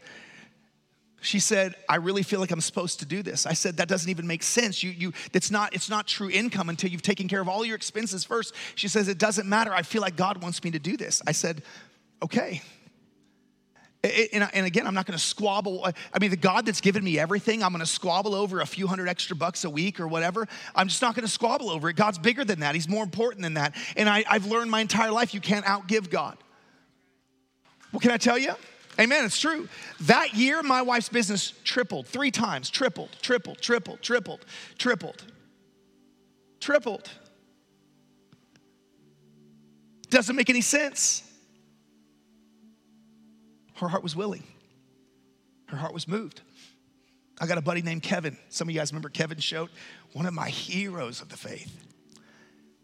She 1.25 1.39
said, 1.39 1.75
I 1.89 1.97
really 1.97 2.23
feel 2.23 2.39
like 2.39 2.51
I'm 2.51 2.61
supposed 2.61 2.99
to 3.01 3.07
do 3.07 3.23
this. 3.23 3.47
I 3.47 3.55
said, 3.55 3.79
that 3.79 3.89
doesn't 3.89 4.11
even 4.11 4.27
make 4.27 4.43
sense. 4.43 4.83
You, 4.83 4.91
you, 4.91 5.13
it's 5.33 5.51
not, 5.51 5.75
it's 5.75 5.89
not 5.89 6.07
true 6.07 6.29
income 6.29 6.69
until 6.69 6.91
you've 6.91 7.01
taken 7.01 7.29
care 7.29 7.41
of 7.41 7.49
all 7.49 7.65
your 7.65 7.77
expenses 7.77 8.25
first. 8.25 8.55
She 8.75 8.89
says, 8.89 9.09
it 9.09 9.17
doesn't 9.17 9.49
matter. 9.49 9.73
I 9.73 9.83
feel 9.83 10.03
like 10.03 10.17
God 10.17 10.43
wants 10.43 10.63
me 10.63 10.71
to 10.73 10.79
do 10.79 10.99
this. 10.99 11.23
I 11.27 11.33
said, 11.33 11.63
okay. 12.23 12.61
And, 14.35 14.47
and 14.53 14.67
again, 14.67 14.87
I'm 14.87 14.93
not 14.93 15.07
gonna 15.07 15.19
squabble. 15.19 15.87
Uh, 15.87 15.93
I 16.13 16.19
mean, 16.19 16.29
the 16.29 16.37
God 16.37 16.67
that's 16.67 16.83
given 16.83 17.03
me 17.03 17.19
everything, 17.19 17.63
I'm 17.63 17.73
gonna 17.73 17.87
squabble 17.87 18.35
over 18.35 18.61
a 18.61 18.67
few 18.67 18.87
hundred 18.87 19.09
extra 19.09 19.35
bucks 19.35 19.65
a 19.65 19.71
week 19.71 20.01
or 20.01 20.07
whatever. 20.07 20.47
I'm 20.75 20.89
just 20.89 21.01
not 21.01 21.15
gonna 21.15 21.27
squabble 21.27 21.71
over 21.71 21.89
it. 21.89 21.97
God's 21.97 22.19
bigger 22.19 22.45
than 22.45 22.61
that, 22.61 22.75
He's 22.75 22.89
more 22.89 23.03
important 23.03 23.41
than 23.41 23.55
that. 23.55 23.75
And 23.97 24.11
I, 24.11 24.23
I've 24.29 24.45
learned 24.45 24.71
my 24.71 24.81
entire 24.83 25.11
life 25.11 25.33
you 25.33 25.41
can't 25.41 25.65
outgive 25.65 26.11
God. 26.11 26.37
Well, 27.93 28.01
can 28.01 28.11
I 28.11 28.19
tell 28.19 28.37
you? 28.37 28.53
Amen, 28.99 29.25
it's 29.25 29.41
true. 29.41 29.69
That 30.03 30.35
year, 30.35 30.63
my 30.63 30.83
wife's 30.83 31.09
business 31.09 31.53
tripled 31.65 32.07
three 32.07 32.31
times, 32.31 32.71
tripled, 32.71 33.11
tripled, 33.23 33.61
tripled, 33.61 34.03
tripled, 34.03 34.45
tripled, 34.79 35.25
tripled. 36.61 37.11
Doesn't 40.11 40.37
make 40.37 40.49
any 40.49 40.61
sense. 40.61 41.23
Her 43.77 43.89
heart 43.89 44.05
was 44.05 44.15
willing, 44.15 44.45
her 45.67 45.77
heart 45.77 45.93
was 45.93 46.07
moved. 46.07 46.41
I 47.41 47.47
got 47.47 47.59
a 47.59 47.63
buddy 47.63 47.83
named 47.83 48.05
Kevin. 48.05 48.37
Some 48.49 48.69
of 48.69 48.75
you 48.75 48.81
guys 48.81 48.93
remember 48.93 49.09
Kevin 49.09 49.39
Shote, 49.39 49.71
one 50.13 50.25
of 50.25 50.33
my 50.33 50.49
heroes 50.49 51.21
of 51.21 51.31
the 51.31 51.37
faith. 51.37 51.85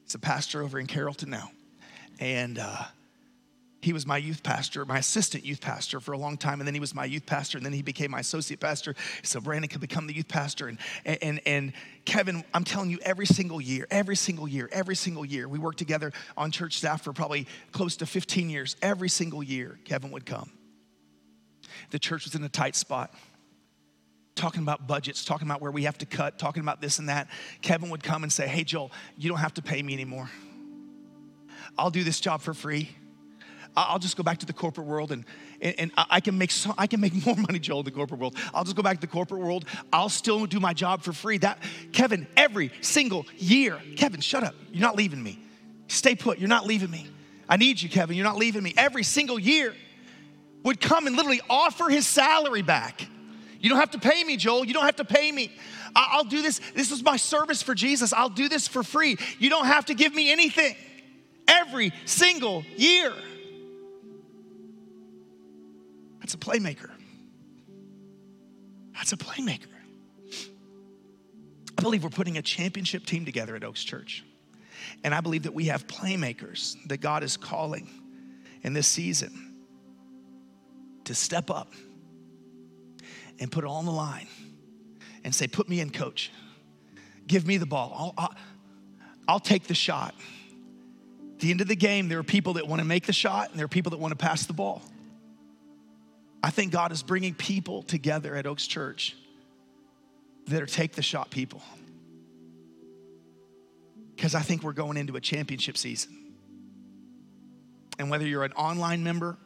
He's 0.03 0.17
a 0.17 0.19
pastor 0.19 0.61
over 0.63 0.81
in 0.81 0.89
Carrollton 0.89 1.31
now. 1.31 1.53
And 2.19 2.59
uh, 2.59 2.83
he 3.83 3.95
was 3.95 4.07
my 4.07 4.19
youth 4.19 4.43
pastor, 4.43 4.85
my 4.85 4.99
assistant 4.99 5.45
youth 5.45 5.61
pastor 5.61 6.01
for 6.01 6.13
a 6.13 6.19
long 6.19 6.37
time, 6.37 6.61
and 6.61 6.67
then 6.67 6.75
he 6.75 6.81
was 6.81 6.95
my 6.95 7.07
youth 7.07 7.25
pastor, 7.25 7.57
and 7.57 7.65
then 7.65 7.73
he 7.73 7.81
became 7.81 8.11
my 8.11 8.21
associate 8.21 8.61
pastor. 8.61 8.95
So 9.23 9.41
Brandon 9.41 9.69
could 9.69 9.81
become 9.81 10.07
the 10.07 10.15
youth 10.15 10.29
pastor. 10.29 10.69
And, 10.69 10.79
and, 11.23 11.41
and 11.47 11.73
Kevin, 12.05 12.45
I'm 12.53 12.65
telling 12.65 12.91
you, 12.91 12.99
every 13.03 13.27
single 13.27 13.61
year, 13.61 13.87
every 13.91 14.17
single 14.17 14.47
year, 14.47 14.69
every 14.71 14.97
single 14.97 15.25
year, 15.25 15.49
we 15.49 15.59
worked 15.59 15.79
together 15.79 16.13
on 16.37 16.51
church 16.51 16.77
staff 16.77 17.03
for 17.03 17.15
probably 17.15 17.47
close 17.73 17.97
to 17.97 18.07
15 18.07 18.51
years. 18.51 18.77
Every 18.83 19.09
single 19.09 19.43
year, 19.43 19.79
Kevin 19.85 20.11
would 20.11 20.27
come. 20.27 20.51
The 21.91 21.99
church 21.99 22.25
was 22.25 22.35
in 22.35 22.45
a 22.45 22.49
tight 22.51 22.77
spot. 22.77 23.15
Talking 24.35 24.63
about 24.63 24.87
budgets, 24.87 25.25
talking 25.25 25.49
about 25.49 25.61
where 25.61 25.71
we 25.71 25.85
have 25.85 25.99
to 25.99 26.07
cut, 26.07 26.39
talking 26.39 26.63
about 26.63 26.81
this 26.81 26.99
and 26.99 27.09
that. 27.09 27.29
Kevin 27.63 27.91
would 27.91 28.03
come 28.03 28.23
and 28.23 28.33
say, 28.33 28.47
Hey, 28.47 28.65
Joel, 28.65 28.91
you 29.17 29.29
don't 29.29 29.39
have 29.39 29.55
to 29.55 29.63
pay 29.63 29.83
me 29.83 29.93
anymore. 29.93 30.31
I'll 31.79 31.91
do 31.91 32.05
this 32.05 32.21
job 32.21 32.41
for 32.41 32.55
free. 32.55 32.91
I'll 33.77 33.99
just 33.99 34.17
go 34.17 34.23
back 34.23 34.39
to 34.39 34.47
the 34.47 34.53
corporate 34.53 34.87
world 34.87 35.13
and, 35.13 35.25
and, 35.61 35.75
and, 35.79 35.93
I 35.97 36.21
can 36.21 36.37
make 36.37 36.51
so, 36.51 36.75
I 36.77 36.87
can 36.87 37.01
make 37.01 37.15
more 37.27 37.37
money, 37.37 37.59
Joel, 37.59 37.81
in 37.81 37.85
the 37.85 37.91
corporate 37.91 38.21
world. 38.21 38.37
I'll 38.53 38.65
just 38.65 38.77
go 38.77 38.83
back 38.83 38.97
to 38.97 39.01
the 39.01 39.07
corporate 39.07 39.41
world. 39.41 39.65
I'll 39.93 40.09
still 40.09 40.47
do 40.47 40.61
my 40.61 40.75
job 40.75 41.03
for 41.03 41.13
free. 41.13 41.39
That 41.39 41.59
Kevin, 41.93 42.27
every 42.37 42.73
single 42.81 43.27
year, 43.37 43.79
Kevin, 43.97 44.21
shut 44.21 44.43
up. 44.43 44.55
You're 44.73 44.83
not 44.83 44.97
leaving 44.97 45.23
me. 45.23 45.39
Stay 45.89 46.15
put. 46.15 46.39
You're 46.39 46.49
not 46.49 46.67
leaving 46.67 46.91
me. 46.91 47.07
I 47.49 47.57
need 47.57 47.81
you, 47.81 47.89
Kevin. 47.89 48.17
You're 48.17 48.25
not 48.25 48.37
leaving 48.37 48.63
me. 48.63 48.75
Every 48.77 49.03
single 49.03 49.39
year 49.39 49.75
would 50.63 50.81
come 50.81 51.07
and 51.07 51.17
literally 51.17 51.41
offer 51.49 51.89
his 51.89 52.07
salary 52.07 52.63
back. 52.63 53.07
You 53.61 53.69
don't 53.69 53.79
have 53.79 53.91
to 53.91 53.99
pay 53.99 54.23
me, 54.25 54.37
Joel. 54.37 54.65
You 54.65 54.73
don't 54.73 54.85
have 54.85 54.97
to 54.97 55.05
pay 55.05 55.31
me. 55.31 55.53
I'll 55.95 56.25
do 56.25 56.43
this. 56.43 56.61
This 56.75 56.91
is 56.93 57.03
my 57.03 57.17
service 57.17 57.63
for 57.63 57.75
Jesus. 57.75 58.13
I'll 58.13 58.29
do 58.29 58.49
this 58.49 58.69
for 58.69 58.83
free. 58.83 59.17
You 59.39 59.51
don't 59.51 59.67
have 59.67 59.87
to 59.87 59.95
give 59.95 60.15
me 60.15 60.31
anything. 60.31 60.77
Every 61.49 61.93
single 62.05 62.65
year. 62.77 63.13
That's 66.31 66.47
a 66.47 66.51
playmaker. 66.51 66.91
That's 68.95 69.13
a 69.13 69.17
playmaker. 69.17 69.67
I 71.77 71.83
believe 71.83 72.05
we're 72.05 72.11
putting 72.11 72.39
a 72.39 72.43
championship 72.43 73.05
team 73.05 73.25
together 73.25 73.57
at 73.57 73.65
Oaks 73.65 73.83
Church. 73.83 74.25
And 75.03 75.13
I 75.13 75.23
believe 75.23 75.43
that 75.43 75.55
we 75.55 75.65
have 75.65 75.89
playmakers 75.89 76.77
that 76.87 76.99
God 76.99 77.25
is 77.25 77.37
calling 77.37 77.89
in 78.63 78.75
this 78.75 78.87
season 78.87 79.57
to 81.03 81.17
step 81.17 81.51
up 81.51 81.73
and 83.41 83.51
put 83.51 83.65
it 83.65 83.71
on 83.71 83.85
the 83.85 83.91
line 83.91 84.29
and 85.25 85.35
say, 85.35 85.49
Put 85.49 85.69
me 85.69 85.81
in, 85.81 85.91
coach. 85.91 86.31
Give 87.27 87.45
me 87.45 87.57
the 87.57 87.67
ball. 87.67 87.93
I'll, 87.93 88.25
I'll, 88.25 88.35
I'll 89.27 89.41
take 89.41 89.67
the 89.67 89.75
shot. 89.75 90.15
At 91.35 91.41
the 91.41 91.51
end 91.51 91.61
of 91.61 91.67
the 91.67 91.75
game, 91.75 92.09
there 92.09 92.21
are 92.21 92.23
people 92.23 92.53
that 92.53 92.69
want 92.69 92.79
to 92.79 92.87
make 92.87 93.07
the 93.07 93.13
shot 93.13 93.51
and 93.51 93.59
there 93.59 93.65
are 93.65 93.69
people 93.69 93.91
that 93.91 93.99
want 93.99 94.13
to 94.13 94.25
pass 94.25 94.47
the 94.47 94.53
ball. 94.53 94.81
I 96.43 96.51
think 96.51 96.73
God 96.73 96.93
is 96.93 97.03
bringing 97.03 97.35
people 97.35 97.83
together 97.83 98.35
at 98.35 98.47
Oaks 98.47 98.67
Church 98.67 99.17
that 100.47 100.63
are 100.63 100.67
take 100.67 100.93
the 100.93 101.03
shot 101.03 101.31
people. 101.31 101.63
Because 104.17 104.35
I 104.35 104.41
think 104.41 104.63
we're 104.63 104.73
going 104.73 104.97
into 104.97 105.17
a 105.17 105.21
championship 105.21 105.77
season. 105.77 106.35
And 107.99 108.11
whether 108.11 108.27
you're 108.27 108.45
an 108.45 108.53
online 108.53 109.05
member 109.05 109.37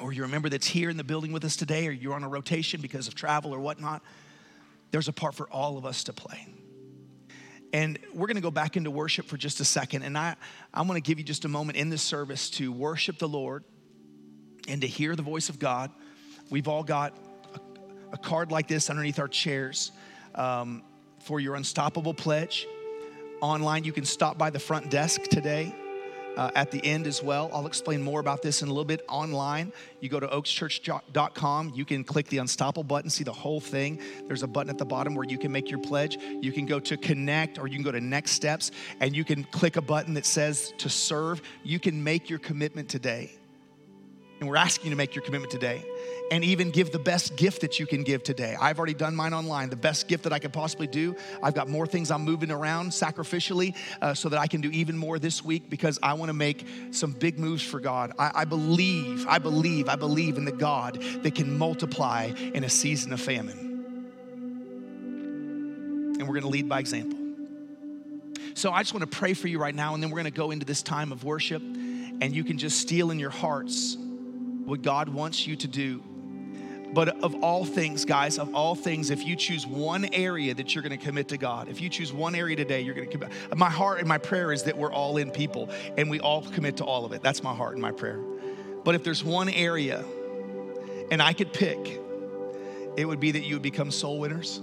or 0.00 0.12
you're 0.12 0.26
a 0.26 0.28
member 0.28 0.48
that's 0.48 0.66
here 0.66 0.90
in 0.90 0.96
the 0.96 1.04
building 1.04 1.32
with 1.32 1.44
us 1.44 1.56
today 1.56 1.86
or 1.86 1.90
you're 1.90 2.14
on 2.14 2.22
a 2.22 2.28
rotation 2.28 2.80
because 2.80 3.08
of 3.08 3.14
travel 3.14 3.54
or 3.54 3.60
whatnot, 3.60 4.02
there's 4.90 5.08
a 5.08 5.12
part 5.12 5.34
for 5.34 5.48
all 5.50 5.78
of 5.78 5.86
us 5.86 6.04
to 6.04 6.12
play. 6.12 6.46
And 7.72 7.98
we're 8.12 8.26
going 8.26 8.36
to 8.36 8.42
go 8.42 8.50
back 8.50 8.76
into 8.76 8.90
worship 8.90 9.26
for 9.26 9.36
just 9.36 9.58
a 9.60 9.64
second. 9.64 10.02
And 10.02 10.16
I, 10.16 10.36
I'm 10.72 10.86
to 10.86 11.00
give 11.00 11.18
you 11.18 11.24
just 11.24 11.44
a 11.44 11.48
moment 11.48 11.76
in 11.76 11.88
this 11.88 12.02
service 12.02 12.50
to 12.50 12.70
worship 12.70 13.18
the 13.18 13.28
Lord 13.28 13.64
and 14.68 14.80
to 14.80 14.86
hear 14.86 15.16
the 15.16 15.22
voice 15.22 15.48
of 15.48 15.58
God. 15.58 15.90
We've 16.50 16.68
all 16.68 16.82
got 16.82 17.16
a, 17.54 18.14
a 18.14 18.18
card 18.18 18.50
like 18.50 18.68
this 18.68 18.90
underneath 18.90 19.18
our 19.18 19.28
chairs 19.28 19.92
um, 20.34 20.82
for 21.20 21.40
your 21.40 21.54
unstoppable 21.54 22.14
pledge. 22.14 22.66
Online, 23.40 23.84
you 23.84 23.92
can 23.92 24.04
stop 24.04 24.38
by 24.38 24.50
the 24.50 24.58
front 24.60 24.90
desk 24.90 25.22
today. 25.24 25.74
Uh, 26.36 26.50
at 26.56 26.72
the 26.72 26.84
end 26.84 27.06
as 27.06 27.22
well. 27.22 27.48
I'll 27.52 27.68
explain 27.68 28.02
more 28.02 28.18
about 28.18 28.42
this 28.42 28.60
in 28.60 28.66
a 28.66 28.72
little 28.72 28.84
bit 28.84 29.04
online. 29.08 29.72
You 30.00 30.08
go 30.08 30.18
to 30.18 30.26
oakschurch.com, 30.26 31.72
you 31.76 31.84
can 31.84 32.02
click 32.02 32.26
the 32.26 32.38
unstoppable 32.38 32.82
button, 32.82 33.08
see 33.08 33.22
the 33.22 33.32
whole 33.32 33.60
thing. 33.60 34.00
There's 34.26 34.42
a 34.42 34.48
button 34.48 34.68
at 34.68 34.76
the 34.76 34.84
bottom 34.84 35.14
where 35.14 35.24
you 35.24 35.38
can 35.38 35.52
make 35.52 35.70
your 35.70 35.78
pledge. 35.78 36.18
You 36.40 36.50
can 36.50 36.66
go 36.66 36.80
to 36.80 36.96
connect 36.96 37.60
or 37.60 37.68
you 37.68 37.74
can 37.74 37.84
go 37.84 37.92
to 37.92 38.00
next 38.00 38.32
steps 38.32 38.72
and 38.98 39.14
you 39.14 39.24
can 39.24 39.44
click 39.44 39.76
a 39.76 39.80
button 39.80 40.14
that 40.14 40.26
says 40.26 40.74
to 40.78 40.88
serve. 40.88 41.40
You 41.62 41.78
can 41.78 42.02
make 42.02 42.28
your 42.28 42.40
commitment 42.40 42.88
today. 42.88 43.30
And 44.44 44.50
we're 44.50 44.56
asking 44.56 44.84
you 44.84 44.90
to 44.90 44.96
make 44.96 45.14
your 45.14 45.24
commitment 45.24 45.50
today 45.50 45.82
and 46.30 46.44
even 46.44 46.70
give 46.70 46.92
the 46.92 46.98
best 46.98 47.34
gift 47.34 47.62
that 47.62 47.80
you 47.80 47.86
can 47.86 48.02
give 48.02 48.22
today. 48.22 48.54
I've 48.60 48.78
already 48.78 48.92
done 48.92 49.16
mine 49.16 49.32
online, 49.32 49.70
the 49.70 49.76
best 49.76 50.06
gift 50.06 50.24
that 50.24 50.34
I 50.34 50.38
could 50.38 50.52
possibly 50.52 50.86
do. 50.86 51.16
I've 51.42 51.54
got 51.54 51.66
more 51.66 51.86
things 51.86 52.10
I'm 52.10 52.24
moving 52.24 52.50
around 52.50 52.90
sacrificially 52.90 53.74
uh, 54.02 54.12
so 54.12 54.28
that 54.28 54.38
I 54.38 54.46
can 54.46 54.60
do 54.60 54.68
even 54.68 54.98
more 54.98 55.18
this 55.18 55.42
week 55.42 55.70
because 55.70 55.98
I 56.02 56.12
want 56.12 56.28
to 56.28 56.34
make 56.34 56.66
some 56.90 57.12
big 57.12 57.38
moves 57.38 57.62
for 57.62 57.80
God. 57.80 58.12
I, 58.18 58.32
I 58.34 58.44
believe, 58.44 59.26
I 59.26 59.38
believe, 59.38 59.88
I 59.88 59.96
believe 59.96 60.36
in 60.36 60.44
the 60.44 60.52
God 60.52 61.00
that 61.22 61.34
can 61.34 61.56
multiply 61.56 62.24
in 62.26 62.64
a 62.64 62.68
season 62.68 63.14
of 63.14 63.20
famine. 63.22 63.56
And 66.18 66.28
we're 66.28 66.34
going 66.34 66.42
to 66.42 66.48
lead 66.48 66.68
by 66.68 66.80
example. 66.80 67.18
So 68.52 68.72
I 68.72 68.82
just 68.82 68.92
want 68.92 69.10
to 69.10 69.18
pray 69.18 69.32
for 69.32 69.48
you 69.48 69.58
right 69.58 69.74
now, 69.74 69.94
and 69.94 70.02
then 70.02 70.10
we're 70.10 70.20
going 70.20 70.30
to 70.30 70.38
go 70.38 70.50
into 70.50 70.66
this 70.66 70.82
time 70.82 71.12
of 71.12 71.24
worship, 71.24 71.62
and 71.62 72.36
you 72.36 72.44
can 72.44 72.58
just 72.58 72.78
steal 72.78 73.10
in 73.10 73.18
your 73.18 73.30
hearts 73.30 73.96
what 74.64 74.82
God 74.82 75.08
wants 75.08 75.46
you 75.46 75.56
to 75.56 75.68
do. 75.68 76.02
But 76.92 77.24
of 77.24 77.42
all 77.42 77.64
things, 77.64 78.04
guys, 78.04 78.38
of 78.38 78.54
all 78.54 78.76
things, 78.76 79.10
if 79.10 79.24
you 79.24 79.34
choose 79.34 79.66
one 79.66 80.04
area 80.12 80.54
that 80.54 80.74
you're 80.74 80.82
going 80.82 80.96
to 80.96 81.04
commit 81.04 81.28
to 81.28 81.36
God, 81.36 81.68
if 81.68 81.80
you 81.80 81.88
choose 81.88 82.12
one 82.12 82.36
area 82.36 82.54
today, 82.54 82.82
you're 82.82 82.94
going 82.94 83.08
to 83.08 83.12
commit. 83.12 83.30
My 83.56 83.70
heart 83.70 83.98
and 83.98 84.06
my 84.06 84.18
prayer 84.18 84.52
is 84.52 84.62
that 84.64 84.76
we're 84.76 84.92
all 84.92 85.16
in 85.16 85.32
people 85.32 85.70
and 85.98 86.08
we 86.08 86.20
all 86.20 86.42
commit 86.42 86.76
to 86.76 86.84
all 86.84 87.04
of 87.04 87.12
it. 87.12 87.20
That's 87.20 87.42
my 87.42 87.54
heart 87.54 87.72
and 87.72 87.82
my 87.82 87.90
prayer. 87.90 88.20
But 88.84 88.94
if 88.94 89.02
there's 89.02 89.24
one 89.24 89.48
area 89.48 90.04
and 91.10 91.20
I 91.20 91.32
could 91.32 91.52
pick, 91.52 92.00
it 92.96 93.06
would 93.06 93.18
be 93.18 93.32
that 93.32 93.42
you 93.42 93.56
would 93.56 93.62
become 93.62 93.90
soul 93.90 94.20
winners 94.20 94.60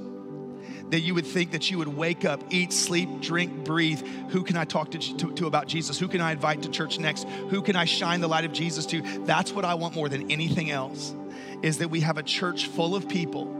that 0.92 1.00
you 1.00 1.16
would 1.16 1.26
think 1.26 1.52
that 1.52 1.72
you 1.72 1.78
would 1.78 1.88
wake 1.88 2.26
up, 2.26 2.44
eat, 2.50 2.72
sleep, 2.74 3.22
drink, 3.22 3.64
breathe. 3.64 4.02
Who 4.30 4.44
can 4.44 4.58
I 4.58 4.66
talk 4.66 4.92
to, 4.92 5.00
to, 5.00 5.34
to, 5.34 5.48
about 5.48 5.68
Jesus? 5.68 5.98
Who 5.98 6.10
can 6.10 6.20
I 6.20 6.34
invite 6.34 6.62
to 6.64 6.70
church 6.70 7.00
next? 7.00 7.28
Who 7.50 7.62
can 7.62 7.78
I 7.78 7.86
shine 7.86 8.20
the 8.20 8.28
light 8.28 8.44
of 8.44 8.52
Jesus 8.52 8.86
to? 8.88 9.02
That's 9.26 9.54
what 9.54 9.64
I 9.64 9.74
want 9.74 9.96
more 9.96 10.10
than 10.10 10.30
anything 10.30 10.70
else, 10.70 11.16
is 11.62 11.78
that 11.78 11.90
we 11.90 12.02
have 12.02 12.18
a 12.18 12.24
church 12.24 12.68
full 12.68 12.94
of 12.94 13.08
people 13.08 13.58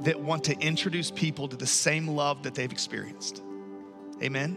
that 0.00 0.20
want 0.20 0.42
to 0.44 0.58
introduce 0.58 1.12
people 1.12 1.46
to 1.46 1.56
the 1.56 1.66
same 1.66 2.08
love 2.08 2.42
that 2.42 2.54
they've 2.54 2.72
experienced. 2.72 3.42
Amen? 4.20 4.56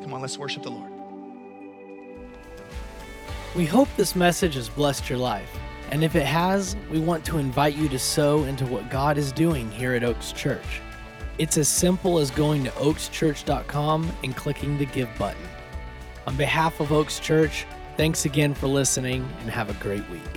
Come 0.00 0.14
on, 0.14 0.22
let's 0.22 0.38
worship 0.38 0.62
the 0.62 0.70
Lord. 0.70 0.90
We 3.54 3.66
hope 3.66 3.88
this 3.98 4.16
message 4.16 4.54
has 4.54 4.70
blessed 4.70 5.10
your 5.10 5.18
life. 5.18 5.50
And 5.90 6.02
if 6.02 6.16
it 6.16 6.24
has, 6.24 6.76
we 6.90 6.98
want 6.98 7.26
to 7.26 7.36
invite 7.36 7.76
you 7.76 7.90
to 7.90 7.98
sow 7.98 8.44
into 8.44 8.64
what 8.66 8.90
God 8.90 9.18
is 9.18 9.32
doing 9.32 9.70
here 9.70 9.92
at 9.92 10.02
Oaks 10.02 10.32
Church. 10.32 10.80
It's 11.38 11.58
as 11.58 11.68
simple 11.68 12.18
as 12.18 12.30
going 12.30 12.64
to 12.64 12.70
oakschurch.com 12.70 14.10
and 14.24 14.36
clicking 14.36 14.78
the 14.78 14.86
Give 14.86 15.08
button. 15.18 15.48
On 16.26 16.36
behalf 16.36 16.80
of 16.80 16.92
Oaks 16.92 17.20
Church, 17.20 17.66
thanks 17.96 18.24
again 18.24 18.54
for 18.54 18.66
listening 18.68 19.28
and 19.40 19.50
have 19.50 19.68
a 19.68 19.74
great 19.74 20.08
week. 20.08 20.35